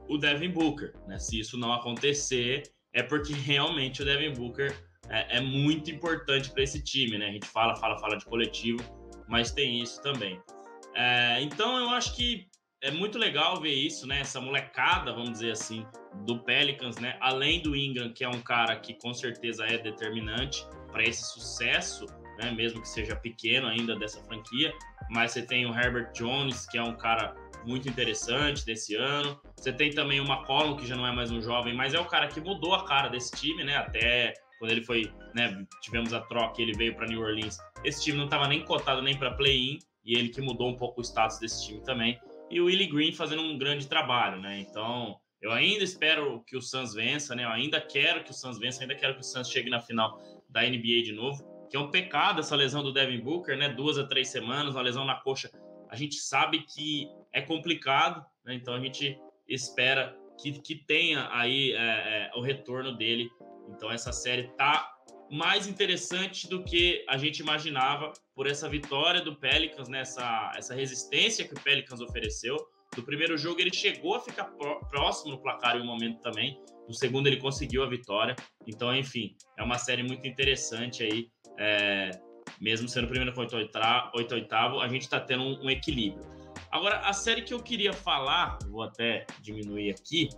o 0.07 0.17
Devin 0.17 0.51
Booker. 0.51 0.93
Né? 1.05 1.19
Se 1.19 1.39
isso 1.39 1.57
não 1.57 1.73
acontecer, 1.73 2.63
é 2.93 3.03
porque 3.03 3.33
realmente 3.35 4.01
o 4.01 4.05
Devin 4.05 4.33
Booker 4.33 4.73
é, 5.09 5.37
é 5.37 5.41
muito 5.41 5.91
importante 5.91 6.49
para 6.51 6.63
esse 6.63 6.81
time. 6.81 7.17
Né? 7.17 7.27
A 7.27 7.31
gente 7.31 7.47
fala, 7.47 7.75
fala, 7.75 7.99
fala 7.99 8.17
de 8.17 8.25
coletivo, 8.25 8.79
mas 9.27 9.51
tem 9.51 9.81
isso 9.81 10.01
também. 10.01 10.39
É, 10.95 11.41
então 11.41 11.77
eu 11.77 11.89
acho 11.89 12.15
que 12.15 12.47
é 12.85 12.91
muito 12.91 13.17
legal 13.17 13.59
ver 13.59 13.73
isso, 13.73 14.05
né? 14.05 14.19
Essa 14.19 14.39
molecada, 14.39 15.11
vamos 15.11 15.31
dizer 15.31 15.51
assim, 15.51 15.83
do 16.23 16.37
Pelicans, 16.37 16.97
né? 16.97 17.17
Além 17.19 17.59
do 17.59 17.75
Ingram, 17.75 18.13
que 18.13 18.23
é 18.23 18.29
um 18.29 18.39
cara 18.39 18.75
que 18.75 18.93
com 18.93 19.11
certeza 19.11 19.65
é 19.65 19.75
determinante 19.75 20.63
para 20.91 21.03
esse 21.03 21.23
sucesso, 21.33 22.05
né? 22.37 22.51
Mesmo 22.51 22.79
que 22.79 22.87
seja 22.87 23.15
pequeno 23.15 23.65
ainda 23.65 23.95
dessa 23.95 24.21
franquia. 24.25 24.71
Mas 25.09 25.31
você 25.31 25.41
tem 25.41 25.65
o 25.65 25.73
Herbert 25.75 26.11
Jones, 26.13 26.67
que 26.67 26.77
é 26.77 26.83
um 26.83 26.95
cara 26.95 27.35
muito 27.65 27.89
interessante 27.89 28.63
desse 28.63 28.93
ano. 28.93 29.41
Você 29.57 29.73
tem 29.73 29.89
também 29.89 30.19
o 30.19 30.23
McCollum, 30.23 30.77
que 30.77 30.85
já 30.85 30.95
não 30.95 31.07
é 31.07 31.11
mais 31.11 31.31
um 31.31 31.41
jovem, 31.41 31.73
mas 31.73 31.95
é 31.95 31.99
o 31.99 32.05
cara 32.05 32.27
que 32.27 32.39
mudou 32.39 32.75
a 32.75 32.85
cara 32.85 33.09
desse 33.09 33.31
time, 33.35 33.63
né? 33.63 33.77
Até 33.77 34.31
quando 34.59 34.69
ele 34.69 34.83
foi, 34.83 35.11
né, 35.33 35.65
tivemos 35.81 36.13
a 36.13 36.21
troca, 36.21 36.61
ele 36.61 36.73
veio 36.73 36.95
para 36.95 37.07
New 37.07 37.19
Orleans. 37.19 37.57
Esse 37.83 38.03
time 38.03 38.17
não 38.19 38.25
estava 38.25 38.47
nem 38.47 38.63
cotado 38.63 39.01
nem 39.01 39.17
para 39.17 39.31
play-in, 39.31 39.79
e 40.05 40.15
ele 40.15 40.29
que 40.29 40.39
mudou 40.39 40.69
um 40.69 40.77
pouco 40.77 41.01
o 41.01 41.03
status 41.03 41.39
desse 41.39 41.65
time 41.65 41.81
também. 41.81 42.19
E 42.49 42.61
o 42.61 42.65
Willie 42.65 42.87
Green 42.87 43.11
fazendo 43.11 43.41
um 43.41 43.57
grande 43.57 43.87
trabalho, 43.87 44.39
né? 44.39 44.59
Então, 44.59 45.19
eu 45.41 45.51
ainda 45.51 45.83
espero 45.83 46.43
que 46.45 46.55
o 46.55 46.61
Suns 46.61 46.93
vença, 46.93 47.35
né? 47.35 47.43
Eu 47.43 47.49
ainda 47.49 47.81
quero 47.81 48.23
que 48.23 48.31
o 48.31 48.33
Suns 48.33 48.57
vença, 48.57 48.81
ainda 48.81 48.95
quero 48.95 49.15
que 49.15 49.21
o 49.21 49.23
Suns 49.23 49.49
chegue 49.49 49.69
na 49.69 49.79
final 49.79 50.19
da 50.49 50.61
NBA 50.61 51.03
de 51.03 51.11
novo. 51.11 51.67
Que 51.69 51.77
é 51.77 51.79
um 51.79 51.89
pecado 51.89 52.39
essa 52.39 52.55
lesão 52.55 52.83
do 52.83 52.93
Devin 52.93 53.19
Booker, 53.19 53.57
né? 53.57 53.69
Duas 53.69 53.97
a 53.97 54.05
três 54.05 54.29
semanas, 54.29 54.75
uma 54.75 54.81
lesão 54.81 55.05
na 55.05 55.15
coxa. 55.15 55.49
A 55.89 55.95
gente 55.95 56.15
sabe 56.15 56.65
que 56.65 57.07
é 57.33 57.41
complicado, 57.41 58.25
né? 58.43 58.55
então 58.55 58.73
a 58.73 58.79
gente 58.79 59.19
espera 59.47 60.17
que, 60.39 60.53
que 60.59 60.75
tenha 60.75 61.29
aí 61.31 61.71
é, 61.73 61.75
é, 61.77 62.31
o 62.35 62.41
retorno 62.41 62.95
dele. 62.95 63.29
Então 63.69 63.91
essa 63.91 64.11
série 64.11 64.47
tá 64.55 64.94
mais 65.35 65.67
interessante 65.67 66.47
do 66.47 66.63
que 66.63 67.03
a 67.09 67.17
gente 67.17 67.39
imaginava 67.39 68.13
por 68.33 68.47
essa 68.47 68.69
vitória 68.69 69.21
do 69.21 69.35
Pelicans, 69.35 69.89
né? 69.89 69.99
essa, 69.99 70.51
essa 70.55 70.73
resistência 70.73 71.45
que 71.47 71.53
o 71.53 71.59
Pelicans 71.61 71.99
ofereceu. 71.99 72.55
No 72.95 73.03
primeiro 73.03 73.37
jogo 73.37 73.59
ele 73.59 73.73
chegou 73.73 74.15
a 74.15 74.19
ficar 74.19 74.45
próximo 74.89 75.31
no 75.31 75.41
placar 75.41 75.75
em 75.75 75.81
um 75.81 75.85
momento 75.85 76.21
também. 76.21 76.57
No 76.87 76.93
segundo 76.93 77.27
ele 77.27 77.37
conseguiu 77.37 77.83
a 77.83 77.89
vitória. 77.89 78.35
Então, 78.65 78.95
enfim, 78.95 79.35
é 79.57 79.63
uma 79.63 79.77
série 79.77 80.03
muito 80.03 80.25
interessante 80.25 81.03
aí. 81.03 81.27
É, 81.57 82.11
mesmo 82.61 82.87
sendo 82.87 83.07
primeiro 83.07 83.33
com 83.33 83.41
oito 83.41 83.55
oitavo, 84.35 84.79
a 84.79 84.87
gente 84.87 85.01
está 85.01 85.19
tendo 85.19 85.43
um, 85.43 85.65
um, 85.65 85.69
equilíbrio. 85.69 86.23
Agora, 86.71 86.99
a 86.99 87.11
série 87.11 87.41
que 87.41 87.53
eu 87.53 87.61
queria 87.61 87.91
falar, 87.91 88.57
vou 88.69 88.83
até 88.83 89.25
diminuir 89.41 89.91
aqui, 89.91 90.29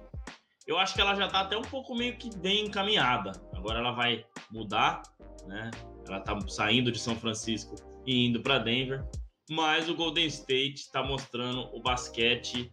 eu 0.65 0.77
acho 0.77 0.93
que 0.93 1.01
ela 1.01 1.15
já 1.15 1.25
está 1.25 1.41
até 1.41 1.57
um 1.57 1.61
pouco 1.61 1.95
meio 1.95 2.17
que 2.17 2.35
bem 2.37 2.65
encaminhada. 2.65 3.31
Agora 3.67 3.79
ela 3.81 3.91
vai 3.91 4.25
mudar, 4.49 5.03
né? 5.45 5.69
Ela 6.07 6.19
está 6.19 6.39
saindo 6.47 6.89
de 6.89 6.97
São 6.97 7.17
Francisco 7.17 7.75
e 8.05 8.25
indo 8.25 8.41
para 8.41 8.59
Denver, 8.59 9.05
mas 9.49 9.89
o 9.89 9.93
Golden 9.93 10.25
State 10.27 10.75
está 10.75 11.03
mostrando 11.03 11.67
o 11.75 11.81
basquete 11.81 12.71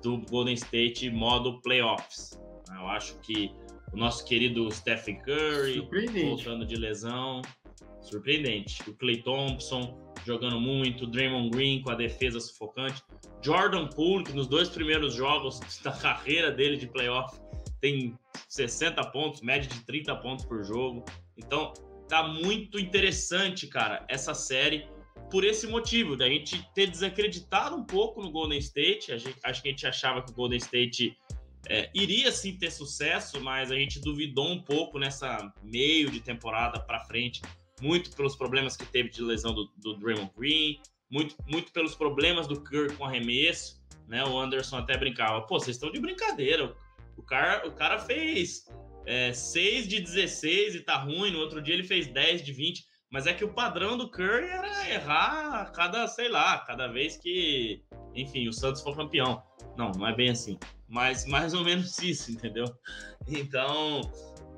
do 0.00 0.18
Golden 0.30 0.54
State 0.54 1.10
modo 1.10 1.60
playoffs. 1.60 2.40
Eu 2.72 2.86
acho 2.86 3.18
que 3.18 3.50
o 3.92 3.96
nosso 3.96 4.24
querido 4.24 4.70
Stephen 4.70 5.20
Curry 5.22 5.80
voltando 6.22 6.64
de 6.64 6.76
lesão, 6.76 7.42
surpreendente. 8.00 8.88
O 8.88 8.94
Clay 8.94 9.20
Thompson 9.20 9.98
jogando 10.24 10.60
muito, 10.60 11.04
Draymond 11.04 11.50
Green 11.50 11.82
com 11.82 11.90
a 11.90 11.96
defesa 11.96 12.38
sufocante, 12.38 13.02
Jordan 13.42 13.88
Poole 13.88 14.22
que 14.22 14.32
nos 14.34 14.46
dois 14.46 14.68
primeiros 14.68 15.14
jogos 15.14 15.58
da 15.82 15.90
carreira 15.98 16.52
dele 16.52 16.76
de 16.76 16.86
playoff 16.86 17.36
tem 17.80 18.18
60 18.48 19.02
pontos, 19.10 19.40
média 19.40 19.68
de 19.68 19.80
30 19.84 20.14
pontos 20.16 20.44
por 20.44 20.62
jogo. 20.64 21.04
Então, 21.36 21.72
tá 22.08 22.26
muito 22.26 22.78
interessante, 22.78 23.66
cara, 23.66 24.04
essa 24.08 24.34
série 24.34 24.88
por 25.30 25.44
esse 25.44 25.66
motivo, 25.66 26.16
da 26.16 26.28
gente 26.28 26.66
ter 26.74 26.86
desacreditado 26.86 27.76
um 27.76 27.84
pouco 27.84 28.22
no 28.22 28.30
Golden 28.30 28.58
State. 28.58 29.12
A 29.12 29.18
gente, 29.18 29.38
acho 29.44 29.62
que 29.62 29.68
a 29.68 29.70
gente 29.70 29.86
achava 29.86 30.22
que 30.22 30.30
o 30.30 30.34
Golden 30.34 30.58
State 30.58 31.16
é, 31.68 31.90
iria 31.94 32.32
sim 32.32 32.56
ter 32.56 32.70
sucesso, 32.70 33.40
mas 33.40 33.70
a 33.70 33.74
gente 33.74 34.00
duvidou 34.00 34.48
um 34.48 34.62
pouco 34.62 34.98
nessa 34.98 35.52
meio 35.62 36.10
de 36.10 36.20
temporada 36.20 36.80
para 36.80 37.04
frente, 37.04 37.42
muito 37.80 38.14
pelos 38.16 38.36
problemas 38.36 38.76
que 38.76 38.86
teve 38.86 39.10
de 39.10 39.22
lesão 39.22 39.54
do, 39.54 39.70
do 39.76 39.94
Draymond 39.98 40.32
Green, 40.36 40.80
muito, 41.10 41.36
muito 41.46 41.72
pelos 41.72 41.94
problemas 41.94 42.46
do 42.46 42.60
Curry 42.62 42.94
com 42.96 43.04
arremesso, 43.04 43.82
né? 44.06 44.24
O 44.24 44.38
Anderson 44.38 44.78
até 44.78 44.96
brincava, 44.96 45.42
pô, 45.42 45.58
vocês 45.58 45.76
estão 45.76 45.90
de 45.90 46.00
brincadeira. 46.00 46.74
O 47.18 47.22
cara, 47.22 47.66
o 47.68 47.72
cara 47.72 47.98
fez 47.98 48.64
é, 49.04 49.32
6 49.32 49.88
de 49.88 50.00
16 50.00 50.76
e 50.76 50.80
tá 50.80 50.96
ruim, 50.96 51.32
no 51.32 51.40
outro 51.40 51.60
dia 51.60 51.74
ele 51.74 51.84
fez 51.84 52.06
10 52.06 52.42
de 52.42 52.52
20. 52.52 52.86
Mas 53.10 53.26
é 53.26 53.32
que 53.32 53.44
o 53.44 53.52
padrão 53.52 53.96
do 53.96 54.10
Curry 54.10 54.48
era 54.48 54.90
errar 54.90 55.62
a 55.62 55.64
cada, 55.66 56.06
sei 56.06 56.28
lá, 56.28 56.58
cada 56.58 56.86
vez 56.88 57.16
que, 57.16 57.82
enfim, 58.14 58.46
o 58.48 58.52
Santos 58.52 58.82
for 58.82 58.94
campeão. 58.94 59.42
Não, 59.76 59.90
não 59.92 60.06
é 60.06 60.14
bem 60.14 60.30
assim. 60.30 60.58
Mas 60.86 61.26
mais 61.26 61.54
ou 61.54 61.64
menos 61.64 61.98
isso, 62.02 62.30
entendeu? 62.30 62.66
Então, 63.26 64.02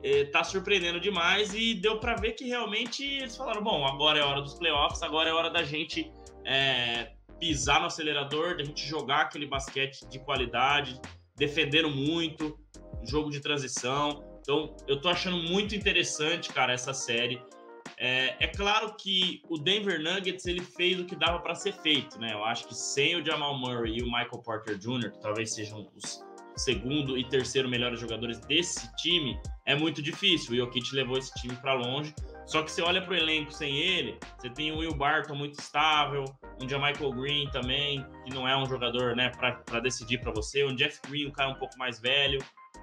eh, 0.02 0.24
tá 0.24 0.42
surpreendendo 0.42 0.98
demais 0.98 1.54
e 1.54 1.74
deu 1.74 2.00
para 2.00 2.16
ver 2.16 2.32
que 2.32 2.44
realmente 2.44 3.04
eles 3.04 3.36
falaram: 3.36 3.62
bom, 3.62 3.86
agora 3.86 4.18
é 4.18 4.22
hora 4.22 4.42
dos 4.42 4.54
playoffs, 4.54 5.02
agora 5.02 5.30
é 5.30 5.32
hora 5.32 5.50
da 5.50 5.62
gente 5.62 6.12
é, 6.44 7.12
pisar 7.38 7.80
no 7.80 7.86
acelerador, 7.86 8.56
da 8.56 8.64
gente 8.64 8.86
jogar 8.86 9.22
aquele 9.22 9.46
basquete 9.46 10.04
de 10.08 10.18
qualidade, 10.18 11.00
defendendo 11.40 11.90
muito, 11.90 12.56
jogo 13.02 13.30
de 13.30 13.40
transição. 13.40 14.22
Então, 14.42 14.76
eu 14.86 15.00
tô 15.00 15.08
achando 15.08 15.38
muito 15.38 15.74
interessante, 15.74 16.52
cara, 16.52 16.72
essa 16.72 16.92
série. 16.92 17.42
É, 17.96 18.36
é, 18.38 18.46
claro 18.46 18.94
que 18.94 19.42
o 19.48 19.58
Denver 19.58 20.00
Nuggets 20.02 20.46
ele 20.46 20.60
fez 20.60 21.00
o 21.00 21.04
que 21.04 21.16
dava 21.16 21.40
para 21.40 21.54
ser 21.54 21.72
feito, 21.72 22.18
né? 22.18 22.32
Eu 22.34 22.44
acho 22.44 22.68
que 22.68 22.74
sem 22.74 23.16
o 23.16 23.24
Jamal 23.24 23.58
Murray 23.58 23.98
e 23.98 24.02
o 24.02 24.06
Michael 24.06 24.42
Porter 24.44 24.78
Jr., 24.78 25.12
que 25.12 25.20
talvez 25.20 25.54
sejam 25.54 25.90
os 25.96 26.22
segundo 26.56 27.16
e 27.16 27.26
terceiro 27.26 27.68
melhores 27.70 27.98
jogadores 28.00 28.38
desse 28.40 28.94
time, 28.96 29.40
é 29.64 29.74
muito 29.74 30.02
difícil. 30.02 30.52
O 30.52 30.56
Jokic 30.56 30.94
levou 30.94 31.16
esse 31.16 31.32
time 31.40 31.56
para 31.56 31.72
longe. 31.72 32.14
Só 32.50 32.64
que 32.64 32.72
você 32.72 32.82
olha 32.82 33.00
para 33.00 33.12
o 33.12 33.16
elenco 33.16 33.52
sem 33.52 33.78
ele, 33.78 34.18
você 34.36 34.50
tem 34.50 34.72
o 34.72 34.78
Will 34.78 34.92
Barton 34.92 35.36
muito 35.36 35.60
estável, 35.60 36.24
um 36.60 36.64
Michael 36.64 37.12
Green 37.12 37.48
também, 37.52 38.04
que 38.24 38.34
não 38.34 38.46
é 38.46 38.56
um 38.56 38.66
jogador 38.66 39.14
né, 39.14 39.30
para 39.30 39.78
decidir 39.78 40.20
para 40.20 40.32
você, 40.32 40.64
um 40.64 40.74
Jeff 40.74 41.00
Green, 41.08 41.28
um 41.28 41.30
cara 41.30 41.50
um 41.50 41.54
pouco 41.54 41.78
mais 41.78 42.00
velho, 42.00 42.40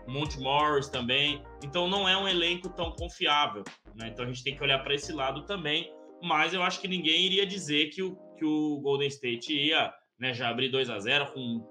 um 0.08 0.14
Monte 0.14 0.40
Morris 0.40 0.88
também. 0.88 1.44
Então 1.62 1.90
não 1.90 2.08
é 2.08 2.16
um 2.16 2.26
elenco 2.26 2.70
tão 2.70 2.94
confiável. 2.94 3.66
Né? 3.94 4.08
Então 4.08 4.24
a 4.24 4.28
gente 4.30 4.42
tem 4.42 4.56
que 4.56 4.64
olhar 4.64 4.80
para 4.80 4.96
esse 4.96 5.12
lado 5.12 5.46
também. 5.46 5.92
Mas 6.24 6.54
eu 6.54 6.64
acho 6.64 6.80
que 6.80 6.88
ninguém 6.88 7.26
iria 7.26 7.46
dizer 7.46 7.90
que 7.90 8.02
o, 8.02 8.16
que 8.38 8.46
o 8.46 8.80
Golden 8.80 9.10
State 9.10 9.54
ia 9.54 9.94
né, 10.18 10.34
já 10.34 10.48
abrir 10.48 10.70
2 10.70 10.90
a 10.90 10.98
0 10.98 11.34
com 11.34 11.62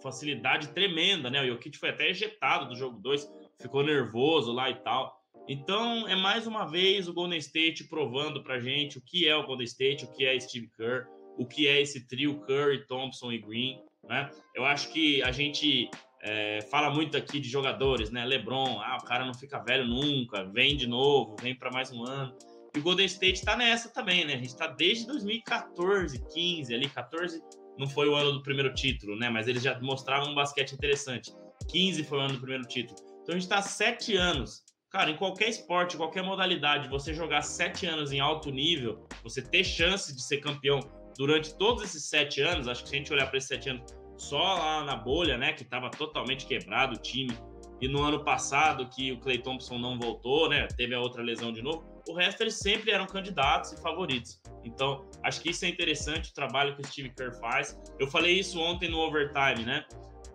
facilidade 0.00 0.68
tremenda, 0.68 1.28
né? 1.28 1.42
O 1.42 1.46
Jokic 1.48 1.78
foi 1.78 1.88
até 1.88 2.10
ejetado 2.10 2.68
do 2.68 2.76
jogo 2.76 3.00
2, 3.00 3.28
ficou 3.60 3.82
nervoso 3.82 4.52
lá 4.52 4.70
e 4.70 4.76
tal. 4.76 5.23
Então, 5.48 6.08
é 6.08 6.16
mais 6.16 6.46
uma 6.46 6.64
vez 6.64 7.06
o 7.06 7.12
Golden 7.12 7.38
State 7.38 7.84
provando 7.84 8.42
pra 8.42 8.58
gente 8.58 8.96
o 8.96 9.02
que 9.02 9.28
é 9.28 9.36
o 9.36 9.46
Golden 9.46 9.66
State, 9.66 10.04
o 10.04 10.12
que 10.12 10.24
é 10.24 10.38
Steve 10.40 10.70
Kerr, 10.76 11.06
o 11.36 11.46
que 11.46 11.68
é 11.68 11.80
esse 11.80 12.06
trio 12.06 12.40
Curry, 12.40 12.86
Thompson 12.86 13.30
e 13.30 13.38
Green, 13.38 13.78
né? 14.08 14.30
Eu 14.54 14.64
acho 14.64 14.90
que 14.90 15.22
a 15.22 15.30
gente 15.30 15.90
é, 16.22 16.60
fala 16.70 16.88
muito 16.90 17.16
aqui 17.16 17.38
de 17.38 17.48
jogadores, 17.48 18.10
né? 18.10 18.24
LeBron, 18.24 18.80
ah, 18.80 18.96
o 19.00 19.04
cara 19.04 19.26
não 19.26 19.34
fica 19.34 19.62
velho 19.62 19.86
nunca, 19.86 20.44
vem 20.44 20.76
de 20.76 20.86
novo, 20.86 21.36
vem 21.40 21.54
para 21.54 21.70
mais 21.70 21.92
um 21.92 22.04
ano. 22.04 22.34
E 22.74 22.78
o 22.78 22.82
Golden 22.82 23.06
State 23.06 23.44
tá 23.44 23.54
nessa 23.54 23.92
também, 23.92 24.24
né? 24.24 24.34
A 24.34 24.38
gente 24.38 24.56
tá 24.56 24.66
desde 24.66 25.06
2014, 25.06 26.24
15 26.32 26.74
ali, 26.74 26.88
14 26.88 27.42
não 27.78 27.88
foi 27.88 28.08
o 28.08 28.14
ano 28.14 28.32
do 28.32 28.42
primeiro 28.42 28.72
título, 28.72 29.16
né? 29.16 29.28
Mas 29.28 29.46
eles 29.46 29.62
já 29.62 29.78
mostravam 29.80 30.30
um 30.30 30.34
basquete 30.34 30.72
interessante. 30.72 31.32
15 31.70 32.04
foi 32.04 32.18
o 32.18 32.20
ano 32.22 32.34
do 32.34 32.40
primeiro 32.40 32.64
título. 32.64 32.98
Então 33.22 33.34
a 33.34 33.38
gente 33.38 33.48
tá 33.48 33.60
sete 33.60 34.16
anos. 34.16 34.62
Cara, 34.94 35.10
em 35.10 35.16
qualquer 35.16 35.48
esporte, 35.48 35.96
qualquer 35.96 36.22
modalidade, 36.22 36.88
você 36.88 37.12
jogar 37.12 37.42
sete 37.42 37.84
anos 37.84 38.12
em 38.12 38.20
alto 38.20 38.48
nível, 38.52 39.04
você 39.24 39.42
ter 39.42 39.64
chance 39.64 40.14
de 40.14 40.22
ser 40.22 40.36
campeão 40.36 40.78
durante 41.18 41.52
todos 41.56 41.82
esses 41.82 42.04
sete 42.04 42.40
anos, 42.40 42.68
acho 42.68 42.84
que 42.84 42.90
se 42.90 42.94
a 42.94 42.98
gente 42.98 43.12
olhar 43.12 43.26
para 43.26 43.38
esses 43.38 43.48
sete 43.48 43.70
anos, 43.70 43.82
só 44.16 44.54
lá 44.54 44.84
na 44.84 44.94
bolha, 44.94 45.36
né, 45.36 45.52
que 45.52 45.64
estava 45.64 45.90
totalmente 45.90 46.46
quebrado 46.46 46.94
o 46.94 46.96
time. 46.96 47.36
E 47.80 47.88
no 47.88 48.04
ano 48.04 48.22
passado, 48.22 48.88
que 48.88 49.10
o 49.10 49.18
Clay 49.18 49.38
Thompson 49.38 49.78
não 49.78 49.98
voltou, 49.98 50.48
né, 50.48 50.68
teve 50.76 50.94
a 50.94 51.00
outra 51.00 51.24
lesão 51.24 51.52
de 51.52 51.60
novo, 51.60 51.84
o 52.08 52.14
resto 52.14 52.44
eles 52.44 52.54
sempre 52.60 52.92
eram 52.92 53.04
candidatos 53.04 53.72
e 53.72 53.82
favoritos. 53.82 54.40
Então, 54.64 55.04
acho 55.24 55.40
que 55.40 55.50
isso 55.50 55.64
é 55.64 55.68
interessante, 55.68 56.30
o 56.30 56.34
trabalho 56.34 56.76
que 56.76 56.82
o 56.82 56.86
Steve 56.86 57.10
Kerr 57.10 57.34
faz. 57.40 57.76
Eu 57.98 58.06
falei 58.06 58.38
isso 58.38 58.60
ontem 58.60 58.88
no 58.88 59.00
Overtime, 59.00 59.64
né? 59.66 59.84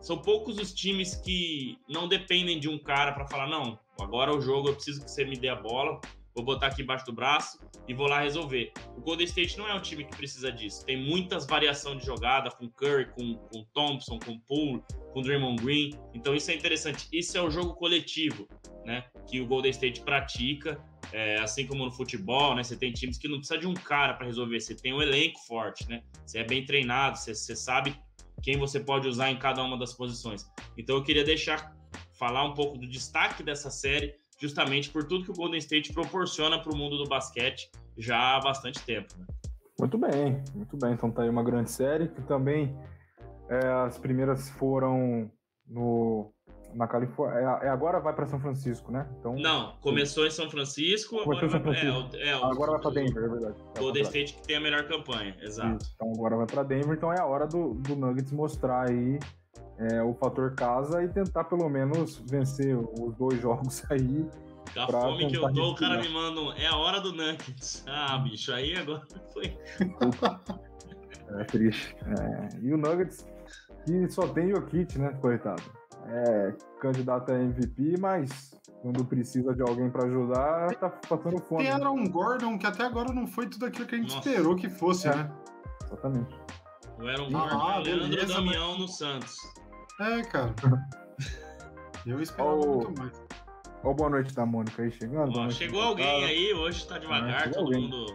São 0.02 0.17
poucos 0.17 0.58
os 0.58 0.74
times 0.74 1.15
que 1.15 1.78
não 1.88 2.10
dependem 2.10 2.60
de 2.60 2.67
um 2.67 2.78
cara 2.78 3.13
para 3.13 3.26
falar, 3.26 3.48
não, 3.48 3.80
agora 4.03 4.35
o 4.35 4.41
jogo 4.41 4.69
eu 4.69 4.75
preciso 4.75 5.03
que 5.03 5.12
você 5.12 5.23
me 5.23 5.38
dê 5.38 5.49
a 5.49 5.55
bola, 5.55 5.99
vou 6.35 6.43
botar 6.43 6.67
aqui 6.67 6.81
embaixo 6.81 7.05
do 7.05 7.13
braço 7.13 7.59
e 7.88 7.93
vou 7.93 8.07
lá 8.07 8.21
resolver. 8.21 8.71
O 8.95 9.01
Golden 9.01 9.25
State 9.25 9.57
não 9.57 9.67
é 9.67 9.73
um 9.73 9.81
time 9.81 10.05
que 10.05 10.15
precisa 10.15 10.51
disso. 10.51 10.85
Tem 10.85 10.97
muitas 10.97 11.45
variações 11.45 11.99
de 11.99 12.05
jogada 12.05 12.49
com 12.51 12.69
Curry, 12.69 13.12
com, 13.12 13.35
com 13.35 13.63
Thompson, 13.73 14.19
com 14.19 14.39
Poole, 14.39 14.83
com 15.13 15.21
Draymond 15.21 15.62
Green. 15.62 15.91
Então 16.13 16.35
isso 16.35 16.51
é 16.51 16.55
interessante. 16.55 17.07
Isso 17.12 17.38
é 17.38 17.41
o 17.41 17.49
jogo 17.49 17.73
coletivo, 17.73 18.47
né? 18.85 19.05
Que 19.27 19.41
o 19.41 19.47
Golden 19.47 19.71
State 19.71 20.01
pratica. 20.01 20.79
É, 21.12 21.39
assim 21.39 21.65
como 21.65 21.83
no 21.83 21.91
futebol, 21.91 22.53
né? 22.53 22.63
Você 22.63 22.77
tem 22.77 22.91
times 22.91 23.17
que 23.17 23.27
não 23.27 23.38
precisa 23.38 23.59
de 23.59 23.65
um 23.65 23.73
cara 23.73 24.13
para 24.13 24.27
resolver. 24.27 24.59
Você 24.59 24.75
tem 24.75 24.93
um 24.93 25.01
elenco 25.01 25.39
forte, 25.47 25.89
né? 25.89 26.03
Você 26.25 26.39
é 26.39 26.43
bem 26.43 26.63
treinado. 26.63 27.17
Você, 27.17 27.33
você 27.33 27.55
sabe 27.55 27.99
quem 28.43 28.57
você 28.57 28.79
pode 28.79 29.07
usar 29.07 29.31
em 29.31 29.38
cada 29.38 29.63
uma 29.63 29.77
das 29.77 29.93
posições. 29.93 30.47
Então 30.77 30.95
eu 30.95 31.03
queria 31.03 31.23
deixar 31.23 31.75
falar 32.17 32.43
um 32.43 32.54
pouco 32.54 32.78
do 32.78 32.88
destaque 32.88 33.43
dessa 33.43 33.69
série 33.69 34.15
justamente 34.39 34.89
por 34.89 35.04
tudo 35.04 35.25
que 35.25 35.32
o 35.32 35.34
Golden 35.34 35.60
State 35.60 35.93
proporciona 35.93 36.60
para 36.60 36.73
o 36.73 36.78
mundo 36.78 36.97
do 36.97 37.08
basquete 37.08 37.69
já 37.97 38.38
há 38.38 38.39
bastante 38.39 38.82
tempo. 38.84 39.13
Né? 39.17 39.25
Muito 39.80 39.97
bem, 39.97 40.43
muito 40.56 40.78
bem. 40.78 40.93
Então 40.93 41.12
tá 41.12 41.23
aí 41.23 41.30
uma 41.30 41.43
grande 41.43 41.71
série 41.71 42.08
que 42.08 42.21
também 42.21 42.75
é, 43.49 43.67
as 43.86 43.97
primeiras 43.97 44.49
foram 44.52 45.30
no 45.67 46.34
na 46.73 46.88
Califórnia. 46.88 47.60
É, 47.62 47.65
é 47.65 47.69
agora 47.69 47.99
vai 47.99 48.13
para 48.13 48.28
São 48.28 48.39
Francisco, 48.39 48.91
né? 48.91 49.08
Então, 49.19 49.36
Não, 49.36 49.75
começou 49.82 50.28
em 50.28 50.30
São 50.30 50.49
Francisco. 50.49 51.19
Agora, 51.19 51.49
São 51.49 51.62
Francisco. 51.62 52.15
É, 52.15 52.30
é, 52.30 52.34
agora 52.34 52.71
vai 52.73 52.82
para 52.82 52.91
Denver, 52.91 53.23
é 53.23 53.28
verdade. 53.28 53.56
É 53.75 53.80
Golden 53.80 54.04
State 54.04 54.34
que 54.36 54.43
tem 54.43 54.56
a 54.56 54.60
melhor 54.62 54.88
campanha, 54.88 55.36
exato. 55.41 55.84
Isso, 55.84 55.91
então 55.95 56.12
agora 56.13 56.38
vai 56.38 56.45
para 56.45 56.63
Denver, 56.63 56.95
então 56.95 57.12
é 57.12 57.19
a 57.19 57.25
hora 57.25 57.47
do, 57.47 57.73
do 57.73 57.95
Nuggets 57.95 58.32
mostrar 58.32 58.88
aí 58.88 59.19
é, 59.79 60.03
o 60.03 60.13
fator 60.13 60.53
casa 60.55 61.03
e 61.03 61.07
tentar 61.07 61.45
pelo 61.45 61.69
menos 61.69 62.21
vencer 62.29 62.77
os 62.77 63.15
dois 63.15 63.39
jogos 63.41 63.83
aí. 63.89 64.27
A 64.77 64.85
fome 64.87 65.27
que 65.27 65.35
eu 65.35 65.51
tô, 65.51 65.71
o 65.71 65.75
cara 65.75 65.99
me 65.99 66.09
manda 66.09 66.41
um, 66.41 66.53
é 66.53 66.67
a 66.67 66.75
hora 66.75 67.01
do 67.01 67.11
Nuggets. 67.11 67.83
Ah, 67.87 68.17
bicho, 68.19 68.53
aí 68.53 68.75
agora 68.75 69.01
foi. 69.33 69.57
é 71.39 71.43
triste. 71.45 71.95
É, 72.05 72.49
e 72.61 72.71
o 72.71 72.77
Nuggets, 72.77 73.25
que 73.85 74.09
só 74.11 74.27
tem 74.27 74.53
o 74.53 74.61
kit, 74.67 74.99
né, 74.99 75.09
coitado? 75.21 75.63
É 76.05 76.53
candidato 76.79 77.31
a 77.31 77.39
MVP, 77.39 77.95
mas 77.99 78.53
quando 78.81 79.03
precisa 79.05 79.53
de 79.53 79.61
alguém 79.61 79.89
para 79.89 80.05
ajudar, 80.05 80.75
tá 80.75 80.89
passando 80.89 81.39
fome. 81.39 81.63
Tem 81.63 81.87
um 81.87 82.09
Gordon 82.09 82.57
que 82.57 82.67
até 82.67 82.83
agora 82.83 83.11
não 83.11 83.27
foi 83.27 83.47
tudo 83.47 83.65
aquilo 83.65 83.87
que 83.87 83.95
a 83.95 83.97
gente 83.97 84.15
Nossa. 84.15 84.29
esperou 84.29 84.55
que 84.55 84.69
fosse, 84.69 85.07
é. 85.07 85.15
né? 85.15 85.31
Exatamente. 85.85 86.35
Eu 86.97 87.07
era 87.07 87.23
um 87.23 87.37
ah, 87.37 87.77
Leandro 87.79 88.27
Damião 88.27 88.77
no 88.77 88.87
Santos. 88.87 89.37
É, 89.99 90.21
cara. 90.23 90.53
Eu 92.05 92.21
esperava 92.21 92.55
oh, 92.55 92.75
muito 92.75 92.99
mais. 92.99 93.12
Ó, 93.83 93.89
oh, 93.89 93.93
boa 93.93 94.09
noite 94.09 94.33
da 94.33 94.45
Mônica 94.45 94.81
aí 94.81 94.91
chegando. 94.91 95.38
Oh, 95.38 95.51
chegou 95.51 95.81
alguém 95.81 96.23
aí, 96.23 96.53
hoje 96.53 96.88
tá 96.88 96.97
devagar, 96.97 97.47
ah, 97.47 97.51
todo 97.51 97.65
alguém. 97.65 97.81
mundo. 97.81 98.05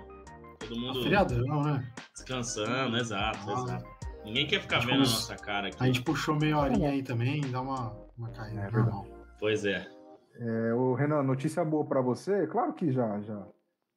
Todo 0.59 0.81
mundo. 0.81 1.03
Feriadão, 1.03 1.63
né? 1.63 1.93
Descansando, 2.15 2.97
exato, 2.97 3.39
ah. 3.51 3.53
exato. 3.53 3.95
Ninguém 4.25 4.47
quer 4.47 4.63
ficar 4.63 4.79
vendo 4.81 4.95
a 4.95 4.99
nossa 4.99 5.37
cara 5.37 5.69
aqui. 5.69 5.77
A 5.79 5.87
gente 5.87 6.01
puxou 6.01 6.35
meia 6.37 6.59
horinha 6.59 6.89
aí 6.89 7.03
também, 7.03 7.43
dá 7.51 7.61
uma, 7.61 7.95
uma 8.17 8.31
caída. 8.31 8.63
É, 8.63 8.71
normal. 8.71 9.07
Pois 9.39 9.67
é. 9.67 9.87
é. 10.37 10.73
O 10.73 10.95
Renan, 10.95 11.23
notícia 11.23 11.63
boa 11.63 11.85
para 11.85 12.01
você. 12.01 12.47
Claro 12.47 12.73
que 12.73 12.91
já, 12.91 13.21
já 13.21 13.47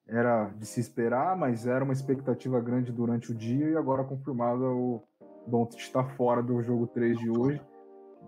era 0.05 0.49
de 0.49 0.65
se 0.65 0.81
esperar, 0.81 1.37
mas 1.37 1.65
era 1.65 1.85
uma 1.85 1.93
expectativa 1.93 2.59
grande 2.59 2.91
durante 2.91 3.31
o 3.31 3.35
dia 3.35 3.69
e 3.69 3.77
agora 3.77 4.03
confirmada 4.03 4.65
o 4.65 5.01
Doncic 5.47 5.79
está 5.79 6.03
fora 6.03 6.43
do 6.43 6.61
jogo 6.61 6.85
3 6.87 7.17
de 7.17 7.29
hoje. 7.29 7.61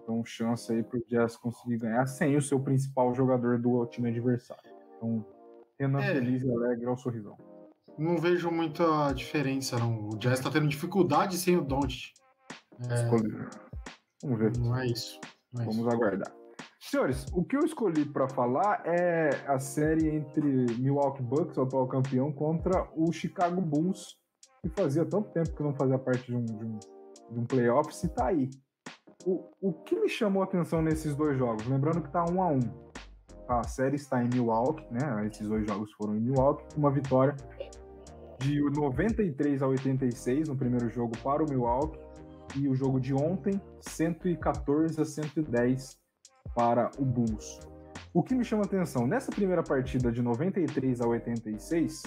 Então, 0.10 0.26
chance 0.26 0.74
aí 0.74 0.82
para 0.82 0.98
o 0.98 1.04
Jazz 1.08 1.38
conseguir 1.38 1.78
ganhar 1.78 2.08
sem 2.08 2.36
o 2.36 2.42
seu 2.42 2.60
principal 2.60 3.14
jogador 3.14 3.60
do 3.60 3.86
time 3.86 4.10
adversário. 4.10 4.72
Então, 4.98 5.24
Renan 5.80 6.00
é. 6.02 6.14
feliz 6.16 6.42
e 6.42 6.52
alegre 6.52 6.88
ao 6.88 6.98
sorrisão. 6.98 7.38
Não 7.96 8.18
vejo 8.18 8.50
muita 8.50 9.14
diferença, 9.14 9.78
não. 9.78 10.10
O 10.10 10.18
Jazz 10.18 10.40
está 10.40 10.50
tendo 10.50 10.68
dificuldade 10.68 11.38
sem 11.38 11.58
o 11.58 11.62
Doncic. 11.62 12.14
É... 12.90 13.06
Vamos 14.24 14.40
ver. 14.40 14.58
Não 14.58 14.76
é 14.76 14.88
isso. 14.88 15.22
Não 15.54 15.62
é 15.62 15.66
Vamos 15.66 15.82
isso. 15.82 15.92
aguardar. 15.92 16.36
Senhores, 16.80 17.28
o 17.32 17.44
que 17.44 17.56
eu 17.56 17.64
escolhi 17.64 18.04
para 18.04 18.28
falar 18.28 18.82
é 18.88 19.30
a 19.46 19.60
série 19.60 20.08
entre 20.08 20.42
Milwaukee 20.80 21.22
Bucks, 21.22 21.56
o 21.56 21.62
atual 21.62 21.88
campeão, 21.88 22.32
contra 22.32 22.90
o 22.96 23.12
Chicago 23.12 23.62
Bulls, 23.62 24.18
que 24.64 24.70
fazia 24.70 25.06
tanto 25.06 25.30
tempo 25.30 25.56
que 25.56 25.62
não 25.62 25.76
fazia 25.76 26.00
parte 26.00 26.26
de 26.26 26.36
um, 26.36 26.46
de 26.46 26.66
um, 26.66 26.80
de 27.30 27.40
um 27.40 27.46
playoff, 27.46 27.96
se 27.96 28.10
tá 28.10 28.26
aí. 28.30 28.50
O, 29.26 29.52
o 29.62 29.74
que 29.74 30.00
me 30.00 30.08
chamou 30.08 30.42
a 30.42 30.46
atenção 30.46 30.82
nesses 30.82 31.16
dois 31.16 31.38
jogos? 31.38 31.68
Lembrando 31.68 32.02
que 32.02 32.10
tá 32.10 32.24
um 32.26 32.42
a 32.42 32.48
um. 32.48 32.60
A 33.48 33.64
série 33.64 33.96
está 33.96 34.24
em 34.24 34.30
Milwaukee, 34.30 34.86
né? 34.92 35.28
Esses 35.28 35.48
dois 35.48 35.68
jogos 35.68 35.92
foram 35.94 36.16
em 36.16 36.22
Milwaukee, 36.22 36.64
uma 36.78 36.92
vitória 36.92 37.36
de 38.40 38.62
93 38.62 39.62
a 39.62 39.68
86 39.68 40.48
no 40.48 40.56
primeiro 40.56 40.90
jogo 40.90 41.18
para 41.18 41.44
o 41.44 41.50
Milwaukee 41.50 42.00
e 42.56 42.68
o 42.68 42.76
jogo 42.76 43.00
de 43.00 43.14
ontem 43.14 43.62
114 43.82 45.02
a 45.02 45.06
110 45.06 46.00
para 46.56 46.90
o 46.98 47.04
Bulls. 47.04 47.60
O 48.14 48.24
que 48.24 48.34
me 48.34 48.44
chama 48.46 48.64
a 48.64 48.66
atenção, 48.66 49.06
nessa 49.06 49.32
primeira 49.32 49.62
partida 49.62 50.12
de 50.12 50.22
93 50.22 51.02
a 51.02 51.08
86, 51.08 52.04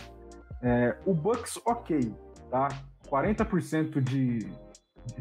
é, 0.62 0.96
o 1.06 1.14
Bucks 1.14 1.60
ok, 1.66 2.12
tá? 2.50 2.68
40% 3.08 4.00
de, 4.00 4.38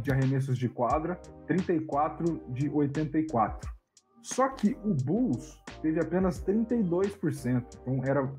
de 0.02 0.12
arremessos 0.12 0.58
de 0.58 0.70
quadra, 0.70 1.16
34 1.48 2.42
de 2.50 2.70
84. 2.70 3.70
Só 4.22 4.50
que 4.50 4.78
o 4.84 4.94
Bulls 4.94 5.60
teve 5.82 6.00
apenas 6.00 6.44
32%, 6.44 7.66
então 7.82 8.04
era, 8.06 8.32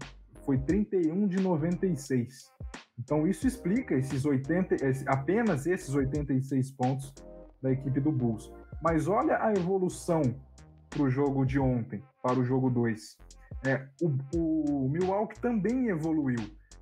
foi 0.45 0.59
31 0.59 1.27
de 1.27 1.41
96. 1.41 2.53
Então 2.99 3.27
isso 3.27 3.47
explica 3.47 3.95
esses 3.95 4.25
80, 4.25 4.77
apenas 5.07 5.67
esses 5.67 5.93
86 5.93 6.71
pontos 6.73 7.13
da 7.61 7.73
equipe 7.73 8.01
do 8.01 8.13
Bulls. 8.13 8.53
Mas 8.83 9.09
olha 9.09 9.43
a 9.45 9.53
evolução 9.53 10.23
para 10.89 11.03
o 11.03 11.11
jogo 11.11 11.45
de 11.45 11.59
ontem, 11.59 12.03
para 12.23 12.39
o 12.39 12.45
jogo 12.45 12.71
2. 12.71 13.17
É, 13.65 13.87
o, 14.01 14.85
o 14.85 14.89
Milwaukee 14.89 15.41
também 15.41 15.89
evoluiu. 15.89 16.41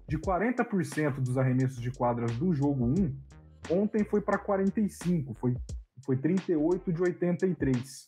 De 0.08 0.18
40% 0.18 1.20
dos 1.20 1.38
arremessos 1.38 1.80
de 1.80 1.90
quadras 1.92 2.36
do 2.36 2.52
jogo 2.52 2.84
1, 2.84 3.16
ontem 3.68 4.04
foi 4.04 4.20
para 4.20 4.38
45, 4.38 5.34
foi, 5.34 5.56
foi 6.04 6.16
38 6.16 6.92
de 6.92 7.02
83. 7.02 8.06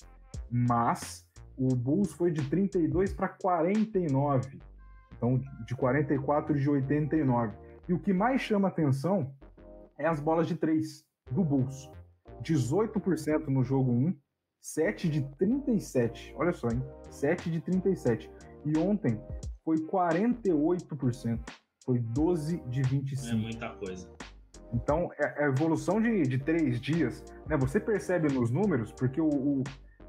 Mas 0.51 1.27
o 1.57 1.75
Bulls 1.75 2.13
foi 2.13 2.31
de 2.31 2.49
32 2.49 3.13
para 3.13 3.29
49. 3.29 4.59
Então, 5.17 5.41
de 5.67 5.75
44 5.75 6.59
de 6.59 6.69
89. 6.69 7.57
E 7.89 7.93
o 7.93 7.99
que 7.99 8.13
mais 8.13 8.41
chama 8.41 8.69
atenção 8.69 9.33
é 9.99 10.07
as 10.07 10.21
bolas 10.21 10.47
de 10.47 10.57
3 10.57 11.05
do 11.31 11.45
Bulls. 11.45 11.91
18% 12.43 13.47
no 13.49 13.63
jogo 13.63 13.93
1, 13.93 14.17
7 14.61 15.09
de 15.09 15.23
37. 15.37 16.35
Olha 16.37 16.53
só, 16.53 16.69
hein? 16.69 16.83
7 17.11 17.51
de 17.51 17.61
37. 17.61 18.31
E 18.65 18.79
ontem 18.79 19.21
foi 19.65 19.77
48%. 19.79 21.41
Foi 21.85 21.99
12 21.99 22.59
de 22.69 22.83
25. 22.83 23.29
É 23.29 23.35
muita 23.35 23.71
coisa. 23.71 24.09
Então, 24.73 25.11
é, 25.19 25.43
é 25.43 25.45
a 25.45 25.49
evolução 25.49 26.01
de, 26.01 26.23
de 26.23 26.39
três 26.39 26.81
dias, 26.81 27.25
né? 27.47 27.57
Você 27.57 27.79
percebe 27.79 28.33
nos 28.33 28.51
números, 28.51 28.93
porque 28.93 29.21
o, 29.21 29.29
o 29.29 29.63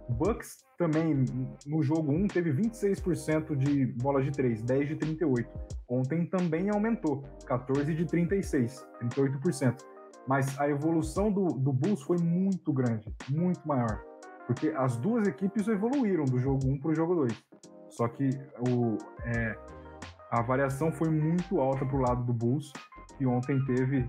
Bucks 0.10 0.65
também, 0.78 1.26
no 1.65 1.82
jogo 1.82 2.12
1, 2.12 2.28
teve 2.28 2.52
26% 2.52 3.56
de 3.56 3.86
bola 3.86 4.21
de 4.21 4.32
3, 4.32 4.62
10 4.62 4.88
de 4.89 4.95
38. 4.95 5.49
Ontem 5.89 6.26
também 6.26 6.69
aumentou, 6.69 7.23
14 7.45 7.93
de 7.93 8.06
36, 8.06 8.86
38%. 9.02 9.82
Mas 10.28 10.58
a 10.60 10.69
evolução 10.69 11.32
do, 11.32 11.47
do 11.47 11.73
Bulls 11.73 12.02
foi 12.02 12.17
muito 12.17 12.71
grande, 12.71 13.13
muito 13.30 13.65
maior. 13.67 14.02
Porque 14.47 14.69
as 14.69 14.97
duas 14.97 15.28
equipes 15.28 15.67
evoluíram 15.67 16.26
do 16.26 16.39
jogo 16.39 16.65
1 16.65 16.80
para 16.80 16.91
o 16.91 16.95
jogo 16.95 17.15
2. 17.15 17.43
Só 17.89 18.08
que 18.08 18.30
o, 18.67 18.97
é, 19.26 19.58
a 20.32 20.41
variação 20.41 20.91
foi 20.91 21.10
muito 21.10 21.60
alta 21.60 21.86
para 21.86 21.95
o 21.95 22.02
lado 22.02 22.23
do 22.23 22.34
Bulls, 22.34 22.71
que 23.17 23.26
ontem 23.26 23.63
teve 23.65 24.08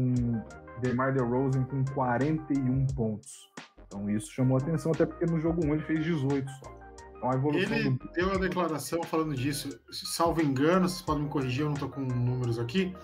um 0.00 0.42
DeMar 0.80 1.12
DeRozan 1.12 1.64
com 1.64 1.84
41 1.92 2.86
pontos. 2.88 3.50
Então 3.86 4.08
isso 4.08 4.32
chamou 4.32 4.56
atenção, 4.56 4.92
até 4.92 5.04
porque 5.04 5.26
no 5.26 5.40
jogo 5.40 5.64
1 5.66 5.74
ele 5.74 5.82
fez 5.82 6.04
18 6.04 6.50
só. 6.50 6.80
Então, 7.16 7.30
a 7.30 7.34
evolução 7.34 7.76
ele 7.76 7.90
do... 7.90 8.10
deu 8.12 8.28
uma 8.28 8.38
declaração 8.38 9.02
falando 9.02 9.34
disso, 9.34 9.78
salvo 9.90 10.40
engano, 10.40 10.88
vocês 10.88 11.02
podem 11.02 11.24
me 11.24 11.28
corrigir, 11.28 11.62
eu 11.62 11.66
não 11.66 11.74
estou 11.74 11.90
com 11.90 12.00
números 12.00 12.58
aqui, 12.58 12.94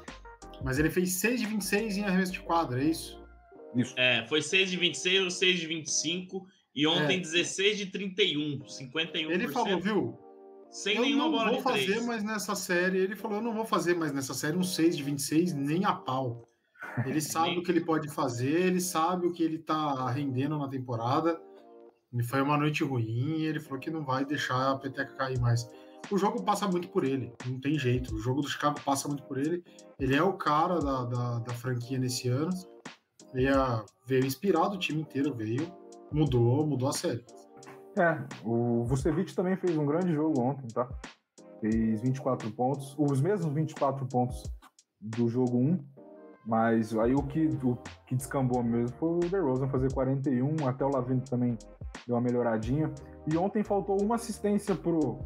mas 0.64 0.78
ele 0.78 0.88
fez 0.88 1.12
6 1.14 1.40
de 1.40 1.46
26 1.46 1.98
em 1.98 2.04
arremesso 2.04 2.32
de 2.32 2.40
quadra, 2.40 2.82
é 2.82 2.86
isso? 2.86 3.22
Isso. 3.74 3.94
É, 3.98 4.26
foi 4.26 4.40
6 4.40 4.70
de 4.70 4.76
26 4.78 5.24
ou 5.24 5.30
6 5.30 5.60
de 5.60 5.66
25 5.66 6.46
e 6.74 6.86
ontem, 6.86 7.16
é. 7.16 7.20
16 7.20 7.78
de 7.78 7.86
31, 7.86 8.60
51%. 8.60 9.30
Ele 9.30 9.48
falou, 9.48 9.80
viu? 9.80 10.18
Sem 10.70 10.96
eu 10.96 11.02
nenhuma 11.02 11.30
bola 11.30 11.44
de 11.44 11.48
Eu 11.48 11.52
não 11.54 11.62
vou 11.62 11.72
fazer 11.72 12.00
mais 12.02 12.22
nessa 12.22 12.54
série. 12.54 12.98
Ele 12.98 13.16
falou, 13.16 13.38
eu 13.38 13.42
não 13.42 13.54
vou 13.54 13.64
fazer 13.64 13.94
mais 13.94 14.12
nessa 14.12 14.34
série 14.34 14.56
um 14.56 14.62
6 14.62 14.96
de 14.96 15.02
26, 15.02 15.54
nem 15.54 15.86
a 15.86 15.94
pau. 15.94 16.46
Ele 17.04 17.20
sabe 17.20 17.58
o 17.58 17.62
que 17.62 17.70
ele 17.70 17.80
pode 17.80 18.08
fazer, 18.08 18.66
ele 18.66 18.80
sabe 18.80 19.26
o 19.26 19.32
que 19.32 19.42
ele 19.42 19.58
tá 19.58 20.10
rendendo 20.10 20.58
na 20.58 20.68
temporada. 20.68 21.40
E 22.12 22.22
foi 22.22 22.40
uma 22.40 22.56
noite 22.56 22.82
ruim 22.82 23.38
e 23.38 23.46
ele 23.46 23.60
falou 23.60 23.78
que 23.78 23.90
não 23.90 24.04
vai 24.04 24.24
deixar 24.24 24.70
a 24.70 24.76
peteca 24.76 25.12
cair 25.14 25.38
mais. 25.38 25.68
O 26.10 26.16
jogo 26.16 26.42
passa 26.42 26.66
muito 26.68 26.88
por 26.88 27.04
ele, 27.04 27.32
não 27.44 27.60
tem 27.60 27.78
jeito. 27.78 28.14
O 28.14 28.18
jogo 28.18 28.40
do 28.40 28.48
Chicago 28.48 28.80
passa 28.84 29.08
muito 29.08 29.24
por 29.24 29.38
ele. 29.38 29.62
Ele 29.98 30.14
é 30.14 30.22
o 30.22 30.32
cara 30.34 30.78
da, 30.78 31.04
da, 31.04 31.38
da 31.40 31.52
franquia 31.54 31.98
nesse 31.98 32.28
ano. 32.28 32.50
Ele 33.34 33.48
é, 33.48 33.84
veio 34.06 34.24
inspirado, 34.24 34.76
o 34.76 34.78
time 34.78 35.02
inteiro 35.02 35.34
veio 35.34 35.70
mudou, 36.10 36.66
mudou 36.66 36.88
a 36.88 36.92
série. 36.92 37.24
É, 37.98 38.18
o 38.44 38.84
Vucevic 38.84 39.34
também 39.34 39.56
fez 39.56 39.76
um 39.76 39.86
grande 39.86 40.12
jogo 40.12 40.40
ontem, 40.40 40.68
tá? 40.68 40.88
Fez 41.60 42.02
24 42.02 42.50
pontos, 42.52 42.94
os 42.98 43.20
mesmos 43.20 43.52
24 43.52 44.06
pontos 44.06 44.42
do 45.00 45.28
jogo 45.28 45.58
1, 45.58 45.84
mas 46.46 46.96
aí 46.96 47.14
o 47.14 47.22
que, 47.22 47.48
o 47.62 47.76
que 48.06 48.14
descambou 48.14 48.62
mesmo 48.62 48.96
foi 48.96 49.08
o 49.08 49.18
DeRozan 49.18 49.68
fazer 49.68 49.92
41, 49.92 50.66
até 50.66 50.84
o 50.84 50.88
Lavine 50.88 51.20
também 51.22 51.58
deu 52.06 52.16
uma 52.16 52.22
melhoradinha. 52.22 52.92
E 53.30 53.36
ontem 53.36 53.64
faltou 53.64 54.00
uma 54.00 54.14
assistência 54.14 54.74
pro, 54.74 55.18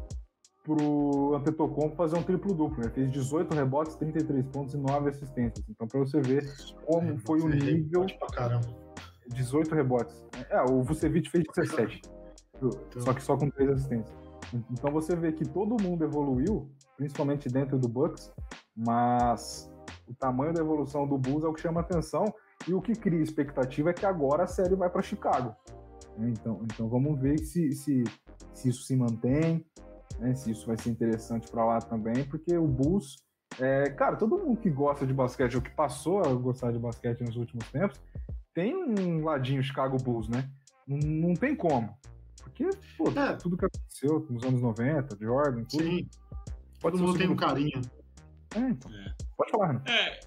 pro 0.63 1.35
Antetokounmpo 1.35 1.95
fazer 1.95 2.17
um 2.17 2.23
triplo-duplo. 2.23 2.83
Ele 2.83 2.89
fez 2.91 3.11
18 3.11 3.53
rebotes, 3.53 3.95
33 3.95 4.45
pontos 4.47 4.73
e 4.73 4.77
9 4.77 5.09
assistências. 5.09 5.63
Então, 5.69 5.87
para 5.87 5.99
você 5.99 6.19
ver 6.19 6.43
como 6.85 7.11
é, 7.11 7.17
foi 7.19 7.39
o 7.41 7.47
nível... 7.47 8.05
Pra 8.17 8.27
caramba 8.27 8.81
18 9.33 9.73
rebotes. 9.73 10.25
É, 10.49 10.61
o 10.61 10.83
Vucevic 10.83 11.29
fez 11.29 11.43
17. 11.55 12.01
Então... 12.55 13.01
Só 13.01 13.13
que 13.13 13.23
só 13.23 13.37
com 13.37 13.49
3 13.49 13.71
assistências. 13.71 14.21
Então 14.71 14.91
você 14.91 15.15
vê 15.15 15.31
que 15.31 15.45
todo 15.45 15.81
mundo 15.81 16.03
evoluiu, 16.03 16.69
principalmente 16.97 17.47
dentro 17.47 17.79
do 17.79 17.87
Bucks, 17.87 18.31
mas 18.75 19.70
o 20.11 20.15
tamanho 20.15 20.53
da 20.53 20.61
evolução 20.61 21.07
do 21.07 21.17
Bulls 21.17 21.43
é 21.43 21.47
o 21.47 21.53
que 21.53 21.61
chama 21.61 21.81
atenção 21.81 22.25
e 22.67 22.73
o 22.73 22.81
que 22.81 22.93
cria 22.93 23.21
expectativa 23.21 23.89
é 23.89 23.93
que 23.93 24.05
agora 24.05 24.43
a 24.43 24.47
série 24.47 24.75
vai 24.75 24.89
para 24.89 25.01
Chicago. 25.01 25.55
Então, 26.17 26.59
então 26.63 26.89
vamos 26.89 27.19
ver 27.19 27.39
se, 27.39 27.71
se, 27.71 28.03
se 28.53 28.69
isso 28.69 28.83
se 28.83 28.95
mantém, 28.95 29.65
né, 30.19 30.35
se 30.35 30.51
isso 30.51 30.67
vai 30.67 30.77
ser 30.77 30.89
interessante 30.89 31.49
para 31.49 31.65
lá 31.65 31.79
também, 31.79 32.25
porque 32.25 32.57
o 32.57 32.67
Bulls, 32.67 33.15
é, 33.59 33.89
cara, 33.91 34.17
todo 34.17 34.37
mundo 34.37 34.59
que 34.59 34.69
gosta 34.69 35.07
de 35.07 35.13
basquete 35.13 35.55
ou 35.55 35.61
que 35.61 35.71
passou 35.71 36.21
a 36.21 36.33
gostar 36.33 36.71
de 36.71 36.79
basquete 36.79 37.21
nos 37.21 37.37
últimos 37.37 37.65
tempos, 37.71 37.99
tem 38.53 38.75
um 38.75 39.23
ladinho 39.23 39.63
Chicago 39.63 39.97
Bulls, 39.97 40.27
né? 40.27 40.49
Não, 40.85 40.97
não 40.97 41.33
tem 41.33 41.55
como. 41.55 41.97
Porque, 42.43 42.69
pô, 42.97 43.09
é. 43.11 43.35
tudo 43.37 43.55
que 43.55 43.65
aconteceu 43.65 44.25
nos 44.29 44.43
anos 44.43 44.61
90, 44.61 45.17
Jordan, 45.19 45.63
tudo. 45.63 45.83
Sim. 45.83 46.09
Pode 46.81 46.97
Todo 46.97 47.07
mundo 47.07 47.17
tem 47.17 47.29
um 47.29 47.35
carinho. 47.35 47.81
É, 48.55 48.59
então. 48.59 48.91
É. 48.93 49.13
Pode 49.37 49.51
falar, 49.51 49.73
né? 49.73 49.81
É. 49.87 50.19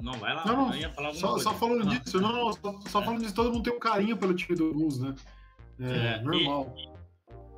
Não, 0.00 0.12
vai 0.14 0.34
lá. 0.34 0.46
Não, 0.46 0.70
não, 0.70 1.14
só, 1.14 1.38
só, 1.38 1.54
falando 1.54 1.84
não. 1.84 1.98
disso, 1.98 2.20
não, 2.20 2.52
só, 2.52 2.80
só 2.88 3.00
é. 3.00 3.04
falando 3.04 3.20
disso, 3.20 3.34
todo 3.34 3.52
mundo 3.52 3.62
tem 3.62 3.72
um 3.72 3.78
carinho 3.78 4.16
pelo 4.16 4.34
time 4.34 4.56
do 4.56 4.72
Bulls, 4.72 4.98
né? 4.98 5.14
É, 5.78 6.14
é 6.14 6.22
normal. 6.22 6.74
E 6.76 6.90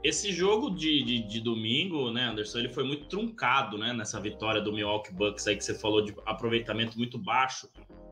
esse 0.03 0.33
jogo 0.33 0.71
de, 0.71 1.03
de, 1.05 1.23
de, 1.23 1.41
domingo, 1.41 2.11
né, 2.11 2.25
Anderson, 2.25 2.59
ele 2.59 2.69
foi 2.69 2.83
muito 2.83 3.07
truncado, 3.07 3.79
né, 3.79 3.93
nessa 3.93 4.21
vitória 4.21 4.61
do 4.61 4.73
Milwaukee 4.73 5.13
Bucks 5.13 5.47
aí 5.47 5.57
que 5.57 5.65
você 5.65 5.75
falou 5.75 6.05
de 6.05 6.13
aproveitamento 6.27 6.99
muito 6.99 7.17
baixo 7.17 7.69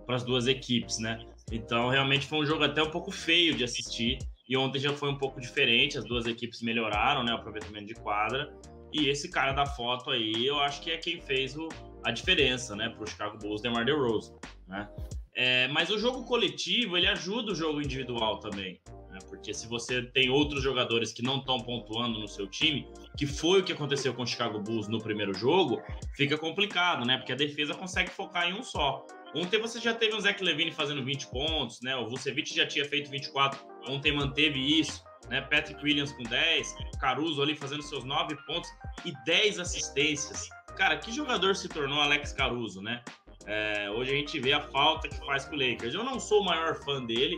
para 0.06 0.14
as 0.14 0.22
duas 0.22 0.46
equipes, 0.46 0.98
né? 0.98 1.24
Então, 1.50 1.88
realmente 1.88 2.26
foi 2.26 2.38
um 2.38 2.46
jogo 2.46 2.62
até 2.62 2.80
um 2.80 2.90
pouco 2.90 3.10
feio 3.10 3.54
de 3.54 3.64
assistir. 3.64 4.18
E 4.48 4.56
ontem 4.56 4.78
já 4.78 4.92
foi 4.92 5.08
um 5.08 5.16
pouco 5.16 5.40
diferente, 5.40 5.98
as 5.98 6.04
duas 6.04 6.26
equipes 6.26 6.62
melhoraram, 6.62 7.24
né, 7.24 7.32
o 7.32 7.36
aproveitamento 7.36 7.86
de 7.86 7.94
quadra. 7.94 8.52
E 8.92 9.08
esse 9.08 9.30
cara 9.30 9.52
da 9.52 9.66
foto 9.66 10.10
aí, 10.10 10.46
eu 10.46 10.58
acho 10.60 10.80
que 10.80 10.90
é 10.90 10.96
quem 10.96 11.20
fez 11.20 11.56
o, 11.56 11.68
a 12.04 12.10
diferença, 12.10 12.74
né, 12.74 12.88
para 12.88 13.02
o 13.02 13.06
Chicago 13.06 13.38
Bulls, 13.38 13.62
DeMar 13.62 13.84
DeRozan, 13.84 14.34
né? 14.66 14.88
É, 15.34 15.68
mas 15.68 15.90
o 15.90 15.98
jogo 15.98 16.24
coletivo, 16.24 16.96
ele 16.96 17.06
ajuda 17.06 17.52
o 17.52 17.54
jogo 17.54 17.80
individual 17.80 18.40
também. 18.40 18.80
Né? 19.10 19.18
Porque 19.28 19.54
se 19.54 19.66
você 19.66 20.02
tem 20.02 20.28
outros 20.28 20.62
jogadores 20.62 21.12
que 21.12 21.22
não 21.22 21.38
estão 21.38 21.58
pontuando 21.58 22.18
no 22.18 22.28
seu 22.28 22.46
time, 22.46 22.86
que 23.16 23.26
foi 23.26 23.60
o 23.60 23.64
que 23.64 23.72
aconteceu 23.72 24.12
com 24.12 24.22
o 24.22 24.26
Chicago 24.26 24.60
Bulls 24.60 24.88
no 24.88 25.00
primeiro 25.00 25.32
jogo, 25.32 25.80
fica 26.16 26.36
complicado, 26.36 27.06
né? 27.06 27.16
Porque 27.16 27.32
a 27.32 27.36
defesa 27.36 27.74
consegue 27.74 28.10
focar 28.10 28.48
em 28.48 28.54
um 28.54 28.62
só. 28.62 29.06
Ontem 29.34 29.60
você 29.60 29.80
já 29.80 29.94
teve 29.94 30.14
o 30.14 30.20
Zach 30.20 30.42
Levine 30.42 30.72
fazendo 30.72 31.04
20 31.04 31.28
pontos, 31.28 31.80
né? 31.80 31.96
O 31.96 32.08
Vucevic 32.08 32.54
já 32.54 32.66
tinha 32.66 32.84
feito 32.84 33.10
24, 33.10 33.60
ontem 33.88 34.12
manteve 34.12 34.58
isso, 34.58 35.02
né? 35.28 35.40
Patrick 35.42 35.82
Williams 35.82 36.12
com 36.12 36.22
10, 36.22 36.76
Caruso 37.00 37.42
ali 37.42 37.56
fazendo 37.56 37.82
seus 37.82 38.04
9 38.04 38.36
pontos 38.46 38.70
e 39.04 39.12
10 39.24 39.58
assistências. 39.58 40.48
Cara, 40.76 40.96
que 40.96 41.12
jogador 41.12 41.54
se 41.54 41.68
tornou 41.68 42.00
Alex 42.00 42.32
Caruso, 42.32 42.80
né? 42.80 43.02
É, 43.46 43.90
hoje 43.90 44.12
a 44.12 44.14
gente 44.14 44.38
vê 44.38 44.52
a 44.52 44.60
falta 44.60 45.08
que 45.08 45.16
faz 45.26 45.44
com 45.44 45.56
o 45.56 45.58
Lakers. 45.58 45.94
Eu 45.94 46.04
não 46.04 46.20
sou 46.20 46.42
o 46.42 46.44
maior 46.44 46.74
fã 46.76 47.04
dele, 47.04 47.36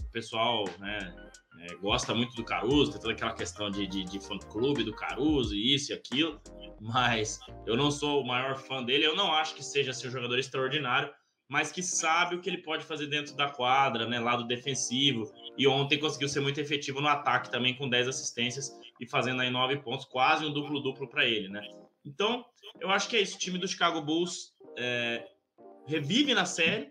o 0.00 0.12
pessoal, 0.12 0.64
né? 0.78 1.14
É, 1.60 1.74
gosta 1.76 2.14
muito 2.14 2.34
do 2.34 2.44
Caruso, 2.44 2.92
tem 2.92 3.00
toda 3.00 3.14
aquela 3.14 3.32
questão 3.32 3.70
de, 3.70 3.86
de, 3.86 4.04
de 4.04 4.20
fã-clube 4.20 4.84
do 4.84 4.94
Caruso, 4.94 5.54
isso 5.54 5.92
e 5.92 5.94
aquilo, 5.94 6.38
mas 6.80 7.40
eu 7.66 7.76
não 7.76 7.90
sou 7.90 8.20
o 8.20 8.26
maior 8.26 8.56
fã 8.56 8.82
dele, 8.82 9.06
eu 9.06 9.16
não 9.16 9.32
acho 9.32 9.54
que 9.54 9.64
seja 9.64 9.92
assim, 9.92 10.08
um 10.08 10.10
jogador 10.10 10.38
extraordinário, 10.38 11.10
mas 11.48 11.70
que 11.70 11.82
sabe 11.82 12.36
o 12.36 12.40
que 12.40 12.48
ele 12.48 12.62
pode 12.62 12.84
fazer 12.84 13.06
dentro 13.06 13.36
da 13.36 13.50
quadra, 13.50 14.06
né, 14.06 14.18
lado 14.18 14.46
defensivo. 14.46 15.30
E 15.56 15.66
ontem 15.66 15.98
conseguiu 15.98 16.28
ser 16.28 16.40
muito 16.40 16.60
efetivo 16.60 17.00
no 17.00 17.08
ataque 17.08 17.50
também, 17.50 17.74
com 17.76 17.88
10 17.88 18.08
assistências 18.08 18.70
e 19.00 19.06
fazendo 19.06 19.42
aí 19.42 19.50
9 19.50 19.78
pontos, 19.78 20.06
quase 20.06 20.44
um 20.44 20.52
duplo-duplo 20.52 21.08
para 21.08 21.24
ele, 21.24 21.48
né? 21.48 21.62
Então, 22.04 22.44
eu 22.80 22.90
acho 22.90 23.08
que 23.08 23.16
é 23.16 23.20
isso. 23.20 23.36
O 23.36 23.38
time 23.38 23.58
do 23.58 23.68
Chicago 23.68 24.00
Bulls 24.00 24.54
é, 24.76 25.26
revive 25.86 26.34
na 26.34 26.44
série. 26.44 26.90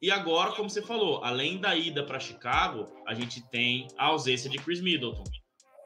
E 0.00 0.10
agora, 0.10 0.52
como 0.52 0.68
você 0.68 0.82
falou, 0.82 1.24
além 1.24 1.58
da 1.58 1.74
ida 1.74 2.04
para 2.04 2.20
Chicago, 2.20 2.86
a 3.06 3.14
gente 3.14 3.42
tem 3.48 3.88
a 3.96 4.06
ausência 4.06 4.50
de 4.50 4.58
Chris 4.58 4.80
Middleton. 4.80 5.24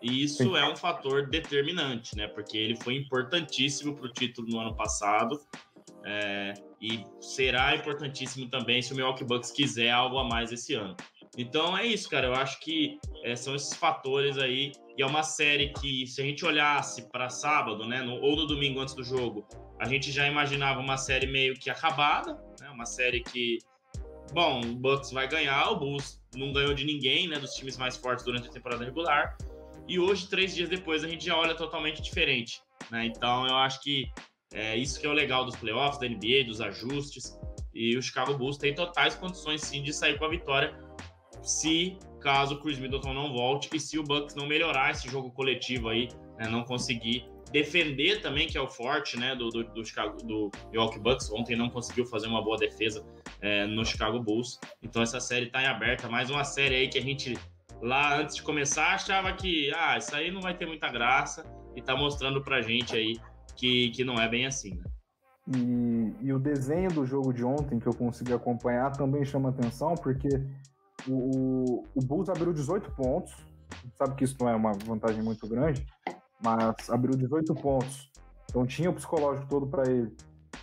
E 0.03 0.23
isso 0.23 0.57
é 0.57 0.69
um 0.69 0.77
fator 0.77 1.29
determinante, 1.29 2.17
né? 2.17 2.27
Porque 2.29 2.57
ele 2.57 2.77
foi 2.77 2.97
importantíssimo 2.97 3.95
para 3.95 4.07
o 4.07 4.13
título 4.13 4.49
no 4.49 4.61
ano 4.61 4.75
passado. 4.75 5.41
É, 6.05 6.55
e 6.81 7.05
será 7.21 7.75
importantíssimo 7.75 8.49
também 8.49 8.81
se 8.81 8.93
o 8.93 8.97
Milwaukee 8.97 9.25
Bucks 9.25 9.51
quiser 9.51 9.91
algo 9.91 10.19
a 10.19 10.25
mais 10.25 10.53
esse 10.53 10.75
ano. 10.75 10.97
Então 11.37 11.77
é 11.77 11.87
isso, 11.87 12.09
cara. 12.09 12.27
Eu 12.27 12.35
acho 12.35 12.59
que 12.61 12.99
é, 13.23 13.37
são 13.37 13.55
esses 13.55 13.75
fatores 13.77 14.39
aí. 14.39 14.73
E 14.97 15.03
é 15.03 15.07
uma 15.07 15.23
série 15.23 15.73
que, 15.75 16.07
se 16.07 16.21
a 16.21 16.25
gente 16.25 16.45
olhasse 16.45 17.09
para 17.11 17.29
sábado, 17.29 17.87
né, 17.87 18.03
no, 18.03 18.21
ou 18.21 18.35
no 18.35 18.47
domingo 18.47 18.81
antes 18.81 18.95
do 18.95 19.05
jogo, 19.05 19.47
a 19.79 19.87
gente 19.87 20.11
já 20.11 20.27
imaginava 20.27 20.81
uma 20.81 20.97
série 20.97 21.27
meio 21.27 21.55
que 21.55 21.71
acabada, 21.71 22.35
né, 22.61 22.69
uma 22.71 22.85
série 22.85 23.23
que, 23.23 23.59
bom, 24.33 24.61
o 24.61 24.75
Bucks 24.75 25.13
vai 25.13 25.29
ganhar, 25.29 25.71
o 25.71 25.77
Bulls 25.77 26.21
não 26.35 26.53
ganhou 26.53 26.75
de 26.75 26.85
ninguém, 26.85 27.29
né, 27.29 27.39
dos 27.39 27.55
times 27.55 27.77
mais 27.77 27.97
fortes 27.97 28.25
durante 28.25 28.49
a 28.49 28.53
temporada 28.53 28.85
regular. 28.85 29.37
E 29.87 30.01
hoje, 30.01 30.29
três 30.29 30.55
dias 30.55 30.69
depois, 30.69 31.05
a 31.05 31.09
gente 31.09 31.25
já 31.25 31.37
olha 31.37 31.55
totalmente 31.55 32.03
diferente. 32.03 32.61
Né? 32.91 33.07
Então 33.07 33.47
eu 33.47 33.55
acho 33.57 33.81
que 33.81 34.11
é 34.53 34.77
isso 34.77 35.01
que 35.01 35.07
é 35.07 35.11
o 35.11 35.13
legal 35.13 35.45
dos 35.45 35.57
playoffs, 35.57 35.99
da 35.99 36.09
NBA, 36.09 36.45
dos 36.47 36.61
ajustes. 36.61 37.39
E 37.75 37.97
o 37.97 38.03
Chicago 38.03 38.37
Bulls 38.37 38.57
tem 38.57 38.75
totais 38.75 39.15
condições 39.15 39.63
sim 39.63 39.83
de 39.83 39.93
sair 39.93 40.19
com 40.19 40.25
a 40.25 40.29
vitória 40.29 40.75
se 41.43 41.99
caso 42.21 42.57
o 42.57 42.61
Chris 42.61 42.79
Middleton 42.79 43.15
não 43.15 43.33
volte 43.33 43.69
e 43.75 43.81
se 43.81 43.99
o 43.99 44.03
Bucks 44.03 44.35
não 44.35 44.47
melhorar 44.47 44.91
esse 44.91 45.09
jogo 45.09 45.31
coletivo 45.31 45.89
aí, 45.89 46.09
né, 46.39 46.49
não 46.49 46.65
conseguir 46.65 47.25
defender 47.53 48.21
também, 48.21 48.47
que 48.47 48.59
é 48.59 48.61
o 48.61 48.69
forte 48.69 49.19
né, 49.19 49.35
do, 49.35 49.49
do, 49.49 49.65
do, 49.65 49.85
Chicago, 49.85 50.19
do 50.19 50.51
Milwaukee 50.71 50.99
Bucks. 50.99 51.31
Ontem 51.31 51.57
não 51.57 51.71
conseguiu 51.71 52.05
fazer 52.05 52.27
uma 52.27 52.43
boa 52.43 52.59
defesa 52.59 53.07
é, 53.41 53.67
no 53.67 53.85
Chicago 53.85 54.21
Bulls. 54.21 54.59
Então 54.83 55.01
essa 55.01 55.21
série 55.21 55.47
está 55.47 55.63
em 55.63 55.67
aberta. 55.67 56.09
Mais 56.09 56.29
uma 56.29 56.45
série 56.45 56.75
aí 56.75 56.89
que 56.89 56.99
a 56.99 57.03
gente 57.03 57.39
lá 57.81 58.19
antes 58.19 58.37
de 58.37 58.43
começar 58.43 58.95
achava 58.95 59.33
que 59.33 59.73
ah, 59.75 59.97
isso 59.97 60.15
aí 60.15 60.31
não 60.31 60.41
vai 60.41 60.55
ter 60.55 60.67
muita 60.67 60.91
graça 60.91 61.45
e 61.75 61.81
está 61.81 61.97
mostrando 61.97 62.43
pra 62.43 62.61
gente 62.61 62.95
aí 62.95 63.17
que, 63.59 63.91
que 63.91 64.05
não 64.05 64.15
é 64.15 64.29
bem 64.29 64.47
assim, 64.47 64.77
né? 64.77 64.85
E, 65.57 66.27
e, 66.27 66.33
o 66.33 66.39
desenho 66.39 66.91
do 66.91 67.05
jogo 67.05 67.33
de 67.33 67.43
ontem 67.43 67.79
que 67.79 67.87
eu 67.87 67.95
consegui 67.95 68.33
acompanhar 68.33 68.93
também 68.93 69.25
chama 69.25 69.49
atenção, 69.49 69.95
porque 69.95 70.29
o, 71.09 71.83
o 71.95 72.01
Bulls 72.05 72.29
abriu 72.29 72.53
18 72.53 72.91
pontos. 72.93 73.35
Sabe 73.97 74.15
que 74.15 74.25
isso 74.25 74.37
não 74.41 74.49
é 74.49 74.55
uma 74.55 74.73
vantagem 74.85 75.23
muito 75.23 75.49
grande, 75.49 75.87
mas 76.43 76.91
abriu 76.91 77.17
18 77.17 77.55
pontos. 77.55 78.11
Então 78.49 78.67
tinha 78.67 78.91
o 78.91 78.95
psicológico 78.95 79.49
todo 79.49 79.67
para 79.67 79.91
ele. 79.91 80.15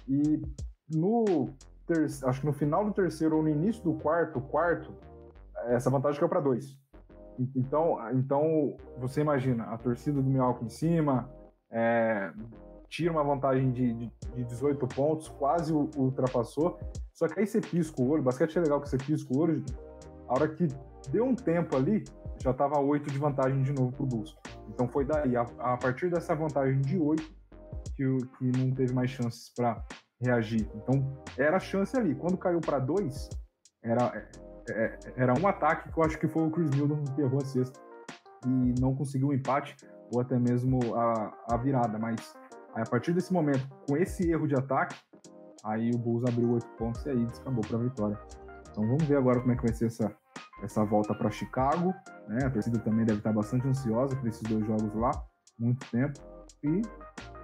E 0.08 0.42
no 0.90 1.50
acho 2.24 2.40
que 2.40 2.46
no 2.46 2.54
final 2.54 2.86
do 2.86 2.92
terceiro 2.92 3.38
ou 3.38 3.44
no 3.44 3.50
início 3.50 3.84
do 3.84 3.94
quarto, 3.96 4.40
quarto, 4.40 4.94
essa 5.68 5.90
vantagem 5.90 6.20
caiu 6.20 6.30
para 6.30 6.40
dois. 6.40 6.78
Então, 7.56 7.98
então 8.14 8.78
você 8.98 9.22
imagina 9.22 9.66
a 9.66 9.78
torcida 9.78 10.22
do 10.22 10.30
Milwaukee 10.30 10.66
em 10.66 10.70
cima, 10.70 11.30
é, 11.70 12.32
tira 12.90 13.12
uma 13.12 13.24
vantagem 13.24 13.72
de, 13.72 13.94
de, 13.94 14.12
de 14.36 14.44
18 14.44 14.88
pontos, 14.88 15.28
quase 15.30 15.74
ultrapassou. 15.74 16.80
Só 17.14 17.28
que 17.28 17.40
aí 17.40 17.48
você 17.48 17.62
pisca 17.62 18.02
o 18.02 18.10
olho, 18.10 18.24
basquete 18.24 18.58
é 18.58 18.62
legal 18.62 18.82
que 18.82 18.90
você 18.90 18.98
pisca 18.98 19.34
o 19.34 19.40
olho, 19.40 19.64
a 20.28 20.34
hora 20.34 20.48
que 20.50 20.68
deu 21.10 21.26
um 21.26 21.36
tempo 21.36 21.76
ali, 21.76 22.04
já 22.42 22.52
estava 22.52 22.80
8 22.80 23.12
de 23.12 23.18
vantagem 23.18 23.62
de 23.62 23.72
novo 23.74 23.92
para 23.92 24.04
o 24.04 24.06
Bulls. 24.06 24.36
Então 24.70 24.88
foi 24.88 25.06
daí, 25.06 25.36
a, 25.36 25.42
a, 25.60 25.78
partir 25.78 26.10
dessa 26.10 26.36
vantagem 26.36 26.82
de 26.82 26.98
8, 26.98 27.24
que, 27.96 28.04
que 28.38 28.58
não 28.58 28.72
teve 28.72 28.94
mais 28.94 29.10
chances 29.10 29.50
para 29.56 29.84
reagir. 30.20 30.70
Então 30.76 31.24
era 31.38 31.58
a 31.58 31.60
chance 31.60 31.96
ali. 31.98 32.16
Quando 32.16 32.38
caiu 32.38 32.60
para 32.60 32.80
2, 32.80 33.30
era, 33.84 34.30
é, 34.70 34.74
é, 34.74 35.00
era 35.16 35.40
um 35.40 35.48
ataque 35.48 35.92
que 35.92 35.98
eu 35.98 36.04
acho 36.04 36.20
que 36.20 36.28
foi 36.28 36.44
o 36.44 36.52
Chris 36.52 36.70
Middleton 36.72 37.04
que 37.14 37.22
errou 37.22 37.42
a 37.42 37.46
sexta 37.46 37.80
e 38.46 38.80
não 38.80 38.96
conseguiu 38.96 39.28
o 39.28 39.32
um 39.32 39.34
empate 39.34 39.76
ou 40.14 40.22
até 40.22 40.38
mesmo 40.38 40.80
a, 40.96 41.34
a 41.50 41.58
virada. 41.58 41.98
Mas 41.98 42.36
Aí, 42.76 42.82
a 42.82 42.86
partir 42.86 43.14
desse 43.14 43.32
momento, 43.32 43.68
com 43.88 43.96
esse 43.96 44.30
erro 44.30 44.48
de 44.48 44.56
ataque, 44.56 44.96
aí 45.64 45.90
o 45.92 45.98
Bulls 45.98 46.26
abriu 46.26 46.52
oito 46.52 46.68
pontos 46.78 47.06
e 47.06 47.10
aí 47.10 47.26
descambou 47.26 47.64
para 47.66 47.78
a 47.78 47.82
vitória. 47.82 48.20
Então 48.70 48.86
vamos 48.86 49.04
ver 49.06 49.18
agora 49.18 49.40
como 49.40 49.54
é 49.54 49.56
que 49.56 49.64
vai 49.64 49.74
ser 49.74 49.86
essa, 49.86 50.16
essa 50.62 50.84
volta 50.84 51.16
para 51.16 51.32
Chicago. 51.32 51.94
Né? 52.28 52.46
A 52.46 52.50
torcida 52.50 52.78
também 52.80 53.06
deve 53.06 53.20
estar 53.20 53.32
bastante 53.32 53.66
ansiosa 53.68 54.16
por 54.16 54.28
esses 54.28 54.44
dois 54.44 54.66
jogos 54.68 54.94
lá, 54.96 55.12
muito 55.58 55.90
tempo, 55.90 56.20
e 56.62 56.82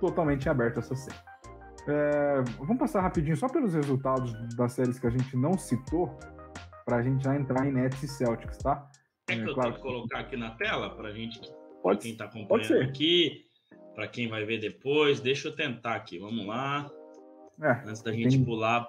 totalmente 0.01 0.49
aberto 0.49 0.79
essa 0.79 0.95
série. 0.95 1.17
É, 1.87 2.41
vamos 2.59 2.77
passar 2.77 3.01
rapidinho 3.01 3.37
só 3.37 3.47
pelos 3.47 3.73
resultados 3.73 4.33
das 4.55 4.73
séries 4.73 4.99
que 4.99 5.07
a 5.07 5.09
gente 5.09 5.35
não 5.37 5.57
citou, 5.57 6.19
para 6.85 6.97
a 6.97 7.01
gente 7.01 7.23
já 7.23 7.35
entrar 7.35 7.65
em 7.65 7.71
Nets 7.71 8.03
e 8.03 8.07
Celtics, 8.07 8.57
tá? 8.57 8.89
É 9.29 9.35
que 9.35 9.41
eu 9.41 9.53
claro. 9.53 9.69
tenho 9.69 9.75
que 9.75 9.81
colocar 9.81 10.19
aqui 10.19 10.35
na 10.35 10.51
tela 10.55 10.89
para 10.95 11.09
a 11.09 11.13
gente, 11.13 11.39
pra 11.81 11.95
quem 11.95 12.11
está 12.11 12.25
acompanhando 12.25 12.81
aqui, 12.81 13.45
para 13.93 14.07
quem 14.07 14.27
vai 14.27 14.45
ver 14.45 14.59
depois. 14.59 15.19
Deixa 15.19 15.47
eu 15.47 15.55
tentar 15.55 15.95
aqui, 15.95 16.19
vamos 16.19 16.45
lá. 16.45 16.89
É, 17.61 17.71
antes 17.87 18.01
da 18.01 18.11
gente 18.11 18.37
tem... 18.37 18.45
pular, 18.45 18.87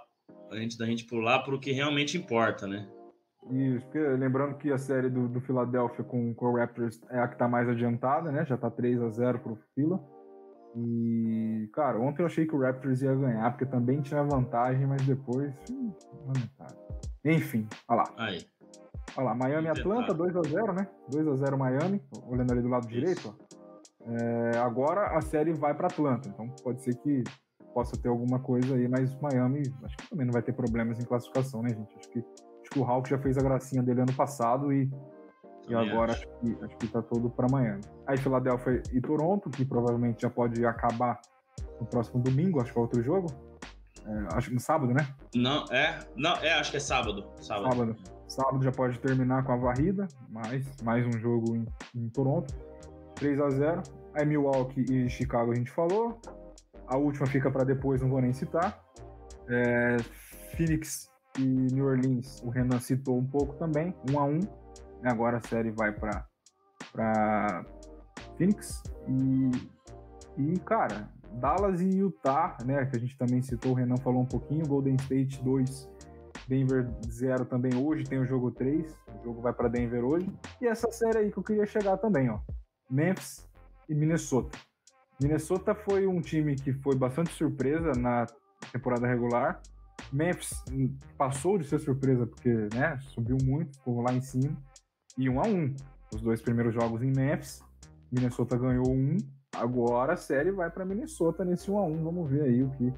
antes 0.51 0.77
da 0.77 0.87
gente 0.87 1.05
pular 1.05 1.41
para 1.41 1.55
o 1.55 1.61
que 1.61 1.73
realmente 1.73 2.17
importa, 2.17 2.67
né? 2.67 2.89
Isso, 3.51 3.85
porque, 3.87 3.99
lembrando 3.99 4.57
que 4.57 4.71
a 4.71 4.79
série 4.79 5.11
do, 5.11 5.29
do 5.29 5.41
Philadelphia 5.41 6.05
com, 6.05 6.33
com 6.33 6.47
o 6.47 6.57
Raptors 6.57 7.01
é 7.11 7.19
a 7.19 7.27
que 7.27 7.35
está 7.35 7.49
mais 7.49 7.69
adiantada, 7.69 8.31
né? 8.31 8.45
Já 8.45 8.55
está 8.55 8.71
3 8.71 9.03
a 9.03 9.09
0 9.09 9.39
pro 9.41 9.59
Phila. 9.75 10.01
E, 10.77 11.69
cara, 11.75 11.99
ontem 11.99 12.23
eu 12.23 12.27
achei 12.27 12.47
que 12.47 12.55
o 12.55 12.61
Raptors 12.61 13.03
ia 13.03 13.15
ganhar, 13.15 13.51
porque 13.51 13.67
também 13.67 14.01
tinha 14.01 14.23
vantagem, 14.23 14.87
mas 14.87 15.03
depois. 15.03 15.53
Hum, 15.71 15.93
Enfim, 17.25 17.67
olha 17.89 17.99
lá. 17.99 18.15
Aí. 18.17 18.47
Olha 19.17 19.25
lá, 19.27 19.35
Miami 19.35 19.69
Atlanta, 19.69 20.15
2x0, 20.15 20.73
né? 20.75 20.89
2x0 21.11 21.57
Miami, 21.57 22.01
olhando 22.27 22.53
ali 22.53 22.63
do 22.63 22.69
lado 22.69 22.85
Isso. 22.85 22.95
direito, 22.95 23.29
ó. 23.29 23.42
É, 24.07 24.59
agora 24.59 25.17
a 25.17 25.21
série 25.21 25.53
vai 25.53 25.75
para 25.75 25.87
Atlanta, 25.87 26.29
então 26.29 26.49
pode 26.63 26.83
ser 26.83 26.97
que 26.97 27.23
possa 27.73 27.97
ter 27.97 28.09
alguma 28.09 28.39
coisa 28.39 28.75
aí, 28.75 28.89
mas 28.89 29.15
Miami 29.21 29.63
acho 29.85 29.97
que 29.97 30.11
também 30.11 30.27
não 30.27 30.33
vai 30.33 30.43
ter 30.43 30.53
problemas 30.53 30.99
em 30.99 31.05
classificação, 31.05 31.63
né, 31.63 31.71
gente? 31.71 31.97
Acho 31.97 32.09
que, 32.11 32.19
acho 32.19 32.71
que 32.71 32.79
o 32.79 32.85
Hawk 32.85 33.09
já 33.09 33.19
fez 33.19 33.39
a 33.39 33.43
gracinha 33.43 33.83
dele 33.83 34.03
ano 34.03 34.13
passado 34.13 34.73
e, 34.73 34.91
e 35.69 35.75
agora 35.75 36.13
acho. 36.13 36.29
acho 36.29 36.41
que, 36.41 36.65
acho 36.65 36.77
que 36.77 36.89
tá 36.89 37.01
todo 37.01 37.31
para 37.31 37.47
Miami. 37.51 37.83
Aí 38.07 38.19
Filadélfia 38.19 38.83
e 38.93 39.01
Toronto, 39.01 39.49
que 39.51 39.65
provavelmente 39.65 40.23
já 40.23 40.31
pode 40.31 40.65
acabar 40.67 41.21
no 41.81 41.87
próximo 41.87 42.23
domingo, 42.23 42.61
acho 42.61 42.73
que 42.73 42.79
é 42.79 42.83
outro 42.83 43.03
jogo. 43.03 43.29
É, 44.05 44.37
acho 44.37 44.49
que 44.49 44.55
no 44.55 44.61
sábado, 44.61 44.93
né? 44.93 45.07
Não, 45.35 45.65
é. 45.71 45.99
Não, 46.17 46.35
é, 46.37 46.55
acho 46.55 46.73
que 46.73 46.77
é 46.77 46.81
sábado. 46.81 47.25
Sábado. 47.41 47.71
Sábado. 47.71 47.97
Sábado 48.27 48.65
já 48.65 48.73
pode 48.73 48.99
terminar 48.99 49.45
com 49.45 49.53
a 49.53 49.57
varrida, 49.57 50.09
mais, 50.29 50.67
mais 50.83 51.07
um 51.07 51.13
jogo 51.19 51.55
em, 51.55 51.67
em 51.95 52.09
Toronto. 52.09 52.53
3 53.15 53.41
a 53.41 53.51
0 53.51 53.83
Aí 54.15 54.27
Milwaukee 54.27 54.85
e 54.91 55.09
Chicago 55.09 55.53
a 55.53 55.55
gente 55.55 55.71
falou. 55.71 56.21
A 56.87 56.97
última 56.97 57.27
fica 57.27 57.51
para 57.51 57.65
depois, 57.65 58.01
não 58.03 58.11
vou 58.11 58.21
nem 58.21 58.33
citar. 58.33 58.83
É, 59.49 59.97
Phoenix 60.57 61.11
e 61.39 61.43
New 61.73 61.87
Orleans, 61.87 62.43
o 62.43 62.51
Renan 62.51 62.79
citou 62.79 63.19
um 63.19 63.25
pouco 63.25 63.55
também, 63.55 63.95
1 64.11 64.19
a 64.19 64.25
1 64.25 64.41
Agora 65.05 65.39
a 65.39 65.41
série 65.41 65.71
vai 65.71 65.93
para 65.93 67.65
Phoenix. 68.37 68.83
E, 69.09 69.51
e, 70.39 70.59
cara, 70.61 71.09
Dallas 71.33 71.81
e 71.81 71.99
Utah, 71.99 72.57
né, 72.65 72.85
que 72.87 72.97
a 72.97 73.01
gente 73.01 73.17
também 73.17 73.43
citou, 73.43 73.73
o 73.73 73.75
Renan 73.75 73.97
falou 73.97 74.23
um 74.23 74.27
pouquinho, 74.27 74.67
Golden 74.67 74.95
State 74.97 75.43
2, 75.43 75.89
Denver 76.47 76.89
0 77.09 77.45
também 77.47 77.75
hoje, 77.75 78.05
tem 78.05 78.19
o 78.19 78.27
jogo 78.27 78.51
3, 78.51 78.93
o 79.21 79.25
jogo 79.25 79.41
vai 79.41 79.53
para 79.53 79.69
Denver 79.69 80.05
hoje. 80.05 80.31
E 80.61 80.67
essa 80.67 80.91
série 80.91 81.19
aí 81.19 81.33
que 81.33 81.39
eu 81.39 81.43
queria 81.43 81.67
chegar 81.67 81.97
também, 81.97 82.31
ó. 82.31 82.39
Memphis 82.93 83.49
e 83.89 83.95
Minnesota. 83.95 84.59
Minnesota 85.21 85.75
foi 85.75 86.07
um 86.07 86.21
time 86.21 86.55
que 86.55 86.73
foi 86.73 86.95
bastante 86.95 87.33
surpresa 87.33 87.93
na 87.93 88.27
temporada 88.71 89.07
regular. 89.07 89.63
Memphis 90.13 90.63
passou 91.17 91.57
de 91.57 91.65
ser 91.65 91.79
surpresa 91.79 92.27
porque, 92.27 92.69
né, 92.75 92.99
subiu 93.15 93.39
muito, 93.43 93.77
ficou 93.79 94.03
lá 94.03 94.13
em 94.13 94.21
cima. 94.21 94.55
E 95.17 95.29
um 95.29 95.41
a 95.41 95.47
um. 95.47 95.75
Os 96.15 96.21
dois 96.21 96.43
primeiros 96.43 96.75
jogos 96.75 97.03
em 97.03 97.11
Memphis, 97.11 97.63
Minnesota 98.11 98.59
ganhou 98.59 98.91
um. 98.91 99.17
Agora 99.55 100.15
a 100.15 100.17
série 100.17 100.51
vai 100.51 100.71
para 100.71 100.85
Minnesota 100.85 101.45
nesse 101.45 101.71
1 101.71 101.79
a 101.79 101.85
1. 101.85 102.05
Vamos 102.05 102.31
ver 102.31 102.43
aí 102.43 102.63
o 102.63 102.71
que 102.71 102.93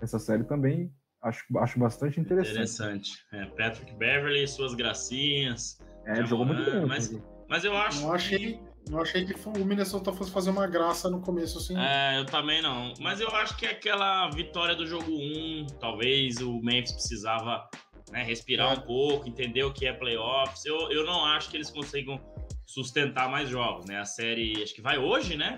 essa 0.00 0.18
série 0.18 0.44
também 0.44 0.92
acho, 1.22 1.44
acho 1.58 1.78
bastante 1.78 2.20
interessante. 2.20 2.54
Interessante. 2.54 3.26
É, 3.32 3.46
Patrick 3.46 3.94
Beverly, 3.94 4.46
suas 4.48 4.74
gracinhas. 4.74 5.78
É, 6.06 6.18
ele 6.18 6.26
jogou 6.26 6.46
muito 6.46 6.64
bem. 6.64 6.86
Mas, 6.86 7.16
mas 7.48 7.64
eu 7.64 7.76
acho. 7.76 8.02
Eu 8.02 8.12
achei, 8.12 8.54
que... 8.54 8.69
eu 8.90 9.00
achei 9.00 9.24
que 9.24 9.34
o 9.48 9.64
Minnesota 9.64 10.12
fosse 10.12 10.30
fazer 10.30 10.50
uma 10.50 10.66
graça 10.66 11.08
no 11.08 11.20
começo, 11.20 11.58
assim. 11.58 11.78
É, 11.78 12.18
eu 12.18 12.26
também 12.26 12.60
não. 12.60 12.92
Mas 13.00 13.20
eu 13.20 13.28
acho 13.28 13.56
que 13.56 13.66
aquela 13.66 14.28
vitória 14.30 14.74
do 14.74 14.86
jogo 14.86 15.10
1, 15.10 15.66
talvez 15.78 16.38
o 16.38 16.60
Memphis 16.60 16.92
precisava 16.92 17.68
né, 18.10 18.22
respirar 18.22 18.70
é. 18.70 18.78
um 18.78 18.80
pouco, 18.80 19.28
entender 19.28 19.62
o 19.62 19.72
que 19.72 19.86
é 19.86 19.92
playoffs. 19.92 20.64
Eu, 20.64 20.90
eu 20.90 21.04
não 21.04 21.24
acho 21.24 21.50
que 21.50 21.56
eles 21.56 21.70
consigam 21.70 22.20
sustentar 22.66 23.28
mais 23.28 23.48
jogos, 23.48 23.86
né? 23.86 23.98
A 23.98 24.04
série, 24.04 24.62
acho 24.62 24.74
que 24.74 24.82
vai 24.82 24.98
hoje, 24.98 25.36
né? 25.36 25.56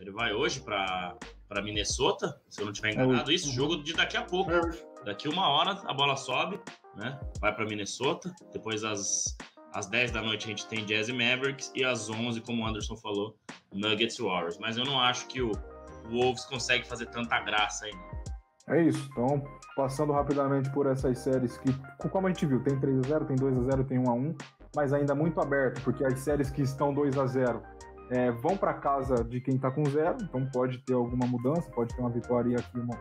Ele 0.00 0.10
vai 0.10 0.32
hoje 0.32 0.60
para 0.60 1.16
Minnesota, 1.62 2.40
se 2.48 2.60
eu 2.60 2.66
não 2.66 2.72
estiver 2.72 2.92
enganado. 2.92 3.32
Isso, 3.32 3.50
jogo 3.52 3.82
de 3.82 3.92
daqui 3.92 4.16
a 4.16 4.22
pouco. 4.22 4.50
É 4.50 4.60
daqui 5.04 5.28
uma 5.28 5.48
hora 5.48 5.80
a 5.84 5.94
bola 5.94 6.16
sobe, 6.16 6.58
né? 6.96 7.18
Vai 7.40 7.54
para 7.54 7.64
Minnesota. 7.64 8.34
Depois 8.52 8.82
às, 8.84 9.36
às 9.74 9.86
10 9.86 10.12
da 10.12 10.22
noite 10.22 10.46
a 10.46 10.48
gente 10.48 10.66
tem 10.68 10.84
Jazz 10.84 11.08
e 11.08 11.12
Mavericks. 11.12 11.72
E 11.74 11.84
às 11.84 12.08
11, 12.08 12.40
como 12.40 12.62
o 12.62 12.66
Anderson 12.66 12.96
falou, 12.96 13.36
Nuggets 13.72 14.18
Warriors. 14.18 14.58
Mas 14.58 14.76
eu 14.76 14.84
não 14.84 15.00
acho 15.00 15.26
que 15.26 15.42
o, 15.42 15.50
o 15.50 16.10
Wolves 16.10 16.44
consegue 16.46 16.86
fazer 16.86 17.06
tanta 17.06 17.40
graça 17.40 17.86
aí. 17.86 17.92
É 18.68 18.82
isso. 18.82 19.08
Então, 19.12 19.44
passando 19.76 20.12
rapidamente 20.12 20.70
por 20.70 20.86
essas 20.86 21.18
séries 21.18 21.58
que, 21.58 21.70
como 22.08 22.26
a 22.26 22.30
gente 22.30 22.46
viu, 22.46 22.62
tem 22.62 22.78
3 22.78 22.98
a 23.00 23.02
0 23.02 23.24
tem 23.26 23.36
2 23.36 23.58
a 23.58 23.62
0 23.62 23.84
tem 23.84 23.98
1 23.98 24.08
a 24.08 24.14
1 24.14 24.34
mas 24.74 24.92
ainda 24.92 25.14
muito 25.14 25.40
aberto, 25.40 25.80
porque 25.82 26.04
as 26.04 26.18
séries 26.18 26.50
que 26.50 26.62
estão 26.62 26.92
2 26.92 27.16
a 27.16 27.26
0 27.26 27.62
é, 28.10 28.30
vão 28.30 28.56
para 28.56 28.74
casa 28.74 29.24
de 29.24 29.40
quem 29.40 29.56
está 29.56 29.70
com 29.70 29.84
zero, 29.86 30.18
então 30.22 30.44
pode 30.52 30.78
ter 30.78 30.94
alguma 30.94 31.26
mudança, 31.26 31.70
pode 31.70 31.94
ter 31.94 32.00
uma 32.00 32.10
vitória 32.10 32.58
aqui, 32.58 32.78
uma, 32.78 32.96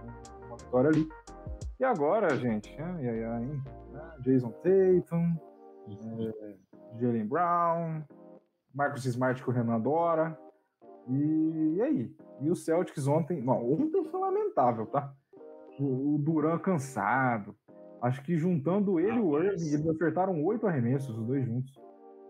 uma 0.48 0.58
vitória 0.58 0.90
ali. 0.90 1.10
E 1.80 1.84
agora, 1.84 2.38
gente, 2.38 2.74
ai, 2.80 3.10
ai, 3.10 3.24
ai, 3.24 3.42
né? 3.42 3.62
Jason 4.20 4.52
Tatum, 4.52 5.36
é, 5.90 6.56
Jalen 7.00 7.26
Brown, 7.26 8.04
Marcus 8.74 9.06
Smart 9.06 9.42
que 9.42 9.50
o 9.50 9.54
Renan 9.54 9.76
adora. 9.76 10.38
E, 11.08 11.76
e 11.78 11.82
aí? 11.82 12.16
E 12.42 12.50
o 12.50 12.56
Celtics 12.56 13.08
ontem. 13.08 13.42
Não, 13.42 13.74
ontem 13.74 14.04
foi 14.06 14.20
lamentável, 14.20 14.86
tá? 14.88 15.14
O, 15.80 16.16
o 16.16 16.18
Duran 16.18 16.58
cansado. 16.60 17.56
Acho 18.02 18.22
que 18.24 18.36
juntando 18.36 19.00
ele 19.00 19.18
e 19.18 19.22
o 19.22 19.40
Irving, 19.40 19.74
eles 19.74 19.88
acertaram 19.88 20.44
oito 20.44 20.68
arremessos, 20.68 21.18
os 21.18 21.26
dois 21.26 21.46
juntos. 21.46 21.74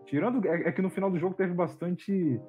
Tirando. 0.06 0.46
É, 0.46 0.68
é, 0.68 0.72
que 0.72 0.82
no 0.82 0.90
final 0.90 1.10
do 1.10 1.18
jogo 1.18 1.34
teve 1.34 1.52
bastante 1.52 2.40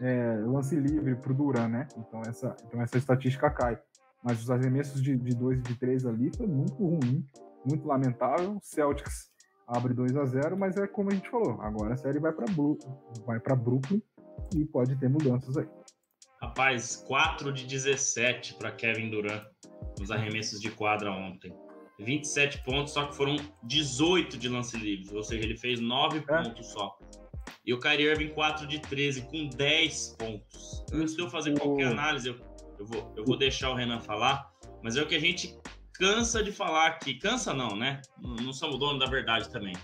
é, 0.00 0.36
lance 0.46 0.76
livre 0.76 1.16
pro 1.16 1.34
Duran, 1.34 1.68
né? 1.68 1.88
Então 1.96 2.20
essa, 2.20 2.56
então 2.66 2.80
essa 2.80 2.98
estatística 2.98 3.50
cai. 3.50 3.80
Mas 4.22 4.42
os 4.42 4.50
arremessos 4.50 5.02
de, 5.02 5.16
de 5.16 5.34
dois 5.34 5.58
e 5.58 5.62
de 5.62 5.78
três 5.78 6.04
ali 6.04 6.30
foi 6.36 6.46
muito 6.46 6.74
ruim, 6.74 7.24
muito 7.64 7.86
lamentável. 7.86 8.58
Celtics 8.62 9.29
abre 9.70 9.94
2 9.94 10.16
a 10.16 10.24
0 10.24 10.58
mas 10.58 10.76
é 10.76 10.86
como 10.86 11.10
a 11.10 11.14
gente 11.14 11.30
falou, 11.30 11.60
agora 11.60 11.94
a 11.94 11.96
série 11.96 12.18
vai 12.18 12.32
para 12.32 12.46
vai 13.24 13.38
para 13.38 13.54
Brooklyn 13.54 14.02
e 14.54 14.64
pode 14.64 14.96
ter 14.96 15.08
mudanças 15.08 15.56
aí. 15.56 15.66
Rapaz, 16.42 16.96
4 17.06 17.52
de 17.52 17.66
17 17.66 18.54
para 18.54 18.72
Kevin 18.72 19.10
Durant 19.10 19.44
nos 19.98 20.10
arremessos 20.10 20.60
de 20.60 20.70
quadra 20.70 21.12
ontem. 21.12 21.54
27 21.98 22.64
pontos, 22.64 22.94
só 22.94 23.06
que 23.06 23.14
foram 23.14 23.36
18 23.64 24.38
de 24.38 24.48
lance 24.48 24.76
livre, 24.76 25.14
ou 25.14 25.22
seja, 25.22 25.44
ele 25.44 25.56
fez 25.56 25.80
9 25.80 26.18
é. 26.18 26.20
pontos 26.22 26.66
só. 26.68 26.98
E 27.64 27.74
o 27.74 27.78
Kyrie 27.78 28.06
Irving 28.06 28.30
4 28.30 28.66
de 28.66 28.80
13 28.80 29.22
com 29.22 29.48
10 29.50 30.16
pontos. 30.18 30.84
Antes 30.92 31.14
de 31.14 31.20
eu 31.20 31.28
fazer 31.28 31.58
qualquer 31.58 31.88
análise, 31.88 32.28
eu, 32.28 32.36
eu, 32.78 32.86
vou, 32.86 33.12
eu 33.16 33.24
vou 33.24 33.36
deixar 33.36 33.70
o 33.70 33.74
Renan 33.74 34.00
falar, 34.00 34.50
mas 34.82 34.96
é 34.96 35.02
o 35.02 35.06
que 35.06 35.14
a 35.14 35.20
gente 35.20 35.58
cansa 36.00 36.42
de 36.42 36.50
falar 36.50 36.86
aqui. 36.86 37.14
Cansa 37.14 37.52
não, 37.52 37.76
né? 37.76 38.00
Não, 38.18 38.34
não 38.36 38.52
somos 38.54 38.78
dono 38.78 38.98
da 38.98 39.04
verdade 39.04 39.50
também. 39.50 39.74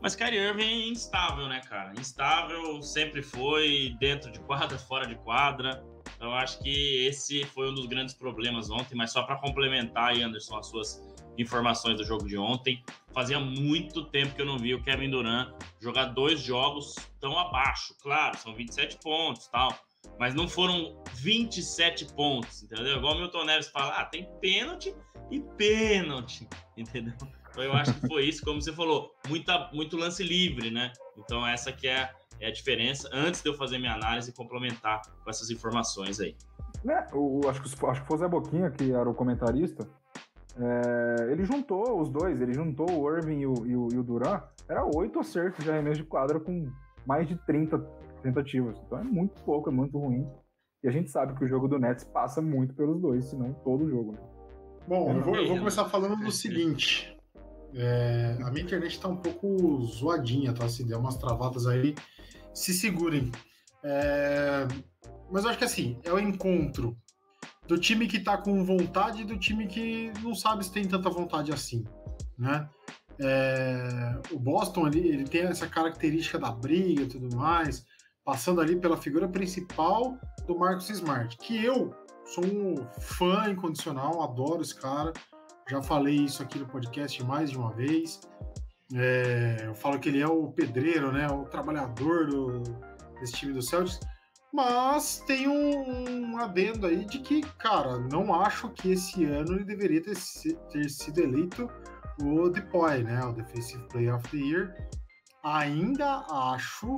Mas 0.00 0.14
Kyrie 0.14 0.38
Irving 0.38 0.62
é 0.62 0.88
instável, 0.88 1.48
né, 1.48 1.60
cara? 1.68 1.92
Instável, 1.98 2.80
sempre 2.80 3.20
foi, 3.20 3.94
dentro 3.98 4.30
de 4.30 4.38
quadra, 4.40 4.78
fora 4.78 5.06
de 5.06 5.16
quadra. 5.16 5.84
Então, 6.16 6.32
acho 6.32 6.62
que 6.62 7.04
esse 7.04 7.44
foi 7.46 7.68
um 7.68 7.74
dos 7.74 7.86
grandes 7.86 8.14
problemas 8.14 8.70
ontem. 8.70 8.94
Mas 8.94 9.12
só 9.12 9.24
para 9.24 9.36
complementar 9.36 10.10
aí, 10.10 10.22
Anderson, 10.22 10.56
as 10.56 10.68
suas 10.68 11.02
informações 11.36 11.96
do 11.96 12.04
jogo 12.04 12.26
de 12.26 12.38
ontem, 12.38 12.82
fazia 13.12 13.40
muito 13.40 14.04
tempo 14.04 14.34
que 14.34 14.42
eu 14.42 14.46
não 14.46 14.58
vi 14.58 14.74
o 14.74 14.82
Kevin 14.82 15.10
Durant 15.10 15.52
jogar 15.80 16.06
dois 16.06 16.40
jogos 16.40 16.94
tão 17.18 17.38
abaixo. 17.38 17.94
Claro, 18.02 18.36
são 18.38 18.54
27 18.54 18.98
pontos 19.02 19.46
tal, 19.48 19.74
mas 20.18 20.34
não 20.34 20.46
foram 20.48 21.02
27 21.14 22.06
pontos, 22.14 22.62
entendeu? 22.62 22.98
Igual 22.98 23.14
o 23.14 23.18
Milton 23.18 23.44
Neves 23.44 23.68
fala, 23.68 23.94
ah, 23.94 24.04
tem 24.04 24.28
pênalti 24.40 24.94
e 25.30 25.40
pênalti, 25.40 26.48
entendeu? 26.76 27.14
Então 27.50 27.64
eu 27.64 27.72
acho 27.72 27.94
que 27.94 28.06
foi 28.06 28.24
isso, 28.24 28.44
como 28.44 28.60
você 28.60 28.72
falou, 28.72 29.12
muita, 29.28 29.70
muito 29.72 29.96
lance 29.96 30.22
livre, 30.22 30.70
né? 30.70 30.92
Então 31.18 31.46
essa 31.46 31.72
que 31.72 31.86
é, 31.86 32.10
é 32.38 32.48
a 32.48 32.52
diferença, 32.52 33.08
antes 33.12 33.42
de 33.42 33.48
eu 33.48 33.54
fazer 33.54 33.78
minha 33.78 33.94
análise 33.94 34.30
e 34.30 34.34
complementar 34.34 35.02
com 35.22 35.30
essas 35.30 35.50
informações 35.50 36.20
aí. 36.20 36.36
É, 36.88 37.06
o, 37.12 37.40
acho, 37.48 37.62
que, 37.62 37.86
acho 37.86 38.00
que 38.02 38.06
foi 38.06 38.16
o 38.16 38.20
Zé 38.20 38.28
Boquinha, 38.28 38.70
que 38.70 38.92
era 38.92 39.08
o 39.08 39.14
comentarista, 39.14 39.86
é, 40.56 41.32
ele 41.32 41.44
juntou 41.44 42.00
os 42.00 42.08
dois, 42.08 42.40
ele 42.40 42.52
juntou 42.52 42.90
o 42.90 43.10
Irving 43.14 43.40
e 43.40 43.46
o, 43.46 43.66
e 43.66 43.76
o, 43.76 43.88
e 43.92 43.98
o 43.98 44.02
Duran, 44.02 44.42
era 44.68 44.84
oito 44.84 45.18
acertos 45.18 45.64
de 45.64 45.70
arremesso 45.70 46.02
de 46.02 46.06
quadra 46.06 46.40
com 46.40 46.70
mais 47.06 47.28
de 47.28 47.36
30 47.46 47.78
tentativas. 48.22 48.78
Então 48.86 48.98
é 48.98 49.04
muito 49.04 49.42
pouco, 49.42 49.68
é 49.68 49.72
muito 49.72 49.98
ruim. 49.98 50.26
E 50.82 50.88
a 50.88 50.90
gente 50.90 51.10
sabe 51.10 51.34
que 51.34 51.44
o 51.44 51.48
jogo 51.48 51.68
do 51.68 51.78
Nets 51.78 52.04
passa 52.04 52.40
muito 52.40 52.74
pelos 52.74 53.00
dois, 53.00 53.26
se 53.26 53.36
não 53.36 53.52
todo 53.52 53.84
o 53.84 53.90
jogo. 53.90 54.12
Né? 54.12 54.18
Bom, 54.90 55.12
eu 55.14 55.22
vou, 55.22 55.36
eu 55.36 55.46
vou 55.46 55.58
começar 55.58 55.84
falando 55.84 56.16
do 56.16 56.32
seguinte. 56.32 57.16
É, 57.72 58.36
a 58.42 58.50
minha 58.50 58.64
internet 58.64 58.90
está 58.90 59.06
um 59.06 59.14
pouco 59.14 59.80
zoadinha, 59.82 60.52
tá? 60.52 60.68
Se 60.68 60.82
der 60.82 60.96
umas 60.96 61.16
travadas 61.16 61.64
aí, 61.64 61.94
se 62.52 62.74
segurem. 62.74 63.30
É, 63.84 64.66
mas 65.30 65.44
eu 65.44 65.50
acho 65.50 65.60
que 65.60 65.64
assim, 65.64 65.96
é 66.02 66.12
o 66.12 66.18
encontro 66.18 66.98
do 67.68 67.78
time 67.78 68.08
que 68.08 68.16
está 68.16 68.36
com 68.36 68.64
vontade 68.64 69.22
e 69.22 69.24
do 69.24 69.38
time 69.38 69.68
que 69.68 70.12
não 70.24 70.34
sabe 70.34 70.64
se 70.64 70.72
tem 70.72 70.84
tanta 70.84 71.08
vontade 71.08 71.52
assim, 71.52 71.84
né? 72.36 72.68
É, 73.20 74.20
o 74.32 74.40
Boston 74.40 74.88
ele, 74.88 75.06
ele 75.06 75.24
tem 75.24 75.42
essa 75.42 75.68
característica 75.68 76.36
da 76.36 76.50
briga 76.50 77.02
e 77.02 77.06
tudo 77.06 77.36
mais, 77.36 77.86
passando 78.24 78.60
ali 78.60 78.74
pela 78.74 78.96
figura 78.96 79.28
principal 79.28 80.18
do 80.48 80.58
Marcos 80.58 80.90
Smart, 80.90 81.36
que 81.38 81.64
eu 81.64 81.94
sou 82.30 82.44
um 82.44 82.76
fã 83.00 83.50
incondicional, 83.50 84.22
adoro 84.22 84.62
esse 84.62 84.74
cara. 84.74 85.12
Já 85.68 85.82
falei 85.82 86.16
isso 86.16 86.42
aqui 86.42 86.58
no 86.58 86.66
podcast 86.66 87.22
mais 87.24 87.50
de 87.50 87.58
uma 87.58 87.72
vez. 87.72 88.20
É, 88.94 89.64
eu 89.66 89.74
falo 89.74 89.98
que 89.98 90.08
ele 90.08 90.20
é 90.20 90.26
o 90.26 90.48
pedreiro, 90.48 91.12
né? 91.12 91.28
O 91.28 91.44
trabalhador 91.44 92.26
do, 92.26 92.62
desse 93.18 93.32
time 93.34 93.52
do 93.52 93.62
Celtics. 93.62 94.00
Mas 94.52 95.22
tem 95.26 95.46
um, 95.46 96.32
um 96.32 96.38
adendo 96.38 96.86
aí 96.86 97.04
de 97.04 97.20
que, 97.20 97.42
cara, 97.58 97.98
não 97.98 98.34
acho 98.34 98.68
que 98.70 98.92
esse 98.92 99.24
ano 99.24 99.54
ele 99.54 99.64
deveria 99.64 100.02
ter, 100.02 100.16
ter 100.72 100.88
sido 100.88 101.20
eleito 101.20 101.70
o 102.20 102.48
Depoy, 102.48 103.02
né? 103.02 103.24
O 103.24 103.32
Defensive 103.32 103.82
Player 103.88 104.14
of 104.14 104.28
the 104.28 104.36
Year. 104.36 104.74
Ainda 105.44 106.26
acho 106.30 106.94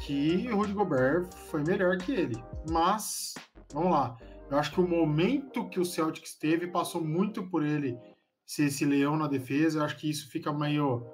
que 0.00 0.48
o 0.50 0.56
Rudy 0.56 0.72
Gobert 0.72 1.28
foi 1.50 1.62
melhor 1.62 1.98
que 1.98 2.12
ele. 2.12 2.42
Mas, 2.70 3.34
vamos 3.74 3.92
lá. 3.92 4.16
Eu 4.50 4.58
acho 4.58 4.72
que 4.72 4.80
o 4.80 4.88
momento 4.88 5.68
que 5.68 5.78
o 5.78 5.84
Celtics 5.84 6.34
teve 6.34 6.66
passou 6.66 7.00
muito 7.00 7.48
por 7.48 7.64
ele 7.64 7.96
ser 8.44 8.64
esse 8.64 8.84
leão 8.84 9.16
na 9.16 9.28
defesa. 9.28 9.78
Eu 9.78 9.84
acho 9.84 9.96
que 9.96 10.10
isso 10.10 10.28
fica 10.28 10.52
meio, 10.52 11.06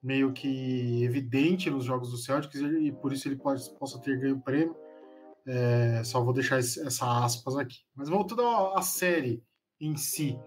meio 0.00 0.32
que 0.32 1.02
evidente 1.02 1.68
nos 1.68 1.84
jogos 1.84 2.12
do 2.12 2.16
Celtics 2.16 2.60
e 2.60 2.92
por 2.92 3.12
isso 3.12 3.26
ele 3.26 3.34
pode, 3.34 3.68
possa 3.78 4.00
ter 4.00 4.16
ganho 4.20 4.36
o 4.36 4.40
prêmio. 4.40 4.76
É, 5.44 6.02
só 6.04 6.22
vou 6.22 6.32
deixar 6.32 6.60
esse, 6.60 6.80
essa 6.86 7.24
aspas 7.24 7.56
aqui. 7.56 7.78
Mas 7.96 8.08
voltando 8.08 8.46
à 8.46 8.80
série 8.80 9.42
em 9.80 9.96
si, 9.96 10.38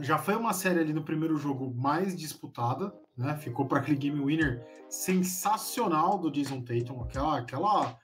já 0.00 0.18
foi 0.18 0.34
uma 0.34 0.52
série 0.52 0.80
ali 0.80 0.92
no 0.92 1.04
primeiro 1.04 1.36
jogo 1.36 1.72
mais 1.74 2.14
disputada, 2.14 2.92
né? 3.16 3.36
Ficou 3.36 3.64
para 3.66 3.78
aquele 3.78 3.96
game 3.96 4.22
winner 4.22 4.66
sensacional 4.90 6.18
do 6.18 6.30
Jason 6.30 6.60
Tatum, 6.62 7.02
aquela, 7.02 7.38
aquela 7.38 7.98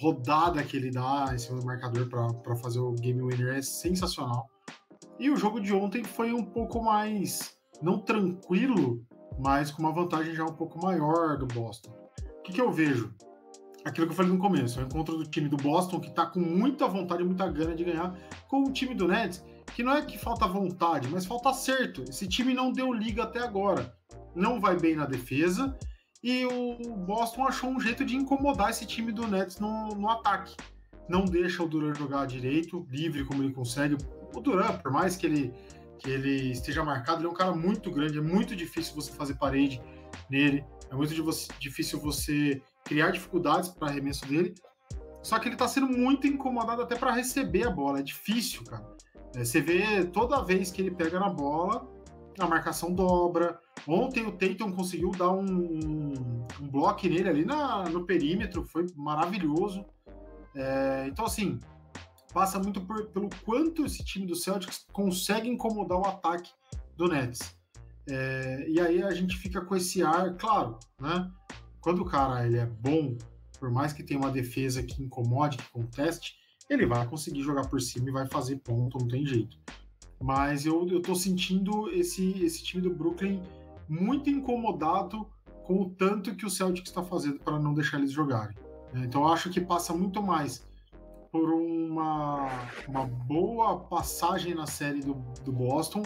rodada 0.00 0.62
que 0.62 0.76
ele 0.76 0.90
dá 0.90 1.30
em 1.32 1.38
cima 1.38 1.60
do 1.60 1.66
marcador 1.66 2.08
para 2.08 2.56
fazer 2.56 2.80
o 2.80 2.92
game 2.92 3.20
winner 3.22 3.56
é 3.56 3.62
sensacional. 3.62 4.48
E 5.18 5.30
o 5.30 5.36
jogo 5.36 5.60
de 5.60 5.72
ontem 5.72 6.02
foi 6.02 6.32
um 6.32 6.44
pouco 6.44 6.82
mais, 6.82 7.56
não 7.80 8.00
tranquilo, 8.00 9.04
mas 9.38 9.70
com 9.70 9.82
uma 9.82 9.92
vantagem 9.92 10.34
já 10.34 10.44
um 10.44 10.54
pouco 10.54 10.80
maior 10.82 11.36
do 11.36 11.46
Boston. 11.46 11.90
O 12.38 12.42
que, 12.42 12.52
que 12.52 12.60
eu 12.60 12.70
vejo? 12.72 13.14
Aquilo 13.84 14.06
que 14.06 14.12
eu 14.12 14.16
falei 14.16 14.32
no 14.32 14.38
começo, 14.38 14.80
o 14.80 14.82
encontro 14.82 15.16
do 15.16 15.26
time 15.26 15.48
do 15.48 15.56
Boston, 15.56 16.00
que 16.00 16.08
está 16.08 16.26
com 16.26 16.40
muita 16.40 16.88
vontade, 16.88 17.22
muita 17.22 17.46
gana 17.50 17.74
de 17.74 17.84
ganhar, 17.84 18.18
com 18.48 18.64
o 18.64 18.72
time 18.72 18.94
do 18.94 19.06
Nets, 19.06 19.44
que 19.74 19.82
não 19.82 19.92
é 19.92 20.02
que 20.02 20.18
falta 20.18 20.46
vontade, 20.46 21.08
mas 21.08 21.26
falta 21.26 21.50
acerto. 21.50 22.02
Esse 22.08 22.26
time 22.26 22.54
não 22.54 22.72
deu 22.72 22.92
liga 22.92 23.24
até 23.24 23.40
agora. 23.40 23.94
Não 24.34 24.58
vai 24.58 24.76
bem 24.76 24.96
na 24.96 25.04
defesa 25.04 25.76
e 26.24 26.46
o 26.46 26.96
Boston 26.96 27.46
achou 27.46 27.68
um 27.68 27.78
jeito 27.78 28.02
de 28.02 28.16
incomodar 28.16 28.70
esse 28.70 28.86
time 28.86 29.12
do 29.12 29.26
Nets 29.28 29.58
no, 29.58 29.88
no 29.88 30.08
ataque. 30.08 30.56
Não 31.06 31.26
deixa 31.26 31.62
o 31.62 31.68
Duran 31.68 31.92
jogar 31.92 32.26
direito, 32.26 32.86
livre 32.90 33.26
como 33.26 33.42
ele 33.42 33.52
consegue. 33.52 33.98
O 34.34 34.40
Duran, 34.40 34.78
por 34.78 34.90
mais 34.90 35.16
que 35.16 35.26
ele, 35.26 35.52
que 35.98 36.08
ele 36.08 36.50
esteja 36.50 36.82
marcado, 36.82 37.20
ele 37.20 37.26
é 37.26 37.30
um 37.30 37.34
cara 37.34 37.52
muito 37.52 37.90
grande, 37.90 38.16
é 38.16 38.22
muito 38.22 38.56
difícil 38.56 38.94
você 38.94 39.12
fazer 39.12 39.34
parede 39.34 39.82
nele, 40.30 40.64
é 40.90 40.94
muito 40.94 41.12
difícil 41.60 42.00
você 42.00 42.62
criar 42.84 43.10
dificuldades 43.10 43.68
para 43.68 43.88
arremesso 43.88 44.26
dele. 44.26 44.54
Só 45.22 45.38
que 45.38 45.46
ele 45.48 45.56
está 45.56 45.68
sendo 45.68 45.88
muito 45.88 46.26
incomodado 46.26 46.80
até 46.80 46.96
para 46.96 47.12
receber 47.12 47.66
a 47.66 47.70
bola, 47.70 47.98
é 47.98 48.02
difícil, 48.02 48.64
cara. 48.64 48.96
É, 49.36 49.44
você 49.44 49.60
vê 49.60 50.06
toda 50.06 50.42
vez 50.42 50.70
que 50.70 50.80
ele 50.80 50.90
pega 50.90 51.20
na 51.20 51.28
bola, 51.28 51.86
a 52.38 52.46
marcação 52.46 52.92
dobra. 52.92 53.58
Ontem 53.86 54.26
o 54.26 54.32
Tatum 54.32 54.72
conseguiu 54.72 55.10
dar 55.10 55.30
um, 55.30 55.44
um, 55.44 56.46
um 56.60 56.68
bloco 56.68 57.06
nele 57.06 57.28
ali 57.28 57.44
na, 57.44 57.84
no 57.84 58.04
perímetro, 58.04 58.64
foi 58.64 58.86
maravilhoso. 58.96 59.84
É, 60.54 61.06
então, 61.08 61.24
assim, 61.24 61.60
passa 62.32 62.58
muito 62.58 62.80
por, 62.80 63.06
pelo 63.06 63.28
quanto 63.44 63.84
esse 63.84 64.04
time 64.04 64.26
do 64.26 64.34
Celtics 64.34 64.86
consegue 64.92 65.48
incomodar 65.48 65.98
o 65.98 66.06
ataque 66.06 66.50
do 66.96 67.08
Nets. 67.08 67.56
É, 68.08 68.66
e 68.68 68.80
aí 68.80 69.02
a 69.02 69.12
gente 69.12 69.36
fica 69.36 69.60
com 69.60 69.74
esse 69.74 70.02
ar, 70.02 70.34
claro, 70.36 70.78
né? 71.00 71.30
Quando 71.80 72.02
o 72.02 72.04
cara 72.04 72.46
ele 72.46 72.58
é 72.58 72.66
bom, 72.66 73.16
por 73.58 73.70
mais 73.70 73.92
que 73.92 74.02
tenha 74.02 74.18
uma 74.18 74.30
defesa 74.30 74.82
que 74.82 75.02
incomode, 75.02 75.56
que 75.56 75.70
conteste, 75.70 76.34
ele 76.68 76.86
vai 76.86 77.06
conseguir 77.06 77.42
jogar 77.42 77.68
por 77.68 77.80
cima 77.80 78.08
e 78.08 78.12
vai 78.12 78.26
fazer 78.26 78.56
ponto, 78.56 78.98
não 78.98 79.08
tem 79.08 79.24
jeito. 79.26 79.56
Mas 80.24 80.64
eu, 80.64 80.88
eu 80.88 81.02
tô 81.02 81.14
sentindo 81.14 81.90
esse, 81.90 82.42
esse 82.42 82.64
time 82.64 82.82
do 82.82 82.88
Brooklyn 82.88 83.42
muito 83.86 84.30
incomodado 84.30 85.28
com 85.64 85.82
o 85.82 85.90
tanto 85.90 86.34
que 86.34 86.46
o 86.46 86.50
Celtic 86.50 86.86
está 86.86 87.02
fazendo 87.02 87.40
para 87.40 87.58
não 87.58 87.74
deixar 87.74 87.98
eles 87.98 88.10
jogarem. 88.10 88.56
Né? 88.90 89.02
Então 89.04 89.20
eu 89.20 89.28
acho 89.28 89.50
que 89.50 89.60
passa 89.60 89.92
muito 89.92 90.22
mais 90.22 90.66
por 91.30 91.52
uma, 91.52 92.48
uma 92.88 93.04
boa 93.04 93.80
passagem 93.80 94.54
na 94.54 94.66
série 94.66 95.00
do, 95.00 95.12
do 95.44 95.52
Boston 95.52 96.02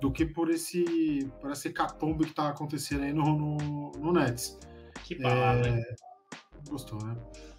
do 0.00 0.10
que 0.10 0.26
por 0.26 0.50
esse, 0.50 1.30
por 1.40 1.52
esse 1.52 1.70
catombe 1.70 2.24
que 2.24 2.30
está 2.30 2.48
acontecendo 2.48 3.04
aí 3.04 3.12
no, 3.12 3.38
no, 3.38 3.92
no 3.92 4.12
Nets. 4.12 4.58
Que 5.04 5.14
palavra. 5.14 5.68
É... 5.68 5.94
Gostou, 6.68 6.98
né? 7.04 7.16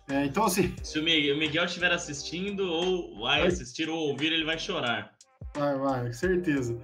É, 0.09 0.25
então, 0.25 0.43
assim. 0.43 0.75
Se 0.83 0.99
o 0.99 1.03
Miguel 1.05 1.63
estiver 1.63 1.93
assistindo, 1.93 2.65
ou 2.65 3.21
vai 3.21 3.47
assistir 3.47 3.87
ou 3.87 4.09
ouvir, 4.09 4.33
ele 4.33 4.43
vai 4.43 4.59
chorar. 4.59 5.15
Vai, 5.53 5.77
vai, 5.77 6.13
certeza. 6.13 6.77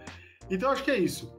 Então, 0.50 0.72
acho 0.72 0.84
que 0.84 0.92
é 0.92 0.98
isso. 0.98 1.34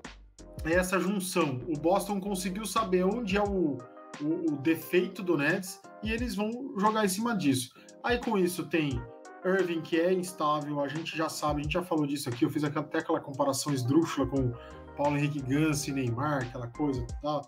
É 0.64 0.74
essa 0.74 0.99
junção. 0.99 1.61
O 1.68 1.79
Boston 1.79 2.20
conseguiu 2.20 2.64
saber 2.64 3.05
onde 3.05 3.37
é 3.37 3.43
o, 3.43 3.79
o, 4.20 4.53
o 4.53 4.57
defeito 4.57 5.22
do 5.22 5.37
Nets 5.37 5.81
e 6.03 6.11
eles 6.11 6.35
vão 6.35 6.51
jogar 6.79 7.05
em 7.05 7.09
cima 7.09 7.37
disso. 7.37 7.70
Aí, 8.03 8.18
com 8.18 8.37
isso, 8.39 8.66
tem 8.66 9.01
Irving, 9.45 9.83
que 9.83 10.01
é 10.01 10.12
instável, 10.12 10.81
a 10.81 10.89
gente 10.89 11.16
já 11.16 11.29
sabe, 11.29 11.61
a 11.61 11.62
gente 11.62 11.72
já 11.72 11.83
falou 11.83 12.07
disso 12.07 12.29
aqui. 12.29 12.45
Eu 12.45 12.51
fiz 12.51 12.64
até 12.64 12.99
aquela 12.99 13.20
comparação 13.20 13.72
esdrúxula 13.72 14.26
com 14.26 14.53
Paulo 14.97 15.16
Henrique 15.16 15.41
Gans 15.41 15.87
e 15.87 15.93
Neymar, 15.93 16.43
aquela 16.43 16.66
coisa 16.68 17.03
e 17.03 17.20
tal. 17.22 17.43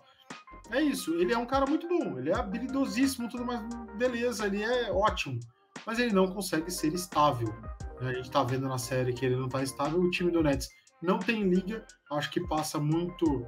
É 0.71 0.81
isso, 0.81 1.13
ele 1.15 1.33
é 1.33 1.37
um 1.37 1.45
cara 1.45 1.65
muito 1.65 1.85
bom, 1.87 2.17
ele 2.17 2.29
é 2.29 2.35
habilidosíssimo, 2.35 3.27
tudo 3.27 3.43
mais, 3.43 3.61
beleza, 3.97 4.45
ele 4.45 4.63
é 4.63 4.89
ótimo, 4.89 5.37
mas 5.85 5.99
ele 5.99 6.13
não 6.13 6.27
consegue 6.27 6.71
ser 6.71 6.93
estável. 6.93 7.53
A 8.01 8.13
gente 8.13 8.31
tá 8.31 8.43
vendo 8.43 8.67
na 8.67 8.77
série 8.77 9.13
que 9.13 9.25
ele 9.25 9.35
não 9.35 9.47
tá 9.47 9.61
estável, 9.61 9.99
o 9.99 10.09
time 10.09 10.31
do 10.31 10.41
Nets 10.41 10.69
não 11.01 11.19
tem 11.19 11.43
liga, 11.43 11.85
acho 12.11 12.31
que 12.31 12.39
passa 12.47 12.79
muito 12.79 13.45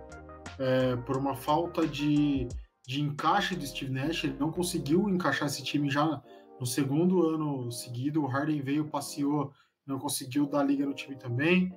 é, 0.59 0.95
por 0.97 1.17
uma 1.17 1.35
falta 1.35 1.87
de, 1.87 2.47
de 2.87 3.01
encaixe 3.01 3.55
do 3.55 3.65
Steve 3.65 3.91
Nash, 3.91 4.23
ele 4.23 4.37
não 4.39 4.51
conseguiu 4.51 5.09
encaixar 5.09 5.47
esse 5.47 5.63
time 5.63 5.89
já 5.89 6.21
no 6.59 6.65
segundo 6.65 7.27
ano 7.27 7.71
seguido, 7.71 8.23
o 8.23 8.27
Harden 8.27 8.61
veio, 8.61 8.89
passeou, 8.89 9.51
não 9.85 9.99
conseguiu 9.99 10.47
dar 10.47 10.63
liga 10.63 10.85
no 10.85 10.93
time 10.93 11.17
também. 11.17 11.75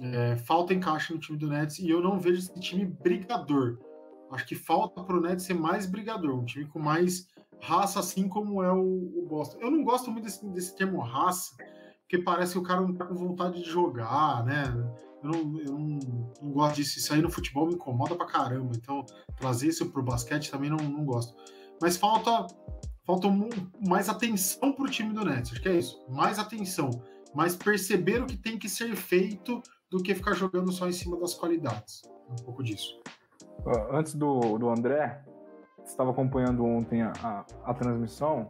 É, 0.00 0.36
falta 0.36 0.74
encaixe 0.74 1.12
no 1.12 1.18
time 1.18 1.38
do 1.38 1.48
Nets 1.48 1.78
e 1.78 1.88
eu 1.88 2.00
não 2.00 2.18
vejo 2.18 2.38
esse 2.38 2.60
time 2.60 2.84
brigador. 2.84 3.78
Acho 4.30 4.46
que 4.46 4.54
falta 4.54 5.02
para 5.02 5.16
o 5.16 5.20
Nets 5.20 5.44
ser 5.44 5.54
mais 5.54 5.86
brigador, 5.86 6.34
um 6.34 6.44
time 6.44 6.66
com 6.66 6.78
mais 6.78 7.28
raça, 7.60 7.98
assim 8.00 8.28
como 8.28 8.62
é 8.62 8.72
o, 8.72 9.22
o 9.22 9.26
Boston. 9.28 9.58
Eu 9.60 9.70
não 9.70 9.82
gosto 9.82 10.10
muito 10.10 10.24
desse, 10.24 10.46
desse, 10.48 10.76
termo 10.76 11.00
raça, 11.00 11.56
porque 12.08 12.22
parece 12.22 12.52
que 12.52 12.58
o 12.58 12.62
cara 12.62 12.80
não 12.80 12.94
tá 12.94 13.04
com 13.04 13.14
vontade 13.14 13.62
de 13.62 13.68
jogar, 13.68 14.42
né? 14.42 14.64
Eu 15.22 15.30
não, 15.30 15.60
eu 15.60 15.72
não, 15.72 15.98
não 16.40 16.50
gosto 16.52 16.76
disso. 16.76 16.98
Isso 16.98 17.12
aí 17.12 17.20
no 17.20 17.30
futebol 17.30 17.66
me 17.66 17.74
incomoda 17.74 18.16
pra 18.16 18.24
caramba. 18.24 18.72
Então, 18.74 19.04
trazer 19.36 19.68
isso 19.68 19.90
pro 19.90 20.02
basquete 20.02 20.50
também 20.50 20.70
não, 20.70 20.78
não 20.78 21.04
gosto. 21.04 21.36
Mas 21.82 21.98
falta, 21.98 22.46
falta 23.04 23.28
mais 23.86 24.08
atenção 24.08 24.72
pro 24.72 24.88
time 24.88 25.12
do 25.12 25.22
Nets. 25.22 25.52
Acho 25.52 25.60
que 25.60 25.68
é 25.68 25.76
isso. 25.76 26.02
Mais 26.08 26.38
atenção. 26.38 26.88
Mais 27.34 27.54
perceber 27.54 28.22
o 28.22 28.26
que 28.26 28.38
tem 28.38 28.58
que 28.58 28.70
ser 28.70 28.96
feito 28.96 29.62
do 29.90 30.02
que 30.02 30.14
ficar 30.14 30.32
jogando 30.32 30.72
só 30.72 30.88
em 30.88 30.92
cima 30.92 31.18
das 31.20 31.34
qualidades. 31.34 32.00
Um 32.30 32.42
pouco 32.42 32.62
disso. 32.62 32.98
Antes 33.90 34.14
do, 34.14 34.56
do 34.56 34.70
André, 34.70 35.22
estava 35.84 36.10
acompanhando 36.10 36.64
ontem 36.64 37.02
a, 37.02 37.12
a, 37.22 37.44
a, 37.64 37.74
transmissão 37.74 38.48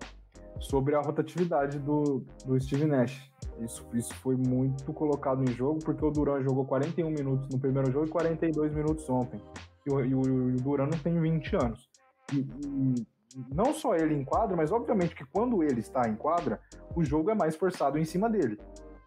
sobre 0.61 0.95
a 0.95 1.01
rotatividade 1.01 1.81
do, 1.81 2.25
do 2.47 2.61
Steve 2.61 2.85
Nash. 2.85 3.28
Isso, 3.61 3.87
isso 3.95 4.15
foi 4.17 4.37
muito 4.37 4.93
colocado 4.93 5.43
em 5.43 5.53
jogo, 5.53 5.81
porque 5.85 6.05
o 6.05 6.11
Duran 6.11 6.43
jogou 6.43 6.65
41 6.65 7.11
minutos 7.11 7.49
no 7.49 7.59
primeiro 7.59 7.91
jogo 7.91 8.07
e 8.07 8.11
42 8.11 8.73
minutos 8.73 9.09
ontem. 9.09 9.41
E 9.87 9.91
o, 9.91 10.05
e 10.05 10.15
o, 10.15 10.21
o 10.21 10.57
Duran 10.57 10.87
não 10.87 10.99
tem 10.99 11.21
20 11.21 11.57
anos. 11.57 11.89
E, 12.33 12.39
e, 12.39 13.07
não 13.53 13.75
só 13.75 13.95
ele 13.95 14.15
em 14.15 14.25
quadra, 14.25 14.57
mas 14.57 14.73
obviamente 14.73 15.15
que 15.15 15.25
quando 15.27 15.63
ele 15.63 15.81
está 15.81 16.09
em 16.09 16.15
quadra, 16.15 16.61
o 16.95 17.05
jogo 17.05 17.31
é 17.31 17.35
mais 17.35 17.57
forçado 17.57 17.99
em 17.99 18.05
cima 18.05 18.29
dele. 18.29 18.59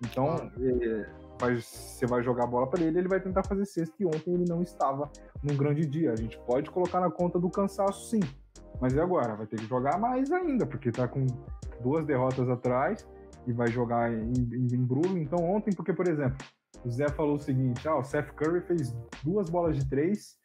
Então, 0.04 0.36
é, 0.36 1.10
vai, 1.40 1.56
você 1.56 2.06
vai 2.06 2.24
jogar 2.24 2.44
a 2.44 2.48
bola 2.48 2.68
para 2.68 2.82
ele, 2.82 3.00
ele 3.00 3.08
vai 3.08 3.20
tentar 3.20 3.44
fazer 3.44 3.66
sexta. 3.66 3.96
E 4.00 4.06
ontem 4.06 4.34
ele 4.34 4.46
não 4.48 4.62
estava 4.62 5.10
num 5.42 5.56
grande 5.56 5.86
dia. 5.86 6.12
A 6.12 6.16
gente 6.16 6.40
pode 6.40 6.70
colocar 6.70 7.00
na 7.00 7.10
conta 7.10 7.40
do 7.40 7.50
cansaço, 7.50 8.10
sim. 8.10 8.22
Mas 8.80 8.94
e 8.94 9.00
agora? 9.00 9.36
Vai 9.36 9.46
ter 9.46 9.58
que 9.58 9.66
jogar 9.68 10.00
mais 10.00 10.32
ainda, 10.32 10.66
porque 10.66 10.92
tá 10.92 11.08
com 11.08 11.26
duas 11.82 12.06
derrotas 12.06 12.50
atrás 12.50 13.08
e 13.48 13.54
vai 13.54 13.68
jogar 13.68 14.12
em, 14.12 14.32
em, 14.34 14.68
em 14.74 14.86
Bruno. 14.86 15.18
Então, 15.18 15.40
ontem, 15.44 15.74
porque, 15.74 15.94
por 15.94 16.08
exemplo, 16.08 16.38
o 16.84 16.90
Zé 16.90 17.08
falou 17.10 17.36
o 17.36 17.40
seguinte: 17.40 17.88
ah, 17.88 17.98
o 17.98 18.04
Seth 18.04 18.32
Curry 18.34 18.62
fez 18.62 18.96
duas 19.24 19.50
bolas 19.50 19.76
de 19.76 19.88
três 19.88 20.38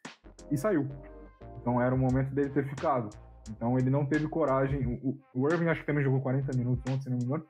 e 0.51 0.57
saiu. 0.57 0.87
Então 1.59 1.81
era 1.81 1.93
o 1.93 1.97
momento 1.97 2.33
dele 2.33 2.49
ter 2.49 2.65
ficado. 2.65 3.09
Então 3.49 3.77
ele 3.77 3.89
não 3.89 4.05
teve 4.05 4.27
coragem. 4.27 4.99
O, 5.03 5.17
o 5.33 5.47
Irving 5.49 5.67
acho 5.67 5.81
que 5.81 5.87
também 5.87 6.03
jogou 6.03 6.21
40 6.21 6.55
minutos 6.57 6.83
ontem, 6.89 7.03
se 7.03 7.09
não 7.09 7.17
me 7.17 7.23
engano. 7.23 7.45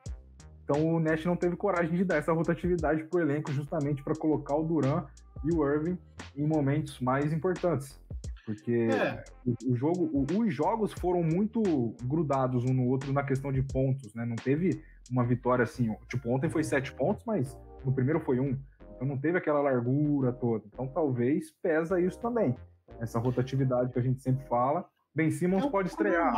Então 0.64 0.86
o 0.86 1.00
Nash 1.00 1.24
não 1.24 1.36
teve 1.36 1.56
coragem 1.56 1.96
de 1.96 2.04
dar 2.04 2.16
essa 2.16 2.32
rotatividade 2.32 3.04
para 3.04 3.18
o 3.18 3.22
elenco 3.22 3.50
justamente 3.52 4.02
para 4.02 4.14
colocar 4.14 4.54
o 4.54 4.64
Duran 4.64 5.04
e 5.44 5.54
o 5.54 5.66
Irving 5.66 5.98
em 6.36 6.46
momentos 6.46 7.00
mais 7.00 7.32
importantes. 7.32 7.98
Porque 8.44 8.88
é. 8.90 9.22
o, 9.46 9.72
o, 9.72 9.76
jogo, 9.76 10.10
o, 10.12 10.26
os 10.40 10.54
jogos 10.54 10.92
foram 10.92 11.22
muito 11.22 11.62
grudados 12.04 12.64
um 12.64 12.72
no 12.72 12.86
outro 12.88 13.12
na 13.12 13.22
questão 13.22 13.52
de 13.52 13.62
pontos, 13.62 14.14
né? 14.14 14.24
Não 14.24 14.36
teve 14.36 14.82
uma 15.10 15.24
vitória 15.24 15.62
assim, 15.62 15.94
tipo, 16.08 16.30
ontem 16.30 16.48
foi 16.48 16.62
sete 16.62 16.92
pontos, 16.92 17.24
mas 17.24 17.58
no 17.84 17.92
primeiro 17.92 18.20
foi 18.20 18.40
um. 18.40 18.58
Então 18.94 19.06
não 19.06 19.18
teve 19.18 19.38
aquela 19.38 19.60
largura 19.60 20.32
toda. 20.32 20.64
Então 20.66 20.86
talvez 20.88 21.52
pesa 21.62 22.00
isso 22.00 22.18
também. 22.20 22.56
Essa 23.00 23.18
rotatividade 23.18 23.92
que 23.92 23.98
a 23.98 24.02
gente 24.02 24.20
sempre 24.20 24.46
fala. 24.46 24.84
Ben 25.14 25.30
Simmons 25.30 25.64
é 25.64 25.66
um 25.66 25.70
pode 25.70 25.88
estrear. 25.88 26.32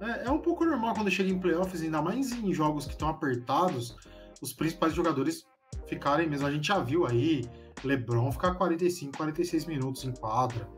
É, 0.00 0.26
é, 0.26 0.30
um 0.30 0.38
pouco 0.38 0.64
normal 0.64 0.94
quando 0.94 1.10
chega 1.10 1.30
em 1.30 1.38
playoffs, 1.38 1.82
ainda 1.82 2.02
mais 2.02 2.32
em 2.32 2.52
jogos 2.52 2.86
que 2.86 2.92
estão 2.92 3.08
apertados, 3.08 3.96
os 4.40 4.52
principais 4.52 4.92
jogadores 4.92 5.46
ficarem 5.86 6.28
mesmo. 6.28 6.46
A 6.46 6.50
gente 6.50 6.68
já 6.68 6.78
viu 6.78 7.06
aí 7.06 7.44
LeBron 7.84 8.30
ficar 8.32 8.54
45, 8.54 9.16
46 9.16 9.66
minutos 9.66 10.04
em 10.04 10.12
quadra. 10.12 10.68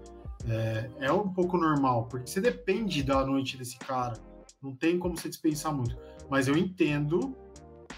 É, 0.49 1.07
é 1.07 1.13
um 1.13 1.29
pouco 1.29 1.57
normal, 1.57 2.07
porque 2.07 2.31
você 2.31 2.41
depende 2.41 3.03
da 3.03 3.25
noite 3.25 3.57
desse 3.57 3.79
cara. 3.79 4.15
Não 4.65 4.75
tem 4.75 4.99
como 4.99 5.17
você 5.17 5.29
dispensar 5.29 5.75
muito. 5.75 5.97
Mas 6.31 6.49
eu 6.49 6.57
entendo 6.57 7.37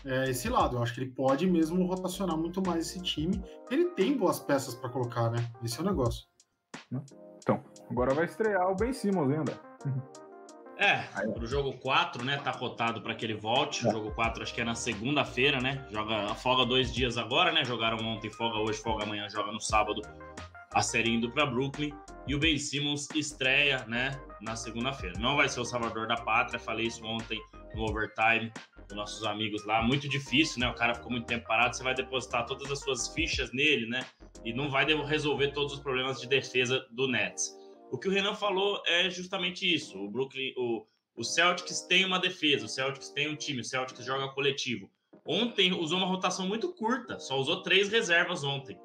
é, 0.05 0.29
esse 0.29 0.49
lado. 0.49 0.77
Eu 0.77 0.83
acho 0.83 0.93
que 0.93 1.01
ele 1.01 1.11
pode 1.11 1.47
mesmo 1.47 1.87
rotacionar 1.87 2.37
muito 2.37 2.61
mais 2.61 2.89
esse 2.89 3.01
time. 3.01 3.41
Ele 3.71 3.87
tem 3.91 4.17
boas 4.17 4.41
peças 4.41 4.75
para 4.75 4.91
colocar, 4.91 5.31
né? 5.31 5.49
Esse 5.63 5.79
é 5.79 5.83
o 5.83 5.87
negócio. 5.87 6.27
Então, 7.39 7.63
agora 7.89 8.13
vai 8.13 8.25
estrear 8.25 8.69
o 8.71 8.75
Ben 8.75 8.93
Simmons 8.93 9.31
ainda. 9.31 9.53
É, 10.79 10.99
pro 11.33 11.47
jogo 11.47 11.73
4, 11.79 12.25
né? 12.25 12.37
Tá 12.39 12.53
cotado 12.53 13.01
para 13.01 13.15
que 13.15 13.25
ele 13.25 13.35
volte. 13.35 13.87
O 13.87 13.89
é. 13.89 13.93
jogo 13.93 14.11
4 14.11 14.43
acho 14.43 14.53
que 14.53 14.61
é 14.61 14.65
na 14.65 14.75
segunda-feira, 14.75 15.61
né? 15.61 15.87
Joga, 15.91 16.35
folga 16.35 16.67
dois 16.67 16.93
dias 16.93 17.17
agora, 17.17 17.53
né? 17.53 17.65
Jogaram 17.65 17.97
ontem, 18.05 18.31
folga 18.31 18.59
hoje, 18.59 18.81
folga 18.81 19.05
amanhã, 19.05 19.29
joga 19.29 19.53
no 19.53 19.61
sábado. 19.61 20.03
A 20.73 20.83
série 20.83 21.11
indo 21.11 21.31
para 21.31 21.47
Brooklyn. 21.47 21.93
E 22.27 22.35
o 22.35 22.39
Ben 22.39 22.59
Simmons 22.59 23.09
estreia, 23.15 23.85
né? 23.87 24.21
Na 24.41 24.57
segunda-feira. 24.57 25.19
Não 25.19 25.37
vai 25.37 25.49
ser 25.49 25.61
o 25.61 25.65
salvador 25.65 26.07
da 26.07 26.17
pátria. 26.17 26.59
Falei 26.59 26.87
isso 26.87 27.05
ontem 27.05 27.41
no 27.75 27.85
overtime 27.85 28.53
com 28.89 28.95
nossos 28.95 29.25
amigos 29.25 29.65
lá. 29.65 29.83
Muito 29.83 30.09
difícil, 30.09 30.61
né? 30.61 30.69
O 30.69 30.75
cara 30.75 30.95
ficou 30.95 31.11
muito 31.11 31.27
tempo 31.27 31.47
parado. 31.47 31.77
Você 31.77 31.83
vai 31.83 31.95
depositar 31.95 32.47
todas 32.47 32.71
as 32.71 32.81
suas 32.81 33.09
fichas 33.09 33.53
nele, 33.53 33.87
né? 33.87 34.05
E 34.45 34.53
não 34.53 34.69
vai 34.69 34.85
resolver 35.05 35.53
todos 35.53 35.75
os 35.75 35.81
problemas 35.81 36.21
de 36.21 36.29
defesa 36.29 36.85
do 36.91 37.09
Nets. 37.09 37.57
O 37.91 37.99
que 37.99 38.09
o 38.09 38.11
Renan 38.11 38.35
falou 38.35 38.83
é 38.87 39.09
justamente 39.09 39.73
isso. 39.73 39.99
O 39.99 40.11
Brooklyn, 40.11 40.53
o, 40.57 40.85
o 41.17 41.25
Celtics 41.25 41.83
tem 41.83 42.05
uma 42.05 42.19
defesa, 42.19 42.67
o 42.67 42.69
Celtics 42.69 43.11
tem 43.11 43.29
um 43.29 43.37
time, 43.37 43.61
o 43.61 43.65
Celtics 43.65 44.05
joga 44.05 44.29
coletivo. 44.33 44.91
Ontem 45.25 45.73
usou 45.73 45.99
uma 45.99 46.07
rotação 46.07 46.47
muito 46.47 46.73
curta, 46.75 47.19
só 47.19 47.39
usou 47.39 47.63
três 47.63 47.89
reservas 47.89 48.45
ontem. 48.45 48.79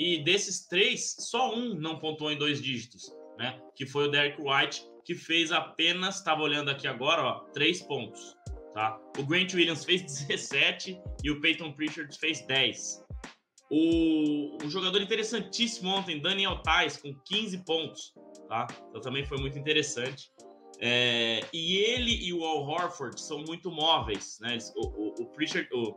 E 0.00 0.24
desses 0.24 0.66
três, 0.66 1.14
só 1.18 1.54
um 1.54 1.74
não 1.74 1.98
pontuou 1.98 2.32
em 2.32 2.38
dois 2.38 2.62
dígitos, 2.62 3.14
né? 3.38 3.60
Que 3.76 3.84
foi 3.84 4.08
o 4.08 4.10
Derek 4.10 4.40
White, 4.40 4.82
que 5.04 5.14
fez 5.14 5.52
apenas, 5.52 6.16
estava 6.16 6.40
olhando 6.40 6.70
aqui 6.70 6.88
agora, 6.88 7.22
ó, 7.22 7.40
três 7.52 7.82
pontos, 7.82 8.34
tá? 8.72 8.98
O 9.18 9.24
Grant 9.24 9.52
Williams 9.52 9.84
fez 9.84 10.02
17 10.26 10.98
e 11.22 11.30
o 11.30 11.40
Peyton 11.40 11.72
Pritchard 11.72 12.16
fez 12.18 12.40
10. 12.46 13.04
O, 13.70 14.64
um 14.64 14.70
jogador 14.70 15.02
interessantíssimo 15.02 15.90
ontem, 15.90 16.20
Daniel 16.20 16.62
Tais, 16.62 16.96
com 16.96 17.14
15 17.26 17.64
pontos 17.64 18.14
tá? 18.50 18.66
Então 18.88 19.00
também 19.00 19.24
foi 19.24 19.38
muito 19.38 19.56
interessante. 19.56 20.30
É, 20.80 21.40
e 21.52 21.76
ele 21.76 22.26
e 22.26 22.32
o 22.32 22.44
Al 22.44 22.66
Horford 22.66 23.20
são 23.20 23.38
muito 23.44 23.70
móveis, 23.70 24.38
né? 24.40 24.58
O, 24.74 24.86
o, 24.86 25.22
o 25.22 25.26
Pritchard, 25.26 25.68
o, 25.72 25.94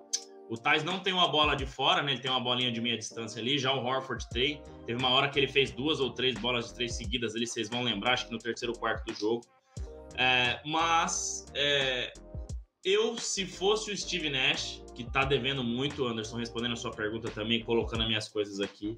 o 0.50 0.58
Thais 0.58 0.84
não 0.84 1.00
tem 1.00 1.14
uma 1.14 1.28
bola 1.28 1.56
de 1.56 1.66
fora, 1.66 2.02
né? 2.02 2.12
Ele 2.14 2.22
tem 2.22 2.30
uma 2.30 2.40
bolinha 2.40 2.72
de 2.72 2.82
meia 2.82 2.98
distância 2.98 3.42
ali, 3.42 3.58
já 3.58 3.74
o 3.74 3.84
Horford 3.84 4.28
tem. 4.30 4.62
Teve 4.86 5.00
uma 5.00 5.10
hora 5.10 5.30
que 5.30 5.40
ele 5.40 5.48
fez 5.48 5.72
duas 5.72 6.00
ou 6.00 6.12
três 6.12 6.38
bolas 6.38 6.68
de 6.68 6.76
três 6.76 6.96
seguidas 6.96 7.36
ali, 7.36 7.48
vocês 7.48 7.70
vão 7.70 7.82
lembrar, 7.82 8.14
acho 8.14 8.28
que 8.28 8.32
no 8.32 8.38
terceiro 8.38 8.74
quarto 8.74 9.06
do 9.06 9.14
jogo. 9.14 9.42
É, 10.16 10.62
mas 10.66 11.46
é, 11.56 12.14
eu, 12.84 13.18
se 13.18 13.46
fosse 13.46 13.92
o 13.92 13.98
Steve 13.98 14.30
Nash, 14.30 14.84
que 14.94 15.04
tá 15.04 15.24
devendo 15.24 15.64
muito, 15.64 16.06
Anderson, 16.06 16.38
respondendo 16.38 16.74
a 16.74 16.76
sua 16.76 16.92
pergunta 16.92 17.32
também, 17.32 17.64
colocando 17.64 18.02
as 18.02 18.08
minhas 18.08 18.28
coisas 18.28 18.60
aqui, 18.60 18.94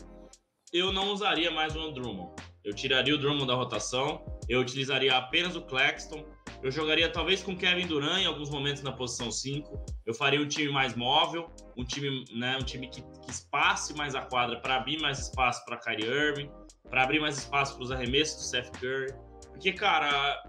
eu 0.73 0.91
não 0.91 1.13
usaria 1.13 1.51
mais 1.51 1.75
o 1.75 1.91
Drummond. 1.91 2.33
Eu 2.63 2.73
tiraria 2.73 3.13
o 3.13 3.17
Drummond 3.17 3.45
da 3.45 3.53
rotação, 3.53 4.25
eu 4.47 4.59
utilizaria 4.59 5.15
apenas 5.15 5.55
o 5.55 5.61
Claxton, 5.61 6.25
eu 6.63 6.71
jogaria 6.71 7.11
talvez 7.11 7.43
com 7.43 7.55
Kevin 7.55 7.85
Durant 7.85 8.21
em 8.21 8.25
alguns 8.25 8.49
momentos 8.49 8.81
na 8.81 8.91
posição 8.91 9.31
5. 9.31 9.85
Eu 10.05 10.13
faria 10.13 10.41
um 10.41 10.47
time 10.47 10.71
mais 10.71 10.95
móvel, 10.95 11.47
um 11.77 11.83
time, 11.83 12.25
né, 12.33 12.57
um 12.57 12.63
time 12.63 12.87
que, 12.87 13.01
que 13.01 13.29
espace 13.29 13.93
mais 13.93 14.15
a 14.15 14.21
quadra 14.21 14.59
para 14.59 14.77
abrir 14.77 14.99
mais 14.99 15.19
espaço 15.19 15.63
para 15.65 15.77
Kyrie 15.77 16.07
Irving, 16.07 16.49
para 16.89 17.03
abrir 17.03 17.19
mais 17.19 17.37
espaço 17.37 17.75
para 17.75 17.83
os 17.83 17.91
arremessos 17.91 18.37
do 18.37 18.49
Seth 18.49 18.71
Curry. 18.79 19.13
Porque, 19.49 19.73
cara, 19.73 20.41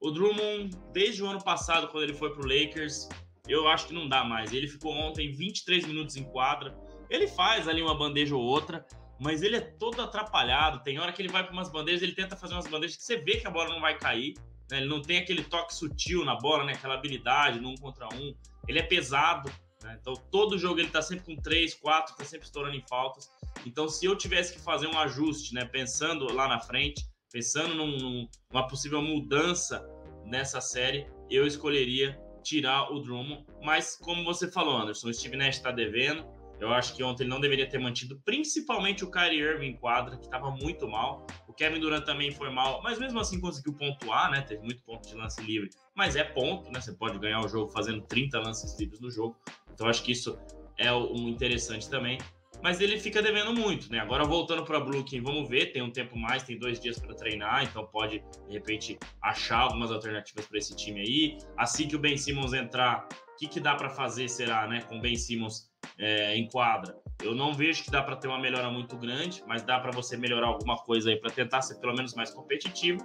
o 0.00 0.10
Drummond, 0.10 0.76
desde 0.92 1.22
o 1.22 1.26
ano 1.26 1.42
passado, 1.42 1.88
quando 1.88 2.04
ele 2.04 2.14
foi 2.14 2.34
pro 2.34 2.46
Lakers, 2.46 3.08
eu 3.48 3.66
acho 3.68 3.86
que 3.86 3.94
não 3.94 4.08
dá 4.08 4.24
mais. 4.24 4.52
Ele 4.52 4.68
ficou 4.68 4.92
ontem 4.92 5.32
23 5.32 5.86
minutos 5.86 6.16
em 6.16 6.24
quadra. 6.24 6.76
Ele 7.08 7.26
faz 7.28 7.66
ali 7.68 7.80
uma 7.80 7.96
bandeja 7.96 8.34
ou 8.34 8.42
outra, 8.42 8.84
mas 9.18 9.42
ele 9.42 9.56
é 9.56 9.60
todo 9.60 10.02
atrapalhado. 10.02 10.82
Tem 10.82 10.98
hora 10.98 11.12
que 11.12 11.22
ele 11.22 11.28
vai 11.28 11.42
para 11.42 11.52
umas 11.52 11.70
bandejas, 11.70 12.02
ele 12.02 12.14
tenta 12.14 12.36
fazer 12.36 12.54
umas 12.54 12.66
bandejas 12.66 12.96
que 12.96 13.02
você 13.02 13.16
vê 13.16 13.38
que 13.38 13.46
a 13.46 13.50
bola 13.50 13.70
não 13.70 13.80
vai 13.80 13.96
cair. 13.98 14.34
Né? 14.70 14.78
Ele 14.78 14.88
não 14.88 15.00
tem 15.00 15.18
aquele 15.18 15.42
toque 15.44 15.74
sutil 15.74 16.24
na 16.24 16.36
bola, 16.36 16.64
né? 16.64 16.72
aquela 16.72 16.94
habilidade 16.94 17.60
no 17.60 17.70
um 17.70 17.74
contra 17.76 18.06
um. 18.14 18.34
Ele 18.68 18.78
é 18.78 18.82
pesado. 18.82 19.50
Né? 19.82 19.96
Então, 20.00 20.14
todo 20.30 20.58
jogo 20.58 20.80
ele 20.80 20.88
está 20.88 21.00
sempre 21.00 21.24
com 21.24 21.40
três, 21.40 21.74
quatro, 21.74 22.12
está 22.12 22.24
sempre 22.24 22.46
estourando 22.46 22.76
em 22.76 22.84
faltas. 22.88 23.30
Então, 23.64 23.88
se 23.88 24.04
eu 24.04 24.16
tivesse 24.16 24.52
que 24.52 24.60
fazer 24.60 24.86
um 24.86 24.98
ajuste, 24.98 25.54
né? 25.54 25.64
pensando 25.64 26.30
lá 26.32 26.46
na 26.46 26.60
frente, 26.60 27.06
pensando 27.32 27.74
num, 27.74 28.28
numa 28.50 28.66
possível 28.68 29.00
mudança 29.00 29.86
nessa 30.24 30.60
série, 30.60 31.06
eu 31.30 31.46
escolheria 31.46 32.20
tirar 32.42 32.92
o 32.92 33.00
Drummond. 33.00 33.44
Mas, 33.62 33.96
como 33.96 34.24
você 34.24 34.50
falou, 34.50 34.76
Anderson, 34.76 35.08
o 35.08 35.14
Steve 35.14 35.36
Nash 35.36 35.56
está 35.56 35.70
devendo 35.70 36.35
eu 36.58 36.72
acho 36.72 36.94
que 36.94 37.02
ontem 37.02 37.24
ele 37.24 37.30
não 37.30 37.40
deveria 37.40 37.68
ter 37.68 37.78
mantido, 37.78 38.20
principalmente 38.24 39.04
o 39.04 39.10
Kyrie 39.10 39.40
Irving 39.40 39.66
em 39.66 39.76
quadra, 39.76 40.16
que 40.16 40.24
estava 40.24 40.50
muito 40.50 40.88
mal. 40.88 41.26
O 41.46 41.52
Kevin 41.52 41.80
Durant 41.80 42.04
também 42.04 42.30
foi 42.30 42.50
mal, 42.50 42.82
mas 42.82 42.98
mesmo 42.98 43.20
assim 43.20 43.40
conseguiu 43.40 43.74
pontuar, 43.74 44.30
né? 44.30 44.40
Teve 44.42 44.62
muito 44.62 44.82
ponto 44.82 45.06
de 45.06 45.14
lance 45.14 45.42
livre, 45.42 45.70
mas 45.94 46.16
é 46.16 46.24
ponto, 46.24 46.70
né? 46.70 46.80
Você 46.80 46.92
pode 46.92 47.18
ganhar 47.18 47.40
o 47.40 47.48
jogo 47.48 47.70
fazendo 47.70 48.00
30 48.02 48.38
lances 48.40 48.78
livres 48.78 49.00
no 49.00 49.10
jogo. 49.10 49.36
Então 49.72 49.86
acho 49.86 50.02
que 50.02 50.12
isso 50.12 50.38
é 50.78 50.92
um 50.92 51.28
interessante 51.28 51.88
também. 51.88 52.18
Mas 52.62 52.80
ele 52.80 52.98
fica 52.98 53.22
devendo 53.22 53.52
muito, 53.52 53.90
né? 53.92 53.98
Agora 53.98 54.24
voltando 54.24 54.64
para 54.64 54.80
Brooklyn, 54.80 55.22
vamos 55.22 55.48
ver, 55.48 55.72
tem 55.72 55.82
um 55.82 55.90
tempo 55.90 56.18
mais, 56.18 56.42
tem 56.42 56.58
dois 56.58 56.80
dias 56.80 56.98
para 56.98 57.14
treinar, 57.14 57.64
então 57.64 57.86
pode 57.86 58.24
de 58.48 58.52
repente 58.52 58.98
achar 59.22 59.58
algumas 59.58 59.92
alternativas 59.92 60.46
para 60.46 60.58
esse 60.58 60.74
time 60.74 61.00
aí. 61.00 61.38
Assim 61.56 61.86
que 61.86 61.94
o 61.94 61.98
Ben 61.98 62.16
Simmons 62.16 62.54
entrar, 62.54 63.06
o 63.34 63.36
que, 63.36 63.46
que 63.46 63.60
dá 63.60 63.74
para 63.74 63.90
fazer 63.90 64.28
será, 64.28 64.66
né? 64.66 64.80
Com 64.88 64.98
o 64.98 65.00
Ben 65.00 65.16
Simmons 65.16 65.70
é, 65.98 66.36
em 66.36 66.48
quadra. 66.48 66.96
Eu 67.22 67.34
não 67.34 67.54
vejo 67.54 67.84
que 67.84 67.90
dá 67.90 68.02
para 68.02 68.16
ter 68.16 68.28
uma 68.28 68.38
melhora 68.38 68.70
muito 68.70 68.96
grande, 68.96 69.42
mas 69.46 69.62
dá 69.62 69.80
para 69.80 69.90
você 69.90 70.16
melhorar 70.16 70.48
alguma 70.48 70.76
coisa 70.76 71.10
aí 71.10 71.16
para 71.16 71.30
tentar 71.30 71.62
ser 71.62 71.76
pelo 71.76 71.94
menos 71.94 72.14
mais 72.14 72.30
competitivo. 72.30 73.00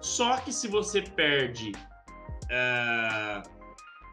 Só 0.00 0.36
que 0.38 0.52
se 0.52 0.68
você 0.68 1.02
perde 1.02 1.72
é, 2.50 3.42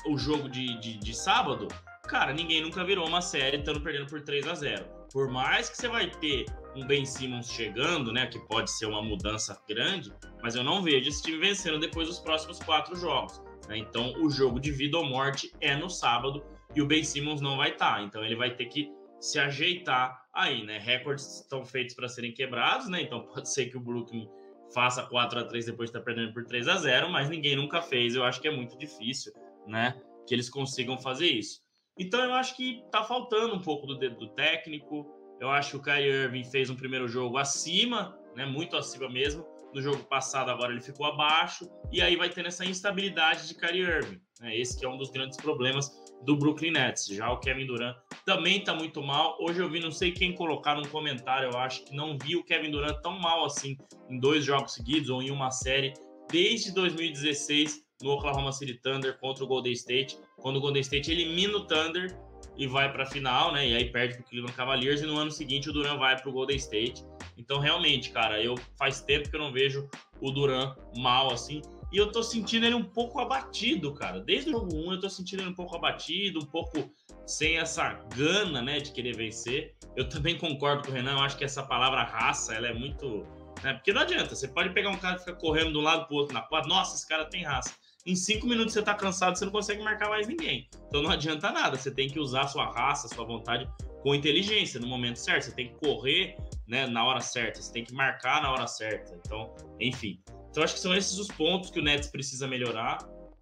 o 0.06 0.18
jogo 0.18 0.50
de, 0.50 0.80
de, 0.80 0.98
de, 0.98 1.14
sábado, 1.16 1.68
cara, 2.08 2.34
ninguém 2.34 2.62
nunca 2.62 2.84
virou 2.84 3.08
uma 3.08 3.22
série 3.22 3.58
estando 3.58 3.82
perdendo 3.82 4.08
por 4.08 4.22
3 4.22 4.48
a 4.48 4.54
0 4.54 4.86
Por 5.12 5.30
mais 5.30 5.70
que 5.70 5.78
você 5.78 5.88
vai 5.88 6.10
ter 6.10 6.46
um 6.76 6.86
Ben 6.86 7.06
Simmons 7.06 7.50
chegando, 7.52 8.12
né, 8.12 8.28
que 8.28 8.40
pode 8.48 8.72
ser 8.72 8.86
uma 8.86 9.02
mudança 9.02 9.60
grande, 9.68 10.14
mas 10.44 10.56
eu 10.56 10.64
não 10.64 10.84
vejo 10.84 11.10
esse 11.10 11.24
time 11.24 11.38
vencendo 11.38 11.80
depois 11.80 12.08
dos 12.08 12.20
próximos 12.20 12.60
quatro 12.60 12.96
jogos. 12.96 13.42
Né? 13.68 13.78
Então, 13.78 14.14
o 14.22 14.30
jogo 14.30 14.60
de 14.60 14.72
vida 14.72 14.98
ou 14.98 15.06
morte 15.06 15.52
é 15.60 15.76
no 15.76 15.90
sábado 15.90 16.44
e 16.76 16.82
o 16.82 16.86
Ben 16.86 17.04
Simmons 17.04 17.42
não 17.42 17.58
vai 17.58 17.72
estar. 17.72 17.96
Tá, 17.96 18.02
então 18.02 18.24
ele 18.24 18.36
vai 18.36 18.56
ter 18.56 18.66
que 18.66 18.92
se 19.20 19.40
ajeitar 19.40 20.26
aí, 20.34 20.66
né? 20.66 20.78
Recordes 20.80 21.42
estão 21.42 21.66
feitos 21.66 21.96
para 21.96 22.08
serem 22.08 22.34
quebrados, 22.34 22.88
né? 22.88 23.02
Então 23.02 23.26
pode 23.34 23.52
ser 23.52 23.68
que 23.68 23.78
o 23.78 23.82
Brooklyn 23.82 24.28
faça 24.74 25.04
4 25.04 25.40
a 25.40 25.44
3 25.46 25.66
depois 25.66 25.90
de 25.90 25.98
estar 25.98 26.00
tá 26.00 26.06
perdendo 26.06 26.34
por 26.34 26.46
3 26.46 26.68
a 26.68 26.76
0 26.78 27.10
mas 27.10 27.30
ninguém 27.30 27.56
nunca 27.56 27.82
fez. 27.82 28.16
Eu 28.16 28.24
acho 28.24 28.40
que 28.40 28.48
é 28.48 28.52
muito 28.52 28.78
difícil, 28.78 29.34
né? 29.68 30.00
Que 30.28 30.34
eles 30.34 30.50
consigam 30.50 30.98
fazer 30.98 31.28
isso. 31.28 31.62
Então 31.98 32.24
eu 32.24 32.34
acho 32.34 32.56
que 32.56 32.84
tá 32.92 33.04
faltando 33.04 33.56
um 33.56 33.62
pouco 33.62 33.88
do 33.88 33.98
dedo 33.98 34.18
do 34.18 34.30
técnico. 34.30 35.06
Eu 35.40 35.50
acho 35.50 35.72
que 35.72 35.78
o 35.78 35.82
Kyrie 35.82 36.24
Irving 36.24 36.44
fez 36.44 36.70
um 36.70 36.76
primeiro 36.76 37.08
jogo 37.08 37.38
acima, 37.38 38.18
né? 38.36 38.46
Muito 38.46 38.78
acima 38.78 39.10
mesmo. 39.10 39.46
No 39.74 39.82
jogo 39.82 40.04
passado, 40.06 40.50
agora 40.50 40.72
ele 40.72 40.82
ficou 40.82 41.06
abaixo. 41.06 41.70
E 41.92 42.02
aí 42.02 42.16
vai 42.16 42.30
tendo 42.30 42.48
essa 42.48 42.66
instabilidade 42.66 43.48
de 43.48 43.56
Kyrie 43.56 43.82
Irving. 43.82 44.22
Né? 44.40 44.58
Esse 44.58 44.80
que 44.80 44.86
é 44.86 44.90
um 44.90 44.98
dos 44.98 45.12
grandes 45.12 45.38
problemas 45.38 45.92
do 46.24 46.36
Brooklyn 46.36 46.72
Nets. 46.72 47.08
Já 47.08 47.32
o 47.32 47.40
Kevin 47.40 47.66
Durant 47.66 47.96
também 48.26 48.60
está 48.60 48.74
muito 48.74 49.02
mal. 49.02 49.38
Hoje 49.40 49.60
eu 49.60 49.70
vi, 49.70 49.80
não 49.80 49.92
sei 49.92 50.12
quem 50.12 50.34
colocar 50.34 50.76
num 50.76 50.86
comentário, 50.90 51.50
eu 51.52 51.58
acho 51.58 51.84
que 51.86 51.96
não 51.96 52.18
vi 52.18 52.36
o 52.36 52.44
Kevin 52.44 52.72
Durant 52.72 53.02
tão 53.02 53.18
mal 53.18 53.46
assim 53.46 53.78
em 54.10 54.20
dois 54.20 54.44
jogos 54.44 54.74
seguidos 54.74 55.10
ou 55.10 55.22
em 55.22 55.32
uma 55.32 55.52
série 55.52 55.94
desde 56.32 56.74
2016 56.74 57.84
no 58.02 58.12
Oklahoma 58.12 58.52
City 58.52 58.76
Thunder 58.76 59.18
contra 59.20 59.44
o 59.44 59.48
Golden 59.48 59.74
State, 59.74 60.18
quando 60.38 60.58
o 60.58 60.62
Golden 60.62 60.82
State 60.82 61.12
elimina 61.12 61.58
o 61.58 61.66
Thunder 61.66 62.18
e 62.58 62.68
vai 62.68 62.92
para 62.92 63.04
a 63.04 63.06
final, 63.06 63.52
né? 63.52 63.68
E 63.68 63.76
aí 63.76 63.92
perde 63.92 64.16
para 64.16 64.22
o 64.22 64.26
Cleveland 64.26 64.56
Cavaliers 64.56 65.02
e 65.02 65.06
no 65.06 65.18
ano 65.18 65.32
seguinte 65.32 65.70
o 65.70 65.74
Durant 65.74 65.98
vai 65.98 66.18
para 66.18 66.30
o 66.30 66.32
Golden 66.32 66.58
State. 66.58 67.04
Então 67.38 67.60
realmente, 67.60 68.12
cara, 68.12 68.42
eu 68.42 68.56
faz 68.78 69.02
tempo 69.02 69.30
que 69.30 69.36
eu 69.36 69.40
não 69.40 69.52
vejo 69.52 69.90
o 70.22 70.32
Durant 70.32 70.78
mal 70.98 71.32
assim. 71.32 71.62
E 71.92 71.98
eu 71.98 72.12
tô 72.12 72.22
sentindo 72.22 72.66
ele 72.66 72.76
um 72.76 72.84
pouco 72.84 73.20
abatido, 73.20 73.94
cara. 73.94 74.20
Desde 74.20 74.50
o 74.50 74.54
jogo 74.54 74.76
1 74.76 74.94
eu 74.94 75.00
tô 75.00 75.10
sentindo 75.10 75.42
ele 75.42 75.50
um 75.50 75.56
pouco 75.56 75.76
abatido, 75.76 76.40
um 76.40 76.46
pouco 76.46 76.90
sem 77.26 77.58
essa 77.58 77.94
gana, 78.16 78.62
né, 78.62 78.80
de 78.80 78.92
querer 78.92 79.16
vencer. 79.16 79.76
Eu 79.96 80.08
também 80.08 80.38
concordo 80.38 80.84
com 80.84 80.92
o 80.92 80.94
Renan, 80.94 81.14
eu 81.14 81.20
acho 81.20 81.38
que 81.38 81.44
essa 81.44 81.64
palavra 81.64 82.04
raça, 82.04 82.54
ela 82.54 82.68
é 82.68 82.74
muito. 82.74 83.26
Né, 83.64 83.74
porque 83.74 83.92
não 83.92 84.02
adianta, 84.02 84.36
você 84.36 84.48
pode 84.48 84.70
pegar 84.74 84.90
um 84.90 84.98
cara 84.98 85.16
que 85.16 85.26
fica 85.26 85.36
correndo 85.36 85.72
de 85.72 85.78
um 85.78 85.82
lado 85.82 86.08
pro 86.08 86.18
outro 86.18 86.34
na 86.34 86.42
quadra, 86.42 86.70
nossa, 86.70 86.96
esse 86.96 87.08
cara 87.08 87.26
tem 87.26 87.44
raça. 87.44 87.74
em 88.06 88.16
cinco 88.16 88.48
minutos 88.48 88.74
você 88.74 88.82
tá 88.82 88.94
cansado, 88.94 89.38
você 89.38 89.46
não 89.46 89.52
consegue 89.52 89.84
marcar 89.84 90.10
mais 90.10 90.28
ninguém. 90.28 90.70
Então 90.88 91.02
não 91.02 91.10
adianta 91.10 91.52
nada, 91.52 91.76
você 91.76 91.92
tem 91.92 92.08
que 92.08 92.20
usar 92.20 92.48
sua 92.48 92.72
raça, 92.72 93.08
sua 93.08 93.26
vontade 93.26 93.70
com 94.02 94.16
inteligência 94.16 94.80
no 94.80 94.88
momento 94.88 95.18
certo. 95.18 95.44
Você 95.44 95.52
tem 95.52 95.70
que 95.70 95.76
correr 95.76 96.38
né, 96.68 96.88
na 96.88 97.04
hora 97.04 97.20
certa, 97.20 97.62
você 97.62 97.72
tem 97.72 97.84
que 97.84 97.94
marcar 97.94 98.42
na 98.42 98.52
hora 98.52 98.68
certa. 98.68 99.20
Então, 99.26 99.54
enfim. 99.80 100.22
Então 100.50 100.64
acho 100.64 100.74
que 100.74 100.80
são 100.80 100.94
esses 100.94 101.18
os 101.18 101.28
pontos 101.28 101.70
que 101.70 101.80
o 101.80 101.84
Nets 101.84 102.10
precisa 102.10 102.48
melhorar. 102.48 102.98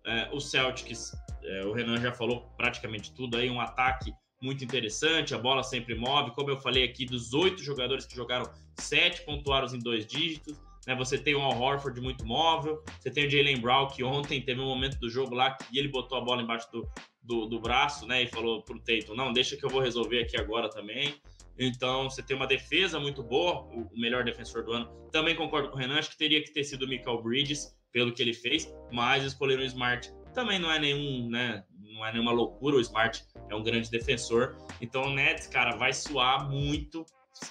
É, 0.06 0.30
o 0.32 0.40
Celtics, 0.40 1.14
é, 1.44 1.66
o 1.66 1.74
Renan 1.74 2.00
já 2.00 2.12
falou 2.12 2.42
praticamente 2.58 3.14
tudo 3.14 3.38
aí, 3.38 3.50
um 3.50 3.60
ataque 3.60 4.14
muito 4.42 4.64
interessante, 4.64 5.34
a 5.34 5.38
bola 5.38 5.64
sempre 5.64 5.96
move. 5.96 6.32
Como 6.32 6.50
eu 6.50 6.58
falei 6.58 6.84
aqui, 6.84 7.06
dos 7.06 7.34
oito 7.34 7.64
jogadores 7.64 8.06
que 8.06 8.16
jogaram, 8.16 8.50
sete 8.76 9.24
pontuaram 9.24 9.68
em 9.74 9.80
dois 9.80 10.06
dígitos. 10.06 10.58
Né? 10.86 10.96
Você 10.96 11.18
tem 11.18 11.36
o 11.36 11.42
Al 11.42 11.60
Horford 11.60 12.00
muito 12.00 12.26
móvel, 12.26 12.82
você 13.00 13.12
tem 13.12 13.28
o 13.28 13.30
Jalen 13.30 13.60
Brown, 13.60 13.88
que 13.88 14.04
ontem 14.04 14.42
teve 14.42 14.62
um 14.62 14.68
momento 14.68 14.98
do 15.00 15.10
jogo 15.10 15.36
lá 15.36 15.52
que 15.52 15.78
ele 15.78 15.90
botou 15.90 16.18
a 16.18 16.22
bola 16.22 16.42
embaixo 16.42 16.72
do, 16.72 16.88
do, 17.22 17.46
do 17.46 17.60
braço 17.60 18.08
né? 18.08 18.24
e 18.24 18.28
falou 18.28 18.64
pro 18.64 18.80
Tatum: 18.80 19.16
não, 19.16 19.34
deixa 19.34 19.58
que 19.58 19.66
eu 19.66 19.70
vou 19.70 19.82
resolver 19.82 20.22
aqui 20.22 20.38
agora 20.38 20.70
também. 20.70 21.16
Então, 21.60 22.10
você 22.10 22.22
tem 22.22 22.36
uma 22.36 22.48
defesa 22.48 23.00
muito 23.00 23.24
boa, 23.24 23.62
o 23.74 23.90
melhor 24.00 24.24
defensor 24.24 24.64
do 24.64 24.74
ano. 24.74 24.90
Também 25.12 25.36
concordo 25.36 25.70
com 25.70 25.76
o 25.76 25.80
Renan, 25.80 25.98
acho 25.98 26.12
que 26.12 26.18
teria 26.18 26.44
que 26.44 26.52
ter 26.52 26.64
sido 26.64 26.84
o 26.84 26.88
Michael 26.88 27.22
Bridges, 27.22 27.76
pelo 27.92 28.14
que 28.14 28.22
ele 28.22 28.34
fez, 28.34 28.72
mas 28.92 29.24
escolheram 29.24 29.64
o 29.64 29.66
Smart. 29.66 30.12
Também 30.34 30.60
não 30.60 30.72
é 30.72 30.78
nenhum, 30.78 31.30
né? 31.30 31.64
Não 31.80 32.06
é 32.06 32.12
nenhuma 32.12 32.32
loucura, 32.32 32.76
o 32.76 32.82
Smart 32.82 33.24
é 33.50 33.56
um 33.56 33.64
grande 33.64 33.90
defensor. 33.90 34.56
Então, 34.80 35.04
o 35.04 35.10
Nets, 35.10 35.48
cara, 35.48 35.76
vai 35.78 35.92
suar 35.94 36.48
muito 36.48 37.06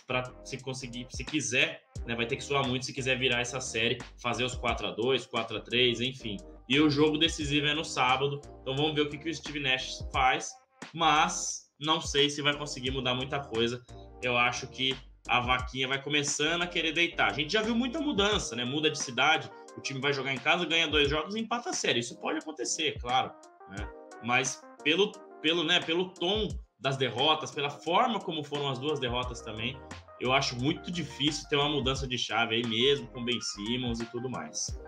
para 0.06 0.32
se 0.44 0.58
conseguir, 0.58 1.06
se 1.10 1.24
quiser, 1.24 1.82
né, 2.06 2.14
vai 2.14 2.26
ter 2.26 2.36
que 2.36 2.44
suar 2.44 2.66
muito 2.66 2.86
se 2.86 2.92
quiser 2.92 3.18
virar 3.18 3.40
essa 3.40 3.60
série, 3.60 3.98
fazer 4.20 4.44
os 4.44 4.54
4 4.54 4.88
a 4.88 4.90
2 4.92 5.26
4 5.26 5.56
a 5.56 5.60
3 5.60 6.00
enfim. 6.00 6.36
E 6.68 6.80
o 6.80 6.90
jogo 6.90 7.18
decisivo 7.18 7.66
é 7.66 7.74
no 7.74 7.84
sábado, 7.84 8.40
então 8.60 8.76
vamos 8.76 8.94
ver 8.94 9.02
o 9.02 9.08
que, 9.08 9.18
que 9.18 9.30
o 9.30 9.34
Steve 9.34 9.60
Nash 9.60 10.04
faz, 10.12 10.52
mas 10.92 11.65
não 11.80 12.00
sei 12.00 12.30
se 12.30 12.42
vai 12.42 12.56
conseguir 12.56 12.90
mudar 12.90 13.14
muita 13.14 13.40
coisa. 13.40 13.84
Eu 14.22 14.36
acho 14.36 14.66
que 14.68 14.96
a 15.28 15.40
vaquinha 15.40 15.88
vai 15.88 16.02
começando 16.02 16.62
a 16.62 16.66
querer 16.66 16.92
deitar. 16.92 17.30
A 17.30 17.32
gente 17.32 17.52
já 17.52 17.62
viu 17.62 17.74
muita 17.74 18.00
mudança, 18.00 18.54
né? 18.54 18.64
Muda 18.64 18.90
de 18.90 18.98
cidade, 18.98 19.50
o 19.76 19.80
time 19.80 20.00
vai 20.00 20.12
jogar 20.12 20.32
em 20.32 20.38
casa, 20.38 20.64
ganha 20.64 20.88
dois 20.88 21.08
jogos 21.08 21.34
e 21.34 21.40
empata 21.40 21.70
a 21.70 21.72
série. 21.72 22.00
Isso 22.00 22.18
pode 22.20 22.38
acontecer, 22.38 22.98
claro. 23.00 23.32
Né? 23.70 23.88
Mas 24.24 24.62
pelo, 24.82 25.12
pelo, 25.42 25.64
né, 25.64 25.80
pelo 25.80 26.10
tom 26.10 26.48
das 26.78 26.96
derrotas, 26.96 27.50
pela 27.50 27.70
forma 27.70 28.20
como 28.20 28.44
foram 28.44 28.68
as 28.68 28.78
duas 28.78 29.00
derrotas 29.00 29.40
também, 29.40 29.78
eu 30.20 30.32
acho 30.32 30.56
muito 30.56 30.90
difícil 30.90 31.48
ter 31.48 31.56
uma 31.56 31.68
mudança 31.68 32.06
de 32.06 32.16
chave 32.16 32.54
aí 32.54 32.66
mesmo, 32.66 33.06
com 33.08 33.24
Ben 33.24 33.40
Simmons 33.40 34.00
e 34.00 34.06
tudo 34.06 34.30
mais. 34.30 34.78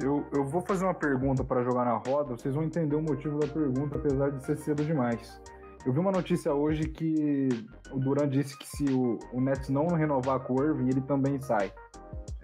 Eu, 0.00 0.26
eu 0.32 0.44
vou 0.44 0.62
fazer 0.62 0.84
uma 0.84 0.94
pergunta 0.94 1.44
para 1.44 1.62
jogar 1.62 1.84
na 1.84 1.96
roda, 1.98 2.36
vocês 2.36 2.54
vão 2.54 2.64
entender 2.64 2.96
o 2.96 3.02
motivo 3.02 3.38
da 3.38 3.46
pergunta, 3.46 3.96
apesar 3.98 4.30
de 4.30 4.44
ser 4.44 4.56
cedo 4.56 4.84
demais. 4.84 5.40
Eu 5.84 5.92
vi 5.92 5.98
uma 5.98 6.12
notícia 6.12 6.54
hoje 6.54 6.88
que 6.88 7.48
o 7.90 7.98
Duran 7.98 8.28
disse 8.28 8.56
que 8.56 8.66
se 8.66 8.84
o, 8.84 9.18
o 9.32 9.40
Nets 9.40 9.68
não 9.68 9.88
renovar 9.88 10.38
com 10.40 10.54
o 10.54 10.64
Irving, 10.64 10.88
ele 10.88 11.00
também 11.00 11.40
sai. 11.40 11.72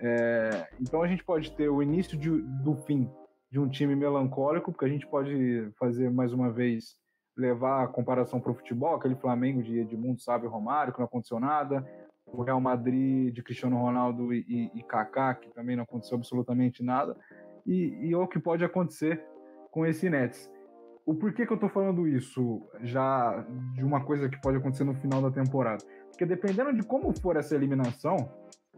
É, 0.00 0.68
então 0.80 1.02
a 1.02 1.06
gente 1.06 1.22
pode 1.22 1.52
ter 1.52 1.68
o 1.68 1.80
início 1.80 2.18
de, 2.18 2.30
do 2.30 2.74
fim 2.74 3.08
de 3.50 3.60
um 3.60 3.68
time 3.68 3.94
melancólico, 3.94 4.72
porque 4.72 4.84
a 4.84 4.88
gente 4.88 5.06
pode 5.06 5.70
fazer 5.78 6.10
mais 6.10 6.32
uma 6.32 6.50
vez 6.50 6.96
levar 7.36 7.84
a 7.84 7.86
comparação 7.86 8.40
para 8.40 8.50
o 8.50 8.54
futebol, 8.54 8.96
aquele 8.96 9.14
Flamengo 9.14 9.62
de 9.62 9.78
Edmundo, 9.78 10.20
Sábio 10.20 10.50
Romário, 10.50 10.92
que 10.92 10.98
não 10.98 11.06
aconteceu 11.06 11.38
nada, 11.38 11.86
o 12.26 12.42
Real 12.42 12.60
Madrid 12.60 13.32
de 13.32 13.42
Cristiano 13.42 13.78
Ronaldo 13.78 14.34
e, 14.34 14.44
e, 14.48 14.80
e 14.80 14.82
Kaká, 14.82 15.34
que 15.34 15.48
também 15.50 15.76
não 15.76 15.84
aconteceu 15.84 16.16
absolutamente 16.16 16.82
nada, 16.82 17.16
e, 17.64 18.08
e 18.08 18.12
é 18.12 18.16
o 18.16 18.26
que 18.26 18.40
pode 18.40 18.64
acontecer 18.64 19.24
com 19.70 19.86
esse 19.86 20.10
Nets. 20.10 20.50
O 21.08 21.14
porquê 21.14 21.46
que 21.46 21.52
eu 21.52 21.54
estou 21.54 21.70
falando 21.70 22.06
isso 22.06 22.60
já 22.82 23.42
de 23.72 23.82
uma 23.82 24.04
coisa 24.04 24.28
que 24.28 24.38
pode 24.42 24.58
acontecer 24.58 24.84
no 24.84 24.92
final 24.92 25.22
da 25.22 25.30
temporada? 25.30 25.82
Porque 26.10 26.26
dependendo 26.26 26.70
de 26.70 26.82
como 26.82 27.18
for 27.18 27.34
essa 27.38 27.54
eliminação, 27.54 28.30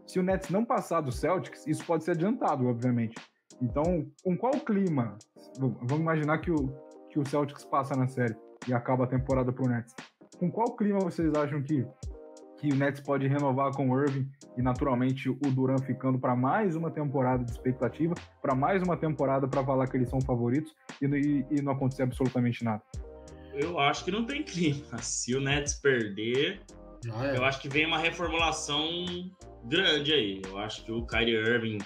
se 0.07 0.17
o 0.17 0.23
Nets 0.23 0.49
não 0.49 0.63
passar 0.63 1.01
do 1.01 1.11
Celtics, 1.11 1.67
isso 1.67 1.85
pode 1.85 2.05
ser 2.05 2.11
adiantado, 2.11 2.65
obviamente. 2.67 3.15
Então, 3.61 4.09
com 4.23 4.37
qual 4.37 4.53
clima? 4.53 5.17
Vamos 5.59 5.99
imaginar 5.99 6.37
que 6.37 6.49
o, 6.49 6.73
que 7.09 7.19
o 7.19 7.27
Celtics 7.27 7.65
passa 7.65 7.97
na 7.97 8.07
série 8.07 8.37
e 8.65 8.73
acaba 8.73 9.03
a 9.03 9.07
temporada 9.07 9.51
pro 9.51 9.67
Nets. 9.67 9.93
Com 10.39 10.49
qual 10.49 10.73
clima 10.77 10.99
vocês 10.99 11.33
acham 11.33 11.61
que, 11.61 11.85
que 12.61 12.71
o 12.71 12.75
Nets 12.75 13.01
pode 13.01 13.27
renovar 13.27 13.71
com 13.71 13.89
o 13.89 13.99
Irving 13.99 14.29
e 14.55 14.61
naturalmente 14.61 15.27
o 15.27 15.33
Duran 15.33 15.79
ficando 15.79 16.19
para 16.19 16.35
mais 16.35 16.75
uma 16.75 16.91
temporada 16.91 17.43
de 17.43 17.51
expectativa, 17.51 18.13
para 18.39 18.53
mais 18.53 18.83
uma 18.83 18.95
temporada 18.95 19.47
para 19.47 19.65
falar 19.65 19.87
que 19.87 19.97
eles 19.97 20.09
são 20.09 20.21
favoritos 20.21 20.71
e, 21.01 21.05
e, 21.07 21.45
e 21.49 21.61
não 21.63 21.71
acontecer 21.71 22.03
absolutamente 22.03 22.63
nada? 22.63 22.83
Eu 23.55 23.79
acho 23.79 24.05
que 24.05 24.11
não 24.11 24.25
tem 24.25 24.43
clima. 24.43 24.85
Se 25.01 25.35
o 25.35 25.41
Nets 25.41 25.73
perder, 25.73 26.61
ah, 27.11 27.25
é. 27.25 27.37
eu 27.37 27.43
acho 27.43 27.59
que 27.59 27.67
vem 27.67 27.87
uma 27.87 27.97
reformulação 27.97 28.85
grande 29.65 30.13
aí. 30.13 30.41
Eu 30.45 30.59
acho 30.59 30.85
que 30.85 30.91
o 30.91 31.03
Kyrie 31.03 31.35
Irving 31.35 31.79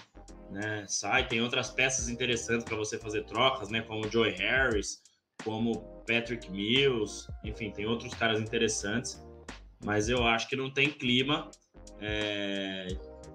né, 0.52 0.84
sai, 0.90 1.26
tem 1.26 1.42
outras 1.42 1.70
peças 1.70 2.10
interessantes 2.10 2.66
para 2.66 2.76
você 2.76 3.00
fazer 3.00 3.24
trocas, 3.24 3.70
né, 3.70 3.80
como 3.82 4.06
o 4.06 4.12
Joey 4.12 4.34
Harris, 4.34 5.02
como 5.42 6.04
Patrick 6.06 6.52
Mills, 6.52 7.32
enfim, 7.46 7.72
tem 7.72 7.86
outros 7.86 8.14
caras 8.14 8.42
interessantes, 8.42 9.25
mas 9.86 10.10
eu 10.10 10.26
acho 10.26 10.50
que 10.50 10.56
não 10.56 10.70
tem 10.70 10.90
clima. 10.90 11.50
É... 12.02 12.88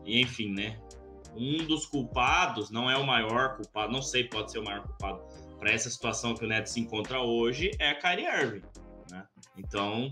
E 0.04 0.20
enfim, 0.20 0.52
né? 0.52 0.78
Um 1.36 1.58
dos 1.64 1.86
culpados, 1.86 2.70
não 2.70 2.90
é 2.90 2.96
o 2.96 3.06
maior 3.06 3.56
culpado, 3.56 3.92
não 3.92 4.02
sei, 4.02 4.24
pode 4.24 4.50
ser 4.50 4.58
o 4.58 4.64
maior 4.64 4.82
culpado 4.82 5.22
para 5.58 5.70
essa 5.70 5.88
situação 5.88 6.34
que 6.34 6.44
o 6.44 6.48
Nets 6.48 6.72
se 6.72 6.80
encontra 6.80 7.20
hoje 7.20 7.70
é 7.78 7.90
a 7.90 7.94
Kyrie 7.94 8.26
Irving, 8.26 8.62
né? 9.10 9.24
Então, 9.56 10.08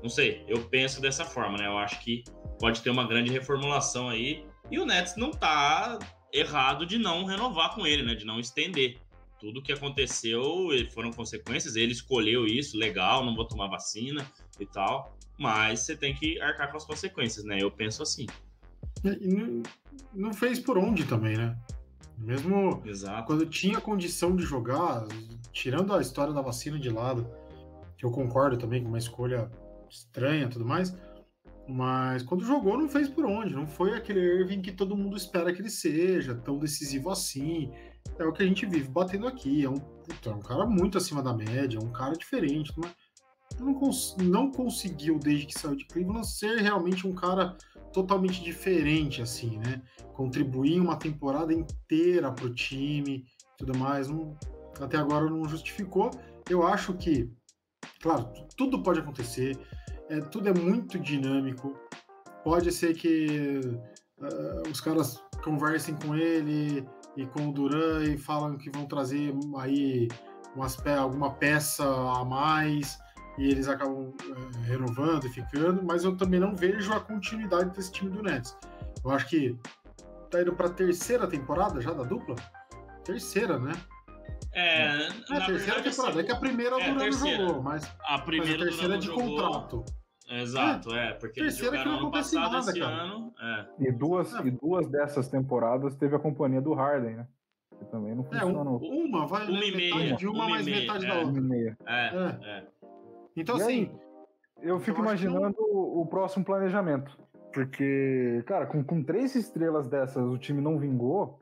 não 0.00 0.08
sei, 0.08 0.44
eu 0.48 0.64
penso 0.68 1.00
dessa 1.00 1.24
forma, 1.24 1.58
né? 1.58 1.66
Eu 1.66 1.76
acho 1.76 2.00
que 2.00 2.24
pode 2.58 2.80
ter 2.80 2.88
uma 2.88 3.06
grande 3.06 3.30
reformulação 3.30 4.08
aí 4.08 4.46
e 4.70 4.78
o 4.78 4.86
Nets 4.86 5.16
não 5.16 5.32
tá 5.32 5.98
errado 6.32 6.86
de 6.86 6.96
não 6.98 7.24
renovar 7.24 7.74
com 7.74 7.86
ele, 7.86 8.02
né? 8.02 8.14
De 8.14 8.24
não 8.24 8.40
estender 8.40 8.98
tudo 9.38 9.60
que 9.60 9.72
aconteceu 9.72 10.68
foram 10.94 11.10
consequências. 11.10 11.74
Ele 11.74 11.90
escolheu 11.90 12.46
isso, 12.46 12.78
legal, 12.78 13.24
não 13.26 13.34
vou 13.34 13.44
tomar 13.44 13.66
vacina 13.66 14.24
e 14.58 14.64
tal. 14.64 15.18
Mas 15.38 15.80
você 15.80 15.96
tem 15.96 16.14
que 16.14 16.40
arcar 16.40 16.70
com 16.70 16.76
as 16.76 16.84
consequências, 16.84 17.44
né? 17.44 17.58
Eu 17.60 17.70
penso 17.70 18.02
assim. 18.02 18.26
E 19.04 19.26
não, 19.26 19.62
não 20.14 20.32
fez 20.32 20.58
por 20.60 20.78
onde 20.78 21.04
também, 21.04 21.36
né? 21.36 21.56
Mesmo 22.18 22.82
Exato. 22.84 23.26
quando 23.26 23.46
tinha 23.46 23.80
condição 23.80 24.36
de 24.36 24.44
jogar, 24.44 25.04
tirando 25.52 25.92
a 25.92 26.00
história 26.00 26.32
da 26.32 26.40
vacina 26.40 26.78
de 26.78 26.88
lado, 26.88 27.26
que 27.96 28.04
eu 28.04 28.10
concordo 28.10 28.56
também 28.56 28.82
com 28.82 28.88
uma 28.88 28.98
escolha 28.98 29.50
estranha 29.90 30.44
e 30.44 30.48
tudo 30.48 30.64
mais, 30.64 30.96
mas 31.68 32.22
quando 32.22 32.44
jogou 32.44 32.78
não 32.78 32.88
fez 32.88 33.08
por 33.08 33.24
onde, 33.24 33.54
não 33.54 33.66
foi 33.66 33.96
aquele 33.96 34.20
Irving 34.20 34.60
que 34.60 34.70
todo 34.70 34.96
mundo 34.96 35.16
espera 35.16 35.52
que 35.52 35.60
ele 35.60 35.70
seja, 35.70 36.34
tão 36.34 36.58
decisivo 36.58 37.10
assim 37.10 37.72
é 38.18 38.24
o 38.24 38.32
que 38.32 38.42
a 38.42 38.46
gente 38.46 38.66
vive 38.66 38.88
batendo 38.88 39.26
aqui. 39.26 39.64
É 39.64 39.70
um, 39.70 39.76
é 40.24 40.30
um 40.30 40.40
cara 40.40 40.66
muito 40.66 40.98
acima 40.98 41.22
da 41.22 41.32
média, 41.32 41.78
é 41.78 41.82
um 41.82 41.92
cara 41.92 42.14
diferente. 42.14 42.72
Mas 42.76 42.92
não, 43.62 43.74
cons 43.74 44.16
não 44.18 44.50
conseguiu, 44.50 45.18
desde 45.18 45.46
que 45.46 45.58
saiu 45.58 45.76
de 45.76 45.86
Cleveland, 45.86 46.26
ser 46.26 46.58
realmente 46.58 47.06
um 47.06 47.14
cara 47.14 47.56
totalmente 47.92 48.42
diferente, 48.42 49.22
assim, 49.22 49.58
né? 49.58 49.82
Contribuir 50.14 50.80
uma 50.80 50.96
temporada 50.96 51.52
inteira 51.52 52.32
pro 52.32 52.52
time 52.52 53.24
tudo 53.56 53.76
mais. 53.78 54.08
Não, 54.08 54.36
até 54.80 54.96
agora 54.96 55.30
não 55.30 55.48
justificou. 55.48 56.10
Eu 56.48 56.66
acho 56.66 56.94
que, 56.94 57.30
claro, 58.00 58.30
tudo 58.56 58.82
pode 58.82 59.00
acontecer, 59.00 59.58
é, 60.08 60.20
tudo 60.20 60.48
é 60.48 60.54
muito 60.54 60.98
dinâmico. 60.98 61.74
Pode 62.42 62.72
ser 62.72 62.94
que 62.94 63.60
uh, 64.18 64.68
os 64.70 64.80
caras 64.80 65.22
conversem 65.44 65.94
com 65.94 66.16
ele, 66.16 66.84
e 67.16 67.26
com 67.26 67.48
o 67.48 67.52
Duran 67.52 68.04
e 68.04 68.16
falam 68.16 68.56
que 68.56 68.70
vão 68.70 68.86
trazer 68.86 69.34
aí 69.58 70.08
umas 70.54 70.76
pe 70.76 70.90
alguma 70.90 71.34
peça 71.34 71.84
a 71.84 72.24
mais 72.24 72.98
e 73.38 73.50
eles 73.50 73.68
acabam 73.68 74.12
é, 74.20 74.66
renovando 74.66 75.26
e 75.26 75.30
ficando, 75.30 75.82
mas 75.82 76.04
eu 76.04 76.16
também 76.16 76.38
não 76.38 76.54
vejo 76.54 76.92
a 76.92 77.00
continuidade 77.00 77.70
desse 77.70 77.92
time 77.92 78.10
do 78.10 78.22
Nets. 78.22 78.56
Eu 79.04 79.10
acho 79.10 79.28
que 79.28 79.56
tá 80.30 80.40
indo 80.40 80.54
para 80.54 80.68
terceira 80.68 81.26
temporada 81.26 81.80
já 81.80 81.92
da 81.92 82.04
dupla? 82.04 82.36
Terceira, 83.04 83.58
né? 83.58 83.72
É, 84.54 85.06
é 85.06 85.36
a 85.36 85.46
terceira 85.46 85.82
temporada. 85.82 86.20
É 86.20 86.24
que 86.24 86.32
a 86.32 86.36
primeira 86.36 86.80
é, 86.80 86.90
o 86.90 86.94
Duran 86.94 87.12
jogou, 87.12 87.62
mas 87.62 87.90
a, 88.04 88.18
primeira 88.18 88.58
mas 88.58 88.62
a 88.62 88.70
terceira 88.70 88.94
é 88.94 88.98
de 88.98 89.06
jogou. 89.06 89.28
contrato. 89.28 89.84
Exato, 90.28 90.94
é, 90.94 91.10
é 91.10 91.12
porque 91.14 91.40
terceira 91.40 91.76
jogaram 91.76 91.98
ano 91.98 92.10
passado 92.10 92.52
nada, 92.52 92.70
esse 92.70 92.80
cara. 92.80 92.94
ano. 92.94 93.34
É. 93.40 93.66
E, 93.80 93.92
duas, 93.92 94.34
é. 94.34 94.46
e 94.46 94.50
duas 94.50 94.88
dessas 94.88 95.28
temporadas 95.28 95.94
teve 95.96 96.14
a 96.16 96.18
companhia 96.18 96.60
do 96.60 96.72
Harden, 96.74 97.16
né? 97.16 97.26
Que 97.78 97.84
também 97.86 98.14
não 98.14 98.24
funcionou. 98.24 98.80
É, 98.82 98.86
um, 98.86 99.04
uma 99.06 99.26
vai 99.26 99.48
uma 99.48 99.64
e 99.64 99.76
meia, 99.76 100.16
de 100.16 100.26
uma, 100.26 100.44
uma 100.44 100.48
mais 100.50 100.66
metade 100.66 101.06
da 101.06 101.14
é. 101.14 101.18
outra. 101.18 101.30
Uma 101.30 101.38
e 101.38 101.42
meia. 101.42 101.78
É, 101.86 102.06
é. 102.44 102.66
É. 103.36 103.40
Então, 103.40 103.58
e 103.58 103.62
assim. 103.62 103.72
Aí, 103.72 104.12
eu 104.62 104.78
fico 104.78 105.00
eu 105.00 105.04
imaginando 105.04 105.56
o 105.60 106.06
próximo 106.06 106.44
planejamento. 106.44 107.18
Porque, 107.52 108.42
cara, 108.46 108.66
com, 108.66 108.82
com 108.82 109.02
três 109.02 109.34
estrelas 109.34 109.88
dessas 109.88 110.24
o 110.24 110.38
time 110.38 110.60
não 110.60 110.78
vingou. 110.78 111.38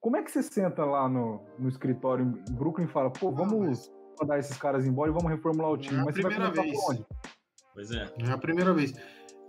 Como 0.00 0.16
é 0.16 0.22
que 0.22 0.30
você 0.30 0.42
senta 0.42 0.84
lá 0.84 1.08
no, 1.08 1.40
no 1.58 1.68
escritório 1.68 2.24
em 2.24 2.54
Brooklyn 2.54 2.86
e 2.86 2.88
fala, 2.88 3.10
pô, 3.10 3.30
vamos 3.30 3.90
mandar 4.18 4.38
esses 4.38 4.56
caras 4.56 4.86
embora 4.86 5.10
e 5.10 5.14
vamos 5.14 5.30
reformular 5.30 5.70
o 5.70 5.78
time? 5.78 5.98
É 5.98 6.00
a 6.00 6.04
Mas 6.04 6.14
você 6.14 6.22
vai 6.22 6.34
começar 6.34 6.62
vez. 6.62 6.72
por 6.72 6.92
onde? 6.92 7.06
Pois 7.74 7.90
é. 7.92 8.12
É 8.26 8.30
a 8.30 8.38
primeira 8.38 8.72
vez. 8.72 8.92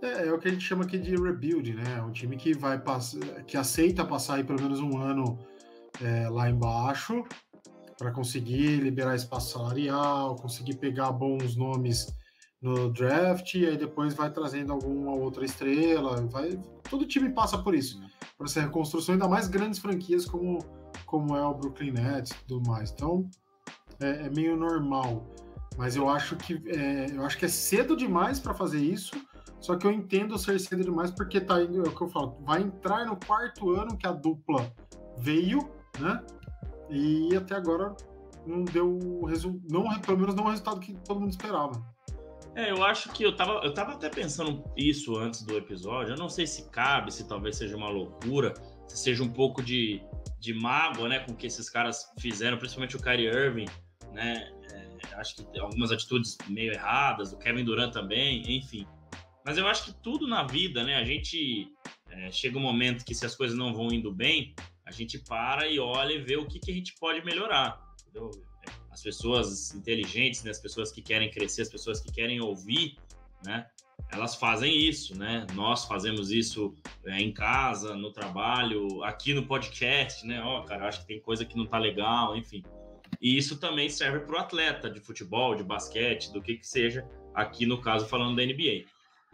É, 0.02 0.28
é 0.28 0.32
o 0.32 0.38
que 0.38 0.48
a 0.48 0.50
gente 0.50 0.64
chama 0.64 0.84
aqui 0.84 0.98
de 0.98 1.16
rebuild, 1.16 1.74
né? 1.74 2.02
Um 2.02 2.12
time 2.12 2.36
que 2.36 2.52
vai 2.52 2.78
passar, 2.78 3.20
que 3.46 3.56
aceita 3.56 4.04
passar 4.04 4.36
aí 4.36 4.44
pelo 4.44 4.60
menos 4.60 4.80
um 4.80 4.98
ano 4.98 5.38
é, 6.02 6.28
lá 6.28 6.48
embaixo 6.48 7.24
para 7.98 8.10
conseguir 8.10 8.76
liberar 8.76 9.14
espaço 9.14 9.52
salarial, 9.52 10.36
conseguir 10.36 10.74
pegar 10.74 11.12
bons 11.12 11.56
nomes 11.56 12.14
no 12.60 12.90
draft 12.90 13.54
e 13.54 13.66
aí 13.66 13.76
depois 13.76 14.14
vai 14.14 14.30
trazendo 14.30 14.72
alguma 14.72 15.12
outra 15.12 15.44
estrela. 15.44 16.26
Vai, 16.26 16.58
todo 16.88 17.06
time 17.06 17.30
passa 17.30 17.58
por 17.58 17.74
isso. 17.74 18.00
Por 18.36 18.46
essa 18.46 18.60
reconstrução, 18.60 19.12
ainda 19.12 19.28
mais 19.28 19.48
grandes 19.48 19.78
franquias 19.78 20.24
como, 20.24 20.58
como 21.04 21.36
é 21.36 21.46
o 21.46 21.54
Brooklyn 21.54 21.92
Nets 21.92 22.32
e 22.32 22.44
tudo 22.46 22.68
mais. 22.68 22.90
Então 22.90 23.28
é, 24.00 24.26
é 24.26 24.30
meio 24.30 24.56
normal. 24.56 25.26
Mas 25.76 25.96
eu 25.96 26.08
acho 26.08 26.36
que 26.36 26.62
é, 26.68 27.06
eu 27.12 27.24
acho 27.24 27.36
que 27.36 27.44
é 27.44 27.48
cedo 27.48 27.96
demais 27.96 28.40
para 28.40 28.54
fazer 28.54 28.80
isso. 28.80 29.14
Só 29.60 29.76
que 29.76 29.86
eu 29.86 29.92
entendo 29.92 30.38
ser 30.38 30.58
cedo 30.60 30.84
demais 30.84 31.10
porque 31.10 31.40
tá 31.40 31.62
indo, 31.62 31.84
é 31.84 31.88
o 31.88 31.94
que 31.94 32.02
eu 32.02 32.08
falo, 32.08 32.36
vai 32.44 32.60
entrar 32.60 33.06
no 33.06 33.16
quarto 33.16 33.70
ano 33.70 33.96
que 33.96 34.06
a 34.06 34.12
dupla 34.12 34.70
veio, 35.18 35.70
né? 35.98 36.22
E 36.90 37.34
até 37.36 37.54
agora 37.54 37.96
não 38.46 38.64
deu 38.64 39.22
resultado, 39.24 40.00
pelo 40.00 40.18
menos 40.18 40.34
não 40.34 40.44
o 40.44 40.50
resultado 40.50 40.80
que 40.80 40.94
todo 41.04 41.20
mundo 41.20 41.30
esperava. 41.30 41.94
É, 42.54 42.70
eu 42.70 42.84
acho 42.84 43.10
que 43.10 43.24
eu 43.24 43.34
tava, 43.34 43.64
eu 43.64 43.74
tava 43.74 43.92
até 43.92 44.08
pensando 44.08 44.62
isso 44.76 45.16
antes 45.16 45.42
do 45.42 45.56
episódio. 45.56 46.12
Eu 46.12 46.18
não 46.18 46.28
sei 46.28 46.46
se 46.46 46.70
cabe, 46.70 47.12
se 47.12 47.26
talvez 47.26 47.56
seja 47.56 47.76
uma 47.76 47.88
loucura, 47.88 48.54
se 48.86 48.96
seja 48.96 49.24
um 49.24 49.28
pouco 49.28 49.60
de, 49.60 50.00
de 50.38 50.54
mágoa, 50.54 51.08
né, 51.08 51.20
com 51.20 51.32
o 51.32 51.36
que 51.36 51.46
esses 51.46 51.68
caras 51.68 52.12
fizeram, 52.18 52.56
principalmente 52.56 52.96
o 52.96 53.02
Kyrie 53.02 53.26
Irving, 53.26 53.66
né? 54.12 54.52
É, 54.72 55.16
acho 55.16 55.36
que 55.36 55.58
algumas 55.58 55.90
atitudes 55.90 56.38
meio 56.48 56.72
erradas, 56.72 57.32
o 57.32 57.38
Kevin 57.38 57.64
Durant 57.64 57.92
também, 57.92 58.42
enfim. 58.46 58.86
Mas 59.44 59.58
eu 59.58 59.66
acho 59.66 59.86
que 59.86 59.94
tudo 60.00 60.26
na 60.26 60.44
vida, 60.44 60.84
né? 60.84 60.96
A 60.96 61.04
gente 61.04 61.68
é, 62.08 62.30
chega 62.30 62.56
um 62.56 62.62
momento 62.62 63.04
que 63.04 63.14
se 63.14 63.26
as 63.26 63.34
coisas 63.34 63.56
não 63.56 63.74
vão 63.74 63.88
indo 63.88 64.12
bem, 64.12 64.54
a 64.86 64.90
gente 64.90 65.18
para 65.18 65.66
e 65.68 65.78
olha 65.78 66.12
e 66.12 66.18
vê 66.18 66.36
o 66.36 66.46
que, 66.46 66.58
que 66.58 66.70
a 66.70 66.74
gente 66.74 66.94
pode 66.98 67.24
melhorar. 67.24 67.80
Entendeu? 68.02 68.30
As 68.90 69.02
pessoas 69.02 69.74
inteligentes, 69.74 70.44
né? 70.44 70.50
as 70.50 70.60
pessoas 70.60 70.92
que 70.92 71.02
querem 71.02 71.30
crescer, 71.30 71.62
as 71.62 71.68
pessoas 71.68 72.00
que 72.00 72.12
querem 72.12 72.40
ouvir, 72.40 72.96
né? 73.44 73.66
Elas 74.12 74.36
fazem 74.36 74.76
isso, 74.76 75.16
né? 75.16 75.46
Nós 75.54 75.84
fazemos 75.86 76.30
isso 76.30 76.74
é, 77.04 77.20
em 77.20 77.32
casa, 77.32 77.96
no 77.96 78.12
trabalho, 78.12 79.02
aqui 79.02 79.34
no 79.34 79.46
podcast, 79.46 80.24
né? 80.26 80.40
Ó, 80.42 80.60
oh, 80.60 80.64
cara, 80.64 80.86
acho 80.86 81.00
que 81.00 81.06
tem 81.06 81.20
coisa 81.20 81.44
que 81.44 81.56
não 81.56 81.66
tá 81.66 81.78
legal, 81.78 82.36
enfim. 82.36 82.62
E 83.20 83.36
isso 83.36 83.58
também 83.58 83.88
serve 83.88 84.20
para 84.20 84.36
o 84.36 84.38
atleta 84.38 84.90
de 84.90 85.00
futebol, 85.00 85.54
de 85.54 85.64
basquete, 85.64 86.32
do 86.32 86.42
que 86.42 86.56
que 86.56 86.66
seja, 86.66 87.08
aqui 87.34 87.66
no 87.66 87.80
caso 87.80 88.06
falando 88.06 88.36
da 88.36 88.44
NBA. 88.44 88.84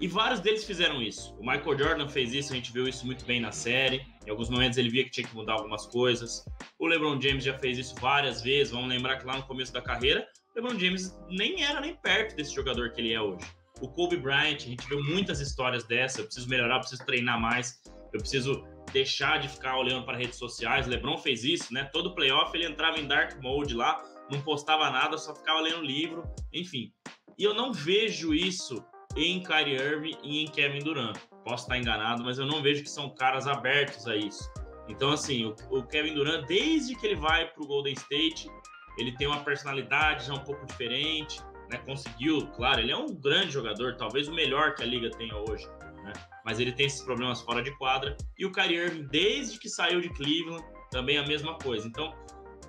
E 0.01 0.09
vários 0.09 0.41
deles 0.41 0.65
fizeram 0.65 1.03
isso. 1.03 1.35
O 1.39 1.41
Michael 1.41 1.79
Jordan 1.79 2.09
fez 2.09 2.33
isso, 2.33 2.53
a 2.53 2.57
gente 2.57 2.73
viu 2.73 2.89
isso 2.89 3.05
muito 3.05 3.25
bem 3.27 3.39
na 3.39 3.53
série. 3.53 4.07
Em 4.27 4.31
alguns 4.31 4.51
momentos 4.51 4.77
ele 4.79 4.91
via 4.91 5.05
que 5.05 5.11
tinha 5.11 5.27
que 5.27 5.35
mudar 5.35 5.55
algumas 5.55 5.87
coisas. 5.87 6.45
O 6.79 6.87
LeBron 6.87 7.21
James 7.21 7.45
já 7.45 7.59
fez 7.59 7.79
isso 7.79 7.95
várias 7.97 8.43
vezes. 8.43 8.73
Vamos 8.73 8.89
lembrar 8.89 9.19
que 9.19 9.27
lá 9.27 9.37
no 9.37 9.43
começo 9.45 9.73
da 9.73 9.81
carreira, 9.81 10.27
o 10.55 10.61
LeBron 10.61 10.79
James 10.79 11.19
nem 11.29 11.63
era 11.63 11.81
nem 11.81 11.95
perto 11.97 12.37
desse 12.37 12.55
jogador 12.55 12.91
que 12.93 13.01
ele 13.01 13.13
é 13.13 13.21
hoje. 13.21 13.47
O 13.81 13.89
Kobe 13.89 14.17
Bryant, 14.17 14.57
a 14.57 14.69
gente 14.69 14.87
viu 14.87 15.03
muitas 15.03 15.41
histórias 15.41 15.85
dessa. 15.85 16.21
Eu 16.21 16.27
preciso 16.27 16.49
melhorar, 16.49 16.77
eu 16.77 16.81
preciso 16.81 17.05
treinar 17.07 17.41
mais, 17.41 17.81
eu 18.13 18.21
preciso 18.21 18.63
deixar 18.93 19.39
de 19.39 19.49
ficar 19.49 19.79
olhando 19.79 20.05
para 20.05 20.19
redes 20.19 20.37
sociais. 20.37 20.87
O 20.87 20.91
LeBron 20.91 21.17
fez 21.17 21.45
isso, 21.45 21.73
né? 21.73 21.85
Todo 21.85 22.15
playoff 22.15 22.55
ele 22.57 22.67
entrava 22.67 22.99
em 22.99 23.07
dark 23.07 23.41
mode 23.41 23.75
lá, 23.75 24.03
não 24.31 24.41
postava 24.43 24.91
nada, 24.91 25.17
só 25.17 25.35
ficava 25.35 25.61
lendo 25.61 25.83
livro, 25.83 26.23
enfim. 26.53 26.93
E 27.39 27.45
eu 27.45 27.55
não 27.55 27.73
vejo 27.73 28.35
isso 28.35 28.85
em 29.17 29.43
Kyrie 29.43 29.77
Irving 29.77 30.17
e 30.23 30.43
em 30.43 30.47
Kevin 30.47 30.81
Durant. 30.81 31.17
Posso 31.51 31.65
estar 31.65 31.77
enganado, 31.77 32.23
mas 32.23 32.39
eu 32.39 32.47
não 32.47 32.63
vejo 32.63 32.85
que 32.85 32.89
são 32.89 33.11
caras 33.11 33.49
abertos 33.49 34.07
a 34.07 34.15
isso. 34.15 34.49
Então, 34.89 35.11
assim, 35.11 35.47
o, 35.47 35.79
o 35.79 35.83
Kevin 35.83 36.15
Durant, 36.15 36.47
desde 36.47 36.95
que 36.95 37.05
ele 37.05 37.17
vai 37.17 37.45
para 37.51 37.61
o 37.61 37.67
Golden 37.67 37.93
State, 37.93 38.49
ele 38.97 39.11
tem 39.17 39.27
uma 39.27 39.43
personalidade 39.43 40.27
já 40.27 40.35
um 40.35 40.45
pouco 40.45 40.65
diferente, 40.65 41.41
né? 41.69 41.79
Conseguiu, 41.79 42.47
claro, 42.55 42.79
ele 42.79 42.93
é 42.93 42.97
um 42.97 43.13
grande 43.13 43.51
jogador, 43.51 43.97
talvez 43.97 44.29
o 44.29 44.33
melhor 44.33 44.77
que 44.77 44.85
a 44.85 44.87
liga 44.87 45.11
tenha 45.11 45.37
hoje, 45.37 45.67
né? 46.05 46.13
Mas 46.45 46.61
ele 46.61 46.71
tem 46.71 46.87
esses 46.87 47.03
problemas 47.03 47.41
fora 47.41 47.61
de 47.61 47.77
quadra. 47.79 48.17
E 48.39 48.47
o 48.47 48.53
Kyrie 48.53 48.77
Irving, 48.77 49.09
desde 49.11 49.59
que 49.59 49.69
saiu 49.69 50.01
de 50.01 50.09
Cleveland, 50.11 50.65
também 50.93 51.19
a 51.19 51.27
mesma 51.27 51.59
coisa. 51.59 51.85
Então, 51.89 52.15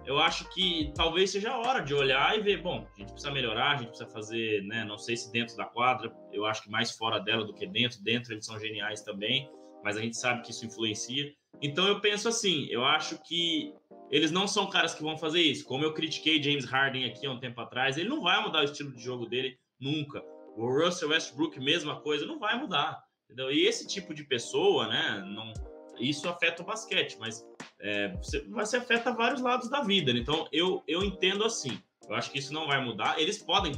eu 0.06 0.20
acho 0.20 0.50
que 0.50 0.92
talvez 0.96 1.32
seja 1.32 1.52
a 1.52 1.58
hora 1.60 1.80
de 1.82 1.94
olhar 1.94 2.38
e 2.38 2.42
ver, 2.42 2.62
bom, 2.62 2.88
a 2.96 3.00
gente 3.00 3.12
precisa 3.12 3.32
melhorar, 3.32 3.72
a 3.72 3.76
gente 3.78 3.90
precisa 3.90 4.10
fazer, 4.10 4.64
né, 4.64 4.84
não 4.84 4.98
sei 4.98 5.16
se 5.16 5.32
dentro 5.32 5.56
da 5.56 5.66
quadra, 5.66 6.12
eu 6.32 6.46
acho 6.46 6.64
que 6.64 6.70
mais 6.70 6.92
fora 6.92 7.20
dela 7.20 7.46
do 7.46 7.54
que 7.54 7.68
dentro, 7.68 8.02
dentro 8.04 8.34
eles 8.34 8.46
são 8.46 8.60
geniais 8.60 9.02
também, 9.02 9.50
mas 9.84 9.98
a 9.98 10.02
gente 10.02 10.18
sabe 10.18 10.42
que 10.42 10.52
isso 10.52 10.66
influencia. 10.66 11.32
Então 11.62 11.88
eu 11.88 12.00
penso 12.00 12.28
assim, 12.28 12.68
eu 12.70 12.84
acho 12.84 13.22
que 13.24 13.74
eles 14.10 14.32
não 14.32 14.48
são 14.48 14.68
caras 14.68 14.94
que 14.94 15.04
vão 15.04 15.18
fazer 15.18 15.42
isso. 15.42 15.66
Como 15.66 15.86
eu 15.86 15.94
critiquei 15.94 16.42
James 16.42 16.66
Harden 16.66 17.06
aqui 17.06 17.26
há 17.26 17.32
um 17.32 17.40
tempo 17.40 17.62
atrás, 17.62 17.98
ele 17.98 18.10
não 18.10 18.22
vai 18.22 18.42
mudar 18.44 18.62
o 18.62 18.66
estilo 18.66 18.92
de 18.92 19.02
jogo 19.02 19.26
dele 19.26 19.58
nunca. 19.80 20.22
O 20.58 20.68
Russell 20.68 21.10
Westbrook, 21.10 21.60
mesma 21.60 22.02
coisa, 22.02 22.26
não 22.26 22.40
vai 22.40 22.60
mudar. 22.60 23.02
Entendeu? 23.26 23.52
E 23.52 23.66
esse 23.66 23.88
tipo 23.88 24.14
de 24.14 24.26
pessoa, 24.26 24.88
né, 24.88 25.24
não, 25.26 25.54
isso 26.00 26.28
afeta 26.28 26.62
o 26.62 26.66
basquete, 26.66 27.18
mas 27.20 27.46
é, 27.80 28.10
você, 28.16 28.42
você 28.50 28.78
afeta 28.78 29.14
vários 29.14 29.42
lados 29.42 29.70
da 29.70 29.82
vida. 29.82 30.14
Né? 30.14 30.20
Então, 30.20 30.48
eu, 30.52 30.84
eu 30.88 31.04
entendo 31.04 31.44
assim. 31.44 31.82
Eu 32.08 32.16
acho 32.16 32.32
que 32.32 32.40
isso 32.40 32.54
não 32.54 32.68
vai 32.68 32.84
mudar. 32.84 33.20
Eles 33.20 33.38
podem 33.38 33.74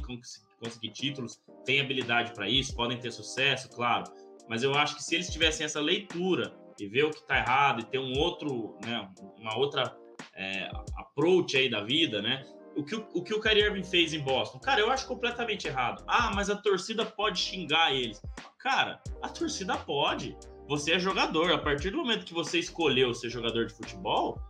conseguir 0.60 0.90
títulos, 0.90 1.40
têm 1.64 1.80
habilidade 1.80 2.32
para 2.32 2.48
isso, 2.48 2.74
podem 2.74 2.98
ter 2.98 3.12
sucesso, 3.12 3.68
claro. 3.70 4.04
Mas 4.48 4.62
eu 4.62 4.74
acho 4.74 4.96
que 4.96 5.02
se 5.02 5.14
eles 5.14 5.30
tivessem 5.30 5.64
essa 5.64 5.80
leitura 5.80 6.54
e 6.78 6.86
ver 6.86 7.04
o 7.04 7.10
que 7.10 7.20
está 7.20 7.38
errado 7.38 7.80
e 7.80 7.84
ter 7.84 7.98
um 7.98 8.18
outro, 8.18 8.76
né, 8.84 9.08
uma 9.38 9.56
outra 9.56 9.96
é, 10.34 10.68
approach 10.96 11.56
aí 11.56 11.70
da 11.70 11.82
vida, 11.82 12.20
né? 12.20 12.44
O 12.76 12.84
que 12.84 12.96
o, 12.96 13.08
o 13.14 13.22
que 13.22 13.32
o 13.32 13.40
Kyrie 13.40 13.62
Irving 13.62 13.84
fez 13.84 14.12
em 14.12 14.20
Boston, 14.20 14.58
cara, 14.58 14.80
eu 14.80 14.90
acho 14.90 15.06
completamente 15.06 15.68
errado. 15.68 16.02
Ah, 16.08 16.32
mas 16.34 16.50
a 16.50 16.56
torcida 16.56 17.06
pode 17.06 17.38
xingar 17.38 17.94
eles. 17.94 18.20
Cara, 18.58 19.00
a 19.22 19.28
torcida 19.28 19.76
pode. 19.76 20.36
Você 20.68 20.92
é 20.92 20.98
jogador. 20.98 21.52
A 21.52 21.58
partir 21.58 21.90
do 21.90 21.98
momento 21.98 22.24
que 22.24 22.34
você 22.34 22.58
escolheu 22.58 23.12
ser 23.14 23.28
jogador 23.30 23.66
de 23.66 23.74
futebol, 23.74 24.40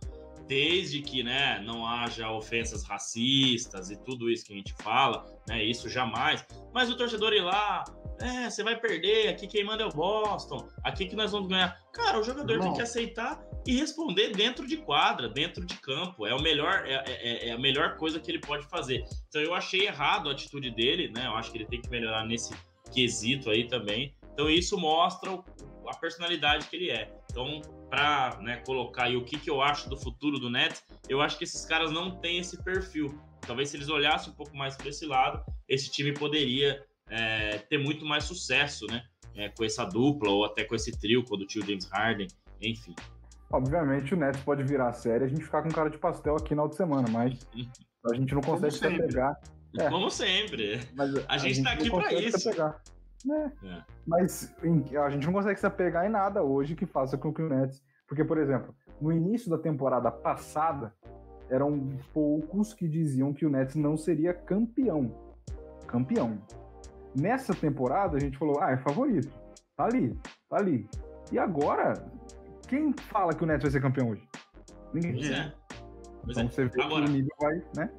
desde 0.47 1.01
que 1.01 1.23
né, 1.23 1.61
não 1.65 1.85
haja 1.85 2.31
ofensas 2.31 2.83
racistas 2.83 3.89
e 3.89 3.97
tudo 3.97 4.29
isso 4.29 4.45
que 4.45 4.53
a 4.53 4.55
gente 4.55 4.73
fala, 4.81 5.25
né, 5.47 5.63
isso 5.63 5.89
jamais. 5.89 6.45
Mas 6.73 6.89
o 6.89 6.95
torcedor 6.95 7.33
ir 7.33 7.41
lá, 7.41 7.83
é, 8.19 8.49
você 8.49 8.63
vai 8.63 8.79
perder, 8.79 9.29
aqui 9.29 9.47
quem 9.47 9.63
manda 9.63 9.83
é 9.83 9.85
o 9.85 9.89
Boston, 9.89 10.67
aqui 10.83 11.05
que 11.05 11.15
nós 11.15 11.31
vamos 11.31 11.47
ganhar. 11.47 11.77
Cara, 11.91 12.19
o 12.19 12.23
jogador 12.23 12.57
não. 12.57 12.65
tem 12.65 12.73
que 12.73 12.81
aceitar 12.81 13.43
e 13.65 13.75
responder 13.75 14.31
dentro 14.31 14.67
de 14.67 14.77
quadra, 14.77 15.27
dentro 15.27 15.65
de 15.65 15.75
campo. 15.79 16.25
É 16.25 16.33
o 16.33 16.41
melhor, 16.41 16.83
é, 16.85 17.03
é, 17.07 17.49
é, 17.49 17.51
a 17.51 17.57
melhor 17.57 17.97
coisa 17.97 18.19
que 18.19 18.29
ele 18.29 18.39
pode 18.39 18.65
fazer. 18.67 19.03
Então 19.27 19.41
eu 19.41 19.53
achei 19.53 19.87
errado 19.87 20.29
a 20.29 20.33
atitude 20.33 20.69
dele, 20.71 21.11
né? 21.13 21.25
Eu 21.25 21.35
acho 21.35 21.51
que 21.51 21.57
ele 21.57 21.65
tem 21.65 21.81
que 21.81 21.89
melhorar 21.89 22.25
nesse 22.25 22.53
quesito 22.93 23.49
aí 23.49 23.67
também. 23.67 24.13
Então 24.33 24.49
isso 24.49 24.77
mostra 24.77 25.31
a 25.89 25.95
personalidade 25.95 26.67
que 26.67 26.75
ele 26.75 26.89
é. 26.89 27.11
Então, 27.31 27.61
para 27.89 28.37
né, 28.41 28.57
colocar 28.65 29.03
aí 29.05 29.15
o 29.15 29.23
que, 29.23 29.39
que 29.39 29.49
eu 29.49 29.61
acho 29.61 29.89
do 29.89 29.97
futuro 29.97 30.39
do 30.39 30.49
Nets, 30.49 30.83
eu 31.07 31.21
acho 31.21 31.37
que 31.37 31.43
esses 31.43 31.65
caras 31.65 31.91
não 31.91 32.11
têm 32.11 32.39
esse 32.39 32.61
perfil. 32.63 33.17
Talvez 33.41 33.69
se 33.69 33.77
eles 33.77 33.89
olhassem 33.89 34.31
um 34.31 34.35
pouco 34.35 34.55
mais 34.55 34.75
para 34.75 34.89
esse 34.89 35.05
lado, 35.05 35.43
esse 35.67 35.91
time 35.91 36.13
poderia 36.13 36.83
é, 37.09 37.57
ter 37.57 37.77
muito 37.77 38.05
mais 38.05 38.23
sucesso, 38.23 38.85
né? 38.87 39.03
É, 39.35 39.49
com 39.49 39.65
essa 39.65 39.83
dupla 39.83 40.29
ou 40.29 40.45
até 40.45 40.63
com 40.63 40.75
esse 40.75 40.97
trio, 40.97 41.23
quando 41.25 41.41
o 41.41 41.45
tio 41.45 41.65
James 41.65 41.85
Harden, 41.89 42.27
enfim. 42.61 42.95
Obviamente 43.51 44.13
o 44.13 44.17
Nets 44.17 44.41
pode 44.41 44.63
virar 44.63 44.93
série 44.93 45.25
e 45.25 45.27
a 45.27 45.29
gente 45.29 45.43
ficar 45.43 45.61
com 45.61 45.69
cara 45.69 45.89
de 45.89 45.97
pastel 45.97 46.35
aqui 46.37 46.55
na 46.55 46.63
outra 46.63 46.77
semana, 46.77 47.07
mas 47.09 47.45
a 48.09 48.15
gente 48.15 48.33
não 48.33 48.41
consegue 48.41 48.73
se 48.73 48.79
pegar. 48.79 49.39
É. 49.77 49.89
Como 49.89 50.09
sempre. 50.09 50.79
Mas 50.93 51.15
a, 51.15 51.25
a 51.27 51.37
gente, 51.37 51.55
gente 51.55 51.65
tá 51.65 51.71
aqui 51.73 51.89
para 51.89 52.13
isso. 52.13 52.49
Né? 53.25 53.51
É. 53.63 53.83
Mas 54.05 54.55
a 55.03 55.09
gente 55.09 55.25
não 55.25 55.33
consegue 55.33 55.59
se 55.59 55.65
apegar 55.65 56.05
em 56.05 56.09
nada 56.09 56.43
hoje 56.43 56.75
que 56.75 56.85
faça 56.85 57.17
com 57.17 57.33
que 57.33 57.41
o 57.41 57.49
Nets. 57.49 57.83
Porque, 58.07 58.23
por 58.23 58.37
exemplo, 58.37 58.73
no 59.01 59.11
início 59.11 59.49
da 59.49 59.57
temporada 59.57 60.11
passada, 60.11 60.93
eram 61.49 61.89
poucos 62.13 62.73
que 62.73 62.87
diziam 62.87 63.33
que 63.33 63.45
o 63.45 63.49
Nets 63.49 63.75
não 63.75 63.97
seria 63.97 64.33
campeão. 64.33 65.11
Campeão. 65.87 66.37
Nessa 67.19 67.53
temporada, 67.53 68.17
a 68.17 68.19
gente 68.19 68.37
falou, 68.37 68.61
ah, 68.61 68.71
é 68.71 68.77
favorito. 68.77 69.31
Tá 69.75 69.85
ali, 69.85 70.17
tá 70.49 70.57
ali. 70.57 70.87
E 71.31 71.39
agora, 71.39 71.93
quem 72.67 72.93
fala 72.93 73.33
que 73.33 73.43
o 73.43 73.47
Nets 73.47 73.63
vai 73.63 73.71
ser 73.71 73.81
campeão 73.81 74.09
hoje? 74.09 74.27
Ninguém. 74.93 75.13
Pois 75.13 75.31
é. 75.31 75.53
Pois 76.23 76.37
então 76.37 76.45
é. 76.45 76.49
você 76.49 76.65
vê 76.65 76.81
agora, 76.83 77.05
que 77.05 77.11
o 77.11 77.13
nível 77.13 77.35
vai, 77.39 77.63
né? 77.75 77.89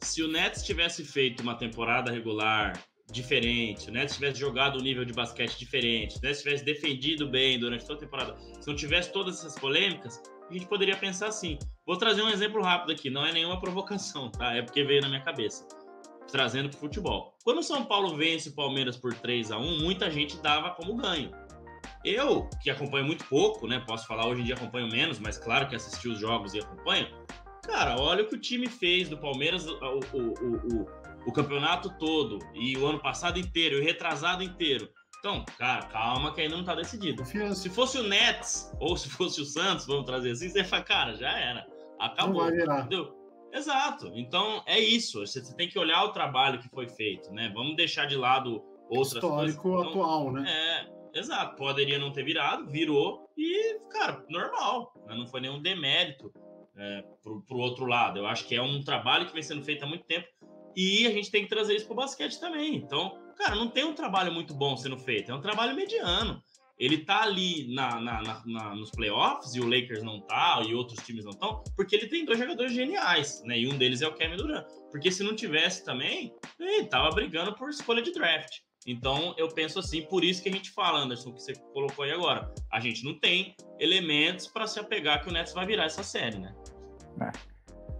Se 0.00 0.22
o 0.22 0.28
Nets 0.28 0.62
tivesse 0.62 1.04
feito 1.04 1.42
uma 1.42 1.56
temporada 1.56 2.10
regular 2.10 2.78
diferente, 3.14 3.90
né? 3.90 4.06
Se 4.06 4.16
tivesse 4.16 4.38
jogado 4.38 4.78
um 4.78 4.82
nível 4.82 5.04
de 5.04 5.12
basquete 5.12 5.58
diferente, 5.58 6.20
né? 6.22 6.34
Se 6.34 6.42
tivesse 6.42 6.64
defendido 6.64 7.28
bem 7.28 7.58
durante 7.58 7.86
toda 7.86 7.98
a 7.98 8.00
temporada, 8.00 8.36
se 8.60 8.66
não 8.66 8.74
tivesse 8.74 9.12
todas 9.12 9.38
essas 9.38 9.58
polêmicas, 9.58 10.20
a 10.48 10.52
gente 10.52 10.66
poderia 10.66 10.96
pensar 10.96 11.28
assim. 11.28 11.58
Vou 11.86 11.96
trazer 11.96 12.22
um 12.22 12.28
exemplo 12.28 12.62
rápido 12.62 12.92
aqui, 12.92 13.08
não 13.08 13.24
é 13.24 13.32
nenhuma 13.32 13.60
provocação, 13.60 14.30
tá? 14.30 14.54
É 14.54 14.62
porque 14.62 14.84
veio 14.84 15.00
na 15.00 15.08
minha 15.08 15.22
cabeça. 15.22 15.66
Trazendo 16.30 16.68
pro 16.68 16.78
futebol. 16.78 17.36
Quando 17.44 17.58
o 17.58 17.62
São 17.62 17.84
Paulo 17.84 18.16
vence 18.16 18.48
o 18.48 18.54
Palmeiras 18.54 18.96
por 18.96 19.14
3 19.14 19.52
a 19.52 19.58
1 19.58 19.78
muita 19.78 20.10
gente 20.10 20.40
dava 20.42 20.70
como 20.70 20.96
ganho. 20.96 21.30
Eu, 22.04 22.48
que 22.62 22.68
acompanho 22.70 23.06
muito 23.06 23.24
pouco, 23.26 23.66
né? 23.66 23.82
Posso 23.86 24.06
falar 24.06 24.26
hoje 24.26 24.42
em 24.42 24.44
dia 24.44 24.54
acompanho 24.54 24.88
menos, 24.88 25.18
mas 25.18 25.38
claro 25.38 25.68
que 25.68 25.74
assisti 25.74 26.08
os 26.08 26.18
jogos 26.18 26.52
e 26.52 26.58
acompanho. 26.58 27.08
Cara, 27.62 27.98
olha 27.98 28.24
o 28.24 28.28
que 28.28 28.34
o 28.34 28.40
time 28.40 28.68
fez 28.68 29.08
do 29.08 29.16
Palmeiras 29.16 29.66
o, 29.66 29.72
o, 29.72 30.18
o, 30.18 30.82
o, 30.82 30.86
campeonato 31.32 31.90
todo, 31.98 32.38
e 32.54 32.76
o 32.76 32.86
ano 32.86 33.00
passado 33.00 33.38
inteiro, 33.38 33.76
e 33.76 33.80
o 33.80 33.84
retrasado 33.84 34.42
inteiro. 34.42 34.88
Então, 35.24 35.42
cara, 35.58 35.86
calma 35.86 36.34
que 36.34 36.42
ainda 36.42 36.54
não 36.54 36.64
tá 36.64 36.74
decidido. 36.74 37.24
Se 37.54 37.70
fosse 37.70 37.98
o 37.98 38.02
Nets, 38.02 38.70
ou 38.78 38.94
se 38.94 39.08
fosse 39.08 39.40
o 39.40 39.44
Santos, 39.46 39.86
vamos 39.86 40.04
trazer 40.04 40.32
assim, 40.32 40.50
você 40.50 40.62
fala, 40.62 40.82
cara, 40.82 41.14
já 41.14 41.30
era. 41.30 41.66
Acabou. 41.98 42.46
Entendeu? 42.46 43.14
Exato. 43.50 44.12
Então, 44.14 44.62
é 44.66 44.78
isso. 44.78 45.20
Você 45.26 45.40
tem 45.54 45.66
que 45.66 45.78
olhar 45.78 46.04
o 46.04 46.12
trabalho 46.12 46.60
que 46.60 46.68
foi 46.68 46.88
feito, 46.88 47.32
né? 47.32 47.50
Vamos 47.54 47.74
deixar 47.74 48.04
de 48.04 48.16
lado 48.16 48.62
outras 48.90 49.14
Histórico 49.14 49.62
coisas. 49.62 49.86
Então, 49.88 50.02
atual, 50.02 50.32
né? 50.32 50.44
É, 50.46 51.18
exato. 51.18 51.56
Poderia 51.56 51.98
não 51.98 52.12
ter 52.12 52.24
virado, 52.24 52.66
virou 52.66 53.26
e, 53.34 53.78
cara, 53.90 54.22
normal. 54.28 54.92
Né? 55.06 55.14
Não 55.14 55.26
foi 55.26 55.40
nenhum 55.40 55.62
demérito 55.62 56.30
é, 56.76 57.02
pro, 57.22 57.40
pro 57.42 57.56
outro 57.56 57.86
lado. 57.86 58.18
Eu 58.18 58.26
acho 58.26 58.46
que 58.46 58.54
é 58.54 58.60
um 58.60 58.82
trabalho 58.82 59.26
que 59.26 59.32
vem 59.32 59.42
sendo 59.42 59.62
feito 59.62 59.84
há 59.84 59.86
muito 59.86 60.04
tempo 60.04 60.28
e 60.76 61.06
a 61.06 61.10
gente 61.10 61.30
tem 61.30 61.42
que 61.42 61.48
trazer 61.48 61.74
isso 61.74 61.86
pro 61.86 61.94
basquete 61.94 62.38
também. 62.38 62.76
Então, 62.76 63.18
cara, 63.36 63.54
não 63.54 63.68
tem 63.68 63.84
um 63.84 63.94
trabalho 63.94 64.32
muito 64.32 64.54
bom 64.54 64.76
sendo 64.76 64.98
feito, 64.98 65.30
é 65.30 65.34
um 65.34 65.40
trabalho 65.40 65.74
mediano. 65.74 66.42
Ele 66.78 66.98
tá 66.98 67.22
ali 67.22 67.72
na, 67.72 68.00
na, 68.00 68.22
na, 68.22 68.42
na 68.44 68.74
nos 68.74 68.90
playoffs 68.90 69.54
e 69.54 69.60
o 69.60 69.66
Lakers 69.66 70.02
não 70.02 70.20
tá, 70.20 70.60
e 70.66 70.74
outros 70.74 71.04
times 71.06 71.24
não 71.24 71.30
estão, 71.30 71.62
porque 71.76 71.94
ele 71.94 72.08
tem 72.08 72.24
dois 72.24 72.38
jogadores 72.38 72.72
geniais, 72.72 73.42
né? 73.44 73.58
E 73.60 73.68
um 73.68 73.78
deles 73.78 74.02
é 74.02 74.08
o 74.08 74.14
Kevin 74.14 74.36
Durant. 74.36 74.66
Porque 74.90 75.10
se 75.10 75.22
não 75.22 75.36
tivesse 75.36 75.84
também, 75.84 76.34
ele 76.58 76.86
tava 76.86 77.10
brigando 77.10 77.54
por 77.54 77.70
escolha 77.70 78.02
de 78.02 78.12
draft. 78.12 78.58
Então, 78.86 79.34
eu 79.38 79.48
penso 79.48 79.78
assim, 79.78 80.02
por 80.02 80.24
isso 80.24 80.42
que 80.42 80.48
a 80.48 80.52
gente 80.52 80.70
fala, 80.70 80.98
Anderson, 80.98 81.32
que 81.32 81.42
você 81.42 81.54
colocou 81.72 82.04
aí 82.04 82.10
agora. 82.10 82.52
A 82.70 82.80
gente 82.80 83.04
não 83.04 83.18
tem 83.18 83.54
elementos 83.78 84.46
para 84.46 84.66
se 84.66 84.78
apegar 84.78 85.22
que 85.22 85.30
o 85.30 85.32
Nets 85.32 85.54
vai 85.54 85.64
virar 85.64 85.84
essa 85.84 86.02
série, 86.02 86.38
né? 86.38 86.54
É. 87.22 87.53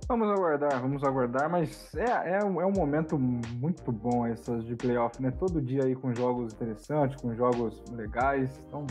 Vamos 0.07 0.29
aguardar, 0.29 0.81
vamos 0.81 1.03
aguardar, 1.03 1.51
mas 1.51 1.95
é, 1.95 2.37
é, 2.37 2.45
um, 2.45 2.61
é 2.61 2.67
um 2.67 2.73
momento 2.73 3.19
muito 3.19 3.91
bom 3.91 4.27
essas 4.27 4.65
de 4.65 4.77
playoff, 4.77 5.21
né? 5.23 5.31
Todo 5.31 5.63
dia 5.63 5.85
aí 5.85 5.95
com 5.95 6.15
jogos 6.15 6.53
interessantes, 6.53 7.21
com 7.21 7.35
jogos 7.35 7.83
legais, 7.91 8.59
então... 8.67 8.87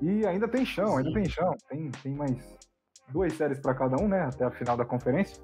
E 0.00 0.26
ainda 0.26 0.46
tem 0.46 0.64
chão, 0.64 0.88
Sim. 0.88 0.98
ainda 0.98 1.12
tem 1.14 1.24
chão, 1.24 1.54
tem, 1.70 1.90
tem 2.02 2.14
mais 2.14 2.58
duas 3.08 3.32
séries 3.32 3.58
para 3.60 3.74
cada 3.74 3.96
um, 3.96 4.06
né? 4.06 4.20
Até 4.22 4.44
a 4.44 4.50
final 4.50 4.76
da 4.76 4.84
conferência 4.84 5.42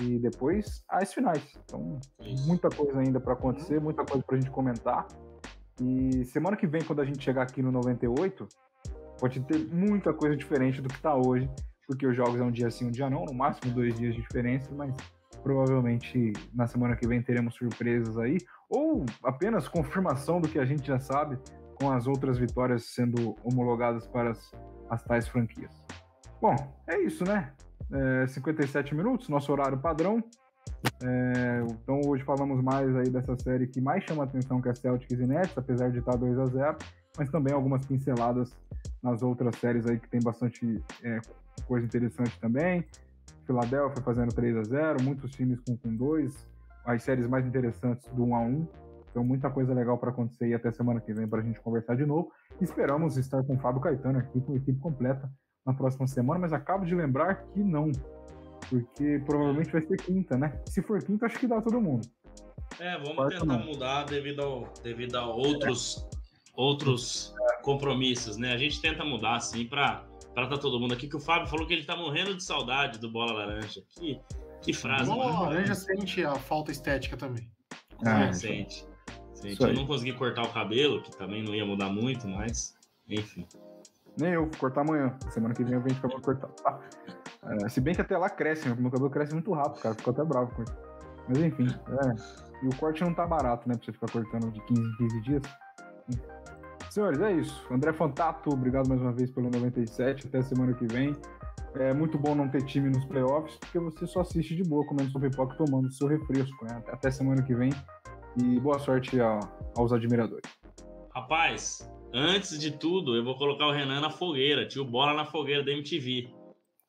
e 0.00 0.18
depois 0.18 0.82
as 0.88 1.12
finais. 1.12 1.42
Então, 1.64 2.00
Isso. 2.20 2.48
muita 2.48 2.70
coisa 2.70 2.98
ainda 2.98 3.20
para 3.20 3.34
acontecer, 3.34 3.80
muita 3.80 4.02
coisa 4.02 4.24
para 4.24 4.36
a 4.36 4.40
gente 4.40 4.50
comentar. 4.50 5.06
E 5.78 6.24
semana 6.24 6.56
que 6.56 6.66
vem, 6.66 6.82
quando 6.82 7.02
a 7.02 7.04
gente 7.04 7.22
chegar 7.22 7.42
aqui 7.42 7.60
no 7.60 7.70
98, 7.70 8.48
pode 9.18 9.40
ter 9.40 9.58
muita 9.74 10.14
coisa 10.14 10.34
diferente 10.34 10.80
do 10.80 10.88
que 10.88 10.94
está 10.94 11.14
hoje 11.14 11.50
porque 11.92 12.06
os 12.06 12.16
jogos 12.16 12.40
é 12.40 12.42
um 12.42 12.50
dia 12.50 12.70
sim, 12.70 12.86
um 12.86 12.90
dia 12.90 13.10
não, 13.10 13.24
no 13.26 13.34
máximo 13.34 13.74
dois 13.74 13.94
dias 13.94 14.14
de 14.14 14.22
diferença, 14.22 14.70
mas 14.74 14.94
provavelmente 15.42 16.32
na 16.54 16.66
semana 16.66 16.96
que 16.96 17.06
vem 17.06 17.22
teremos 17.22 17.54
surpresas 17.54 18.16
aí, 18.16 18.38
ou 18.68 19.04
apenas 19.22 19.68
confirmação 19.68 20.40
do 20.40 20.48
que 20.48 20.58
a 20.58 20.64
gente 20.64 20.86
já 20.86 20.98
sabe, 20.98 21.38
com 21.74 21.90
as 21.90 22.06
outras 22.06 22.38
vitórias 22.38 22.86
sendo 22.86 23.36
homologadas 23.44 24.06
para 24.06 24.30
as, 24.30 24.52
as 24.88 25.02
tais 25.02 25.28
franquias. 25.28 25.70
Bom, 26.40 26.56
é 26.86 26.98
isso, 27.00 27.24
né? 27.24 27.52
É, 27.92 28.26
57 28.26 28.94
minutos, 28.94 29.28
nosso 29.28 29.52
horário 29.52 29.78
padrão. 29.78 30.24
É, 31.04 31.62
então 31.66 32.00
hoje 32.06 32.24
falamos 32.24 32.62
mais 32.62 32.96
aí 32.96 33.10
dessa 33.10 33.36
série 33.36 33.66
que 33.66 33.80
mais 33.80 34.02
chama 34.04 34.24
atenção 34.24 34.62
que 34.62 34.68
é 34.68 34.74
Celtics 34.74 35.20
e 35.20 35.26
Nets, 35.26 35.58
apesar 35.58 35.90
de 35.90 35.98
estar 35.98 36.16
2 36.16 36.38
a 36.38 36.46
0 36.46 36.78
mas 37.18 37.28
também 37.30 37.52
algumas 37.52 37.84
pinceladas 37.84 38.56
nas 39.02 39.22
outras 39.22 39.56
séries 39.56 39.86
aí 39.86 39.98
que 39.98 40.08
tem 40.08 40.20
bastante 40.20 40.82
é, 41.02 41.20
coisa 41.62 41.86
interessante 41.86 42.38
também. 42.40 42.84
Filadélfia 43.46 44.02
fazendo 44.02 44.32
3 44.32 44.56
a 44.56 44.62
0 44.62 45.02
muitos 45.02 45.30
times 45.32 45.60
com, 45.60 45.76
com 45.76 45.94
dois, 45.94 46.46
as 46.84 47.02
séries 47.02 47.26
mais 47.26 47.46
interessantes 47.46 48.06
do 48.12 48.24
1 48.24 48.36
a 48.36 48.40
1 48.40 48.68
Então, 49.10 49.24
muita 49.24 49.50
coisa 49.50 49.74
legal 49.74 49.98
para 49.98 50.10
acontecer 50.10 50.48
e 50.48 50.54
até 50.54 50.70
semana 50.70 51.00
que 51.00 51.12
vem 51.12 51.26
para 51.26 51.40
a 51.40 51.44
gente 51.44 51.60
conversar 51.60 51.96
de 51.96 52.06
novo. 52.06 52.30
Esperamos 52.60 53.16
estar 53.16 53.42
com 53.42 53.54
o 53.54 53.58
Fábio 53.58 53.80
Caetano 53.80 54.18
aqui, 54.18 54.40
com 54.40 54.52
a 54.52 54.56
equipe 54.56 54.78
completa 54.78 55.30
na 55.64 55.74
próxima 55.74 56.06
semana, 56.06 56.40
mas 56.40 56.52
acabo 56.52 56.84
de 56.84 56.94
lembrar 56.94 57.44
que 57.52 57.60
não, 57.60 57.90
porque 58.68 59.22
provavelmente 59.24 59.70
vai 59.70 59.82
ser 59.82 59.96
quinta, 59.98 60.36
né? 60.36 60.60
Se 60.66 60.82
for 60.82 61.02
quinta, 61.02 61.26
acho 61.26 61.38
que 61.38 61.46
dá 61.46 61.60
todo 61.60 61.80
mundo. 61.80 62.08
É, 62.80 62.96
vamos 62.98 63.14
Quarta 63.14 63.40
tentar 63.40 63.58
não. 63.58 63.66
mudar 63.66 64.04
devido, 64.04 64.42
ao, 64.42 64.72
devido 64.82 65.16
a 65.16 65.26
outros, 65.26 66.08
é. 66.10 66.16
outros 66.56 67.34
compromissos, 67.62 68.36
né? 68.36 68.52
A 68.52 68.56
gente 68.56 68.80
tenta 68.80 69.04
mudar, 69.04 69.36
assim, 69.36 69.66
para 69.66 70.04
para 70.34 70.46
tá 70.48 70.58
todo 70.58 70.80
mundo 70.80 70.94
aqui, 70.94 71.08
que 71.08 71.16
o 71.16 71.20
Fábio 71.20 71.46
falou 71.46 71.66
que 71.66 71.74
ele 71.74 71.84
tá 71.84 71.96
morrendo 71.96 72.34
de 72.34 72.42
saudade 72.42 72.98
do 72.98 73.10
Bola 73.10 73.32
Laranja. 73.32 73.82
Que, 73.90 74.20
que 74.62 74.72
frase. 74.72 75.06
Bola 75.06 75.32
mano. 75.32 75.44
Laranja 75.44 75.74
sente 75.74 76.24
a 76.24 76.34
falta 76.34 76.70
estética 76.70 77.16
também. 77.16 77.48
Ah, 78.04 78.24
é, 78.24 78.32
sente. 78.32 78.86
sente. 79.34 79.62
Eu 79.62 79.74
não 79.74 79.86
consegui 79.86 80.12
cortar 80.12 80.42
o 80.42 80.52
cabelo, 80.52 81.02
que 81.02 81.14
também 81.16 81.42
não 81.42 81.54
ia 81.54 81.64
mudar 81.64 81.88
muito, 81.88 82.26
mas 82.26 82.74
enfim. 83.08 83.46
Nem 84.18 84.32
eu, 84.32 84.42
vou 84.42 84.58
cortar 84.58 84.82
amanhã. 84.82 85.16
Semana 85.30 85.54
que 85.54 85.64
vem 85.64 85.74
eu 85.74 85.80
venho 85.80 85.94
de 85.94 86.00
cabelo 86.00 86.20
cortado. 86.20 86.52
Tá? 86.62 86.80
É, 87.44 87.68
se 87.68 87.80
bem 87.80 87.94
que 87.94 88.00
até 88.00 88.16
lá 88.16 88.30
cresce, 88.30 88.68
meu 88.68 88.90
cabelo 88.90 89.10
cresce 89.10 89.34
muito 89.34 89.52
rápido, 89.52 89.80
cara. 89.80 89.94
Ficou 89.94 90.12
até 90.12 90.24
bravo 90.24 90.54
com 90.54 90.62
isso. 90.62 90.76
Mas 91.28 91.38
enfim, 91.38 91.66
é. 91.66 92.64
E 92.64 92.68
o 92.68 92.76
corte 92.76 93.02
não 93.02 93.12
tá 93.12 93.26
barato, 93.26 93.68
né? 93.68 93.74
Pra 93.74 93.84
você 93.84 93.92
ficar 93.92 94.10
cortando 94.10 94.50
de 94.52 94.60
15 94.60 94.80
em 94.80 94.96
15 94.96 95.20
dias. 95.22 95.42
Senhores, 96.92 97.22
é 97.22 97.32
isso. 97.32 97.66
André 97.70 97.90
Fantato, 97.94 98.50
obrigado 98.50 98.86
mais 98.86 99.00
uma 99.00 99.14
vez 99.14 99.30
pelo 99.30 99.48
97. 99.48 100.26
Até 100.26 100.42
semana 100.42 100.74
que 100.74 100.86
vem. 100.86 101.16
É 101.74 101.94
muito 101.94 102.18
bom 102.18 102.34
não 102.34 102.50
ter 102.50 102.66
time 102.66 102.90
nos 102.90 103.02
playoffs, 103.06 103.56
porque 103.56 103.78
você 103.78 104.06
só 104.06 104.20
assiste 104.20 104.54
de 104.54 104.62
boa, 104.62 104.86
comendo 104.86 105.10
sua 105.10 105.22
pipoca 105.22 105.54
e 105.54 105.56
tomando 105.56 105.90
seu 105.90 106.06
refresco. 106.06 106.66
Né? 106.66 106.84
Até 106.88 107.10
semana 107.10 107.42
que 107.42 107.54
vem. 107.54 107.70
E 108.36 108.60
boa 108.60 108.78
sorte 108.78 109.18
a, 109.18 109.40
aos 109.74 109.90
admiradores. 109.90 110.44
Rapaz, 111.14 111.90
antes 112.12 112.60
de 112.60 112.72
tudo, 112.72 113.16
eu 113.16 113.24
vou 113.24 113.38
colocar 113.38 113.68
o 113.68 113.72
Renan 113.72 114.02
na 114.02 114.10
fogueira, 114.10 114.68
tio 114.68 114.84
Bola 114.84 115.14
na 115.14 115.24
fogueira 115.24 115.64
da 115.64 115.72
MTV. 115.72 116.28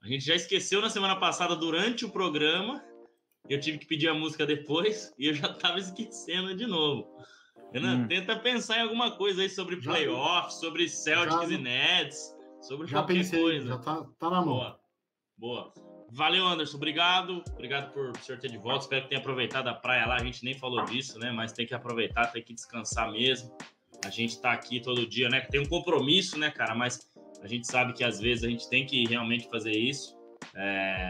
A 0.03 0.07
gente 0.09 0.25
já 0.25 0.35
esqueceu 0.35 0.81
na 0.81 0.89
semana 0.89 1.15
passada, 1.15 1.55
durante 1.55 2.03
o 2.03 2.09
programa, 2.09 2.83
eu 3.47 3.57
tive 3.57 3.77
que 3.77 3.85
pedir 3.85 4.09
a 4.09 4.13
música 4.13 4.45
depois 4.45 5.13
e 5.17 5.27
eu 5.27 5.33
já 5.33 5.47
tava 5.53 5.79
esquecendo 5.79 6.53
de 6.53 6.67
novo. 6.67 7.07
Renan, 7.73 8.03
hum. 8.03 8.07
tenta 8.07 8.35
pensar 8.37 8.77
em 8.77 8.81
alguma 8.81 9.11
coisa 9.11 9.41
aí 9.41 9.49
sobre 9.49 9.77
playoffs, 9.77 10.59
sobre 10.59 10.87
Celtics 10.87 11.49
já, 11.49 11.55
e 11.55 11.57
Nets, 11.57 12.37
sobre 12.61 12.85
já 12.85 12.99
qualquer 12.99 13.13
pensei, 13.15 13.41
coisa. 13.41 13.67
Já 13.67 13.77
tá, 13.79 14.05
tá 14.19 14.29
na 14.29 14.41
mão. 14.41 14.45
Boa. 14.45 14.79
Boa. 15.35 15.73
Valeu, 16.11 16.45
Anderson. 16.45 16.77
Obrigado. 16.77 17.43
Obrigado 17.51 17.91
por 17.91 18.11
o 18.11 18.17
senhor 18.19 18.39
ter 18.39 18.51
de 18.51 18.57
volta. 18.59 18.83
Espero 18.83 19.01
que 19.01 19.09
tenha 19.09 19.19
aproveitado 19.19 19.67
a 19.67 19.73
praia 19.73 20.05
lá. 20.05 20.15
A 20.17 20.23
gente 20.23 20.45
nem 20.45 20.53
falou 20.53 20.85
disso, 20.85 21.17
né? 21.17 21.31
Mas 21.31 21.51
tem 21.51 21.65
que 21.65 21.73
aproveitar, 21.73 22.27
tem 22.27 22.43
que 22.43 22.53
descansar 22.53 23.11
mesmo. 23.11 23.51
A 24.05 24.11
gente 24.11 24.39
tá 24.39 24.51
aqui 24.51 24.79
todo 24.79 25.07
dia, 25.07 25.27
né? 25.27 25.41
Tem 25.41 25.59
um 25.59 25.65
compromisso, 25.65 26.37
né, 26.37 26.51
cara? 26.51 26.75
Mas 26.75 27.11
a 27.41 27.47
gente 27.47 27.65
sabe 27.65 27.93
que 27.93 28.03
às 28.03 28.19
vezes 28.19 28.43
a 28.43 28.47
gente 28.47 28.69
tem 28.69 28.85
que 28.85 29.07
realmente 29.07 29.49
fazer 29.49 29.71
isso. 29.71 30.15
É... 30.55 31.07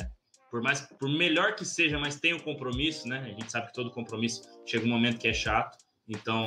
Por 0.49 0.61
mais, 0.61 0.82
por 0.82 1.09
melhor 1.09 1.55
que 1.55 1.66
seja, 1.66 1.99
mas 1.99 2.20
tem 2.20 2.34
um 2.34 2.39
compromisso, 2.39 3.05
né? 3.05 3.20
A 3.20 3.39
gente 3.39 3.51
sabe 3.51 3.68
que 3.68 3.74
todo 3.74 3.91
compromisso 3.91 4.43
chega 4.66 4.86
um 4.86 4.89
momento 4.89 5.20
que 5.20 5.28
é 5.28 5.34
chato. 5.34 5.82
Então, 6.07 6.45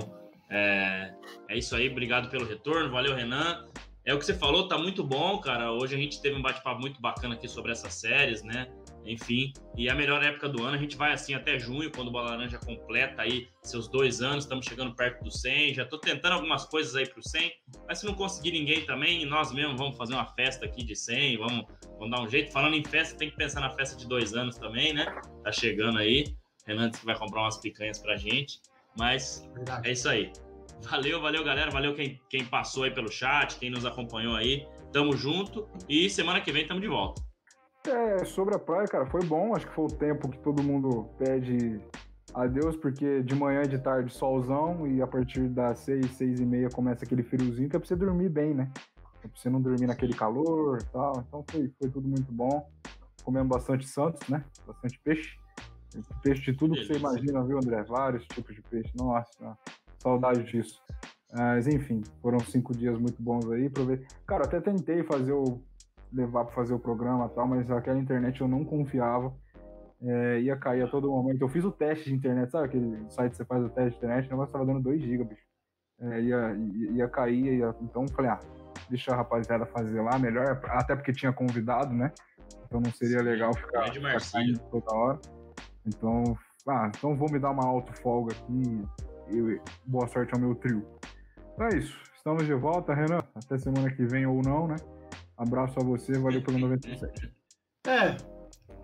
é, 0.50 1.12
é 1.48 1.58
isso 1.58 1.74
aí. 1.74 1.88
Obrigado 1.88 2.28
pelo 2.30 2.46
retorno. 2.46 2.90
Valeu, 2.90 3.14
Renan. 3.14 3.66
É 4.04 4.14
o 4.14 4.18
que 4.20 4.24
você 4.24 4.34
falou, 4.34 4.68
tá 4.68 4.78
muito 4.78 5.02
bom, 5.02 5.38
cara. 5.38 5.72
Hoje 5.72 5.96
a 5.96 5.98
gente 5.98 6.22
teve 6.22 6.36
um 6.36 6.42
bate-papo 6.42 6.80
muito 6.80 7.00
bacana 7.00 7.34
aqui 7.34 7.48
sobre 7.48 7.72
essas 7.72 7.92
séries, 7.92 8.44
né? 8.44 8.68
Enfim, 9.04 9.52
e 9.76 9.88
a 9.88 9.94
melhor 9.94 10.22
época 10.22 10.48
do 10.48 10.62
ano, 10.62 10.76
a 10.76 10.78
gente 10.78 10.96
vai 10.96 11.12
assim 11.12 11.34
até 11.34 11.58
junho, 11.58 11.90
quando 11.90 12.08
o 12.08 12.10
Bola 12.10 12.30
Laranja 12.30 12.58
completa 12.58 13.22
aí 13.22 13.48
seus 13.62 13.88
dois 13.88 14.20
anos, 14.20 14.44
estamos 14.44 14.66
chegando 14.66 14.94
perto 14.94 15.22
do 15.24 15.30
100, 15.30 15.74
já 15.74 15.84
tô 15.84 15.98
tentando 15.98 16.32
algumas 16.32 16.64
coisas 16.66 16.94
aí 16.96 17.08
pro 17.08 17.22
100, 17.22 17.52
mas 17.86 17.98
se 17.98 18.06
não 18.06 18.14
conseguir 18.14 18.52
ninguém 18.52 18.84
também, 18.84 19.24
nós 19.24 19.52
mesmos 19.52 19.76
vamos 19.76 19.96
fazer 19.96 20.14
uma 20.14 20.26
festa 20.26 20.66
aqui 20.66 20.84
de 20.84 20.96
100, 20.96 21.38
vamos, 21.38 21.66
vamos 21.98 22.10
dar 22.10 22.22
um 22.22 22.28
jeito. 22.28 22.52
Falando 22.52 22.74
em 22.74 22.84
festa, 22.84 23.16
tem 23.16 23.30
que 23.30 23.36
pensar 23.36 23.60
na 23.60 23.70
festa 23.70 23.96
de 23.96 24.08
dois 24.08 24.34
anos 24.34 24.56
também, 24.56 24.92
né? 24.92 25.04
Tá 25.44 25.52
chegando 25.52 25.98
aí, 25.98 26.24
Renan 26.66 26.90
disse 26.90 27.00
que 27.00 27.06
vai 27.06 27.16
comprar 27.16 27.42
umas 27.42 27.58
picanhas 27.58 27.98
pra 27.98 28.16
gente. 28.16 28.60
Mas 28.98 29.48
Verdade. 29.54 29.88
é 29.88 29.92
isso 29.92 30.08
aí. 30.08 30.32
Valeu, 30.82 31.20
valeu, 31.20 31.44
galera. 31.44 31.70
Valeu 31.70 31.94
quem, 31.94 32.20
quem 32.28 32.44
passou 32.44 32.84
aí 32.84 32.90
pelo 32.90 33.10
chat, 33.10 33.58
quem 33.58 33.70
nos 33.70 33.84
acompanhou 33.84 34.36
aí. 34.36 34.66
Tamo 34.92 35.16
junto 35.16 35.68
e 35.88 36.08
semana 36.08 36.40
que 36.40 36.52
vem 36.52 36.66
tamo 36.66 36.80
de 36.80 36.88
volta. 36.88 37.22
É, 37.86 38.24
sobre 38.24 38.56
a 38.56 38.58
praia, 38.58 38.86
cara, 38.86 39.06
foi 39.06 39.22
bom. 39.24 39.54
Acho 39.54 39.66
que 39.66 39.74
foi 39.74 39.84
o 39.84 39.88
tempo 39.88 40.28
que 40.28 40.38
todo 40.38 40.62
mundo 40.62 41.08
pede 41.18 41.80
a 42.34 42.46
Deus, 42.46 42.76
porque 42.76 43.22
de 43.22 43.34
manhã 43.34 43.62
e 43.62 43.68
de 43.68 43.78
tarde 43.78 44.12
solzão 44.12 44.86
e 44.86 45.00
a 45.00 45.06
partir 45.06 45.48
das 45.48 45.78
seis, 45.78 46.10
seis 46.12 46.40
e 46.40 46.44
meia 46.44 46.68
começa 46.68 47.04
aquele 47.04 47.22
friozinho 47.22 47.68
que 47.68 47.76
é 47.76 47.78
pra 47.78 47.86
você 47.86 47.96
dormir 47.96 48.28
bem, 48.28 48.54
né? 48.54 48.70
pra 49.28 49.40
você 49.40 49.50
não 49.50 49.60
dormir 49.60 49.86
naquele 49.86 50.12
calor 50.14 50.78
e 50.80 50.84
tal. 50.86 51.24
Então 51.26 51.44
foi, 51.50 51.72
foi 51.80 51.90
tudo 51.90 52.08
muito 52.08 52.32
bom. 52.32 52.68
Comemos 53.24 53.48
bastante 53.48 53.86
santos, 53.86 54.26
né? 54.28 54.44
Bastante 54.66 54.98
peixe. 55.00 55.36
Peixe 56.22 56.52
de 56.52 56.58
tudo 56.58 56.74
que 56.74 56.84
você 56.84 56.94
imagina, 56.94 57.44
viu, 57.44 57.58
André? 57.58 57.82
Vários 57.84 58.24
tipos 58.26 58.54
de 58.54 58.62
peixe. 58.62 58.92
Nossa, 58.96 59.56
saudade 59.98 60.44
disso. 60.44 60.82
Mas 61.32 61.66
enfim, 61.66 62.02
foram 62.22 62.38
cinco 62.40 62.74
dias 62.74 62.98
muito 62.98 63.22
bons 63.22 63.50
aí. 63.50 63.68
ver. 63.68 64.06
Cara, 64.26 64.44
até 64.44 64.60
tentei 64.60 65.02
fazer 65.02 65.32
o. 65.32 65.60
levar 66.12 66.44
para 66.44 66.54
fazer 66.54 66.74
o 66.74 66.78
programa 66.78 67.26
e 67.26 67.34
tal, 67.34 67.46
mas 67.46 67.70
aquela 67.70 67.98
internet 67.98 68.40
eu 68.40 68.48
não 68.48 68.64
confiava. 68.64 69.34
É, 70.02 70.40
ia 70.40 70.56
cair 70.56 70.82
a 70.82 70.88
todo 70.88 71.10
momento. 71.10 71.40
Eu 71.40 71.48
fiz 71.48 71.64
o 71.64 71.70
teste 71.72 72.10
de 72.10 72.14
internet, 72.14 72.50
sabe 72.50 72.66
aquele 72.66 73.10
site 73.10 73.30
que 73.30 73.36
você 73.38 73.44
faz 73.44 73.64
o 73.64 73.70
teste 73.70 73.92
de 73.92 73.96
internet? 73.96 74.26
O 74.26 74.30
negócio 74.30 74.52
tava 74.52 74.66
dando 74.66 74.80
2 74.80 75.00
GB, 75.00 75.24
bicho. 75.24 75.46
É, 75.98 76.20
ia, 76.20 76.54
ia, 76.54 76.90
ia 76.92 77.08
cair, 77.08 77.58
ia... 77.58 77.74
então 77.80 78.06
falei, 78.08 78.30
ah, 78.30 78.40
deixa 78.90 79.12
a 79.12 79.16
rapaziada 79.16 79.64
fazer 79.64 80.02
lá, 80.02 80.18
melhor, 80.18 80.60
até 80.64 80.94
porque 80.94 81.12
tinha 81.12 81.32
convidado, 81.32 81.94
né? 81.94 82.12
Então 82.66 82.80
não 82.80 82.92
seria 82.92 83.22
legal 83.22 83.54
ficar, 83.54 83.90
ficar 83.90 84.20
toda 84.70 84.94
hora. 84.94 85.20
Então, 85.86 86.36
ah, 86.68 86.90
então 86.94 87.16
vou 87.16 87.30
me 87.30 87.38
dar 87.38 87.50
uma 87.50 87.64
auto 87.64 87.92
folga 88.00 88.34
aqui. 88.34 88.82
E 89.28 89.60
boa 89.86 90.06
sorte 90.08 90.32
ao 90.34 90.40
meu 90.40 90.54
trio. 90.54 90.86
Então 91.54 91.66
é 91.66 91.78
isso. 91.78 91.98
Estamos 92.16 92.44
de 92.44 92.54
volta, 92.54 92.94
Renan. 92.94 93.22
Até 93.34 93.58
semana 93.58 93.90
que 93.90 94.04
vem 94.04 94.26
ou 94.26 94.42
não, 94.42 94.68
né? 94.68 94.76
Abraço 95.36 95.78
a 95.78 95.84
você, 95.84 96.18
valeu 96.18 96.42
pelo 96.42 96.58
97. 96.58 97.32
É, 97.86 98.16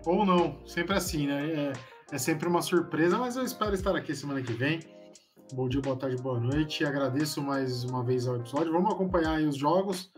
ou 0.05 0.25
não, 0.25 0.65
sempre 0.65 0.95
assim, 0.95 1.27
né? 1.27 1.51
É, 1.51 1.73
é 2.11 2.17
sempre 2.17 2.47
uma 2.47 2.61
surpresa, 2.61 3.17
mas 3.17 3.35
eu 3.35 3.43
espero 3.43 3.73
estar 3.73 3.95
aqui 3.95 4.15
semana 4.15 4.41
que 4.41 4.53
vem. 4.53 4.79
Bom 5.53 5.67
dia, 5.67 5.81
boa 5.81 5.95
tarde, 5.95 6.21
boa 6.21 6.39
noite. 6.39 6.85
Agradeço 6.85 7.41
mais 7.41 7.83
uma 7.83 8.03
vez 8.03 8.27
ao 8.27 8.37
episódio. 8.37 8.71
Vamos 8.71 8.93
acompanhar 8.93 9.37
aí 9.37 9.45
os 9.45 9.57
jogos. 9.57 10.11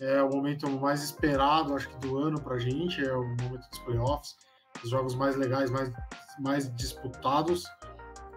É 0.00 0.22
o 0.22 0.30
momento 0.30 0.68
mais 0.70 1.02
esperado, 1.02 1.74
acho 1.74 1.88
que, 1.88 1.98
do 1.98 2.18
ano 2.18 2.40
pra 2.40 2.58
gente. 2.58 3.04
É 3.04 3.12
o 3.12 3.22
momento 3.22 3.68
dos 3.68 3.78
playoffs. 3.80 4.36
Os 4.82 4.90
jogos 4.90 5.14
mais 5.14 5.36
legais, 5.36 5.70
mais, 5.70 5.92
mais 6.38 6.74
disputados. 6.74 7.64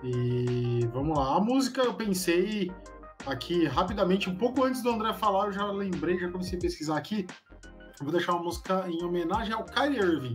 E 0.04 0.86
vamos 0.92 1.18
lá. 1.18 1.38
A 1.38 1.40
música 1.40 1.82
eu 1.82 1.94
pensei 1.94 2.72
aqui 3.26 3.66
rapidamente, 3.66 4.30
um 4.30 4.36
pouco 4.36 4.64
antes 4.64 4.82
do 4.82 4.90
André 4.90 5.14
falar, 5.14 5.48
eu 5.48 5.52
já 5.54 5.66
lembrei, 5.72 6.20
já 6.20 6.30
comecei 6.30 6.58
a 6.58 6.62
pesquisar 6.62 6.98
aqui. 6.98 7.26
Eu 8.00 8.06
vou 8.06 8.12
deixar 8.12 8.34
uma 8.34 8.44
música 8.44 8.86
em 8.90 9.04
homenagem 9.04 9.54
ao 9.54 9.64
Kyrie 9.64 10.00
Irving. 10.00 10.34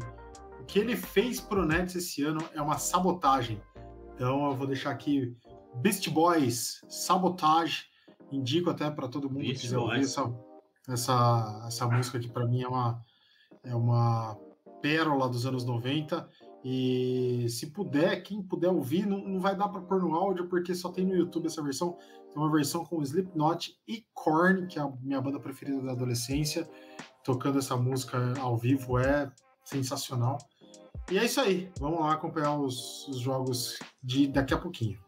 O 0.60 0.64
que 0.64 0.78
ele 0.78 0.96
fez 0.96 1.40
pro 1.40 1.66
Nets 1.66 1.96
esse 1.96 2.22
ano 2.22 2.40
é 2.54 2.62
uma 2.62 2.78
sabotagem. 2.78 3.60
Então 4.14 4.46
eu 4.46 4.56
vou 4.56 4.66
deixar 4.66 4.90
aqui 4.90 5.36
Beast 5.76 6.08
Boys, 6.08 6.80
Sabotage. 6.88 7.86
Indico 8.30 8.70
até 8.70 8.90
para 8.90 9.08
todo 9.08 9.28
mundo 9.28 9.40
Beast 9.40 9.56
que 9.56 9.60
quiser 9.62 9.76
Boys. 9.76 10.16
ouvir 10.16 10.32
essa, 10.32 10.34
essa, 10.88 11.64
essa 11.66 11.86
música 11.86 12.18
que 12.18 12.28
para 12.28 12.46
mim 12.46 12.62
é 12.62 12.68
uma, 12.68 13.02
é 13.64 13.74
uma 13.74 14.36
pérola 14.80 15.28
dos 15.28 15.46
anos 15.46 15.64
90. 15.64 16.28
E 16.64 17.46
se 17.48 17.68
puder, 17.68 18.22
quem 18.22 18.42
puder 18.42 18.68
ouvir, 18.68 19.06
não, 19.06 19.18
não 19.18 19.40
vai 19.40 19.56
dar 19.56 19.68
para 19.68 19.80
pôr 19.80 20.00
no 20.00 20.14
áudio, 20.14 20.48
porque 20.48 20.74
só 20.74 20.90
tem 20.90 21.06
no 21.06 21.14
YouTube 21.14 21.46
essa 21.46 21.62
versão. 21.62 21.96
Tem 22.30 22.42
uma 22.42 22.50
versão 22.50 22.84
com 22.84 23.02
Slipknot 23.02 23.78
e 23.86 24.04
Korn, 24.12 24.66
que 24.66 24.78
é 24.78 24.82
a 24.82 24.92
minha 25.00 25.20
banda 25.20 25.38
preferida 25.38 25.80
da 25.82 25.92
adolescência. 25.92 26.68
Tocando 27.24 27.58
essa 27.58 27.76
música 27.76 28.18
ao 28.40 28.56
vivo 28.56 28.98
é 28.98 29.30
sensacional. 29.64 30.38
E 31.10 31.18
é 31.18 31.24
isso 31.24 31.40
aí. 31.40 31.70
Vamos 31.78 32.00
lá 32.00 32.12
acompanhar 32.12 32.58
os, 32.58 33.06
os 33.08 33.20
jogos 33.20 33.78
de 34.02 34.26
daqui 34.26 34.52
a 34.52 34.58
pouquinho. 34.58 34.98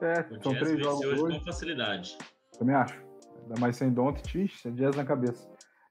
É, 0.00 0.20
o 0.34 0.42
são 0.42 0.54
três 0.54 0.78
jogos 0.78 1.04
hoje. 1.04 1.38
com 1.38 1.44
facilidade. 1.44 2.16
Também 2.58 2.74
acho. 2.74 3.00
Ainda 3.42 3.60
mais 3.60 3.76
sem 3.76 3.92
Don't, 3.92 4.20
é 4.64 4.70
jazz 4.70 4.96
na 4.96 5.04
cabeça. 5.04 5.48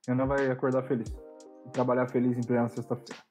Ainda 0.07 0.25
vai 0.25 0.49
acordar 0.49 0.83
feliz. 0.83 1.26
Trabalhar 1.71 2.07
feliz 2.07 2.37
em 2.37 2.41
plena 2.41 2.67
sexta-feira. 2.69 3.21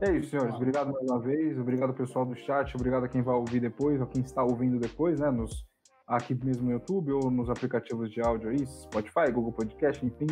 É 0.00 0.12
isso, 0.12 0.30
senhores. 0.30 0.54
Obrigado 0.54 0.92
mais 0.92 1.08
uma 1.08 1.20
vez. 1.20 1.58
Obrigado, 1.58 1.94
pessoal 1.94 2.24
do 2.24 2.36
chat. 2.36 2.74
Obrigado 2.74 3.04
a 3.04 3.08
quem 3.08 3.22
vai 3.22 3.34
ouvir 3.34 3.60
depois, 3.60 4.00
ou 4.00 4.06
quem 4.06 4.22
está 4.22 4.42
ouvindo 4.42 4.78
depois, 4.78 5.20
né? 5.20 5.30
Nos, 5.30 5.66
aqui 6.06 6.34
mesmo 6.34 6.64
no 6.64 6.72
YouTube 6.72 7.12
ou 7.12 7.30
nos 7.30 7.48
aplicativos 7.48 8.10
de 8.10 8.20
áudio 8.20 8.50
aí, 8.50 8.66
Spotify, 8.66 9.30
Google 9.32 9.52
Podcast, 9.52 10.04
enfim. 10.04 10.26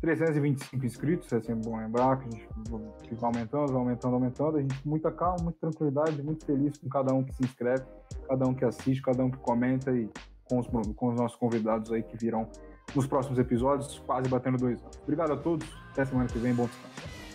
325 0.00 0.86
inscritos, 0.86 1.30
é 1.32 1.40
sempre 1.40 1.68
bom 1.68 1.76
lembrar 1.76 2.18
que 2.18 2.28
a 2.28 2.30
gente 2.30 3.14
vai 3.16 3.30
aumentando, 3.30 3.66
vai 3.66 3.76
aumentando, 3.76 4.14
aumentando. 4.14 4.56
A 4.56 4.60
gente 4.62 4.82
com 4.82 4.88
muita 4.88 5.10
calma, 5.10 5.36
muita 5.42 5.58
tranquilidade, 5.60 6.22
muito 6.22 6.44
feliz 6.46 6.78
com 6.78 6.88
cada 6.88 7.12
um 7.12 7.22
que 7.22 7.34
se 7.34 7.44
inscreve, 7.44 7.84
cada 8.26 8.46
um 8.48 8.54
que 8.54 8.64
assiste, 8.64 9.02
cada 9.02 9.22
um 9.22 9.30
que 9.30 9.38
comenta 9.38 9.92
e 9.92 10.08
com 10.48 10.58
os, 10.58 10.66
com 10.66 11.08
os 11.08 11.20
nossos 11.20 11.36
convidados 11.36 11.92
aí 11.92 12.02
que 12.02 12.16
virão 12.16 12.48
nos 12.94 13.06
próximos 13.06 13.38
episódios, 13.38 14.02
quase 14.06 14.28
batendo 14.28 14.58
dois 14.58 14.80
anos. 14.80 14.98
Obrigado 15.02 15.32
a 15.32 15.36
todos, 15.36 15.66
até 15.92 16.04
semana 16.04 16.28
que 16.28 16.38
vem, 16.38 16.54
bom 16.54 16.66
descanso. 16.66 17.29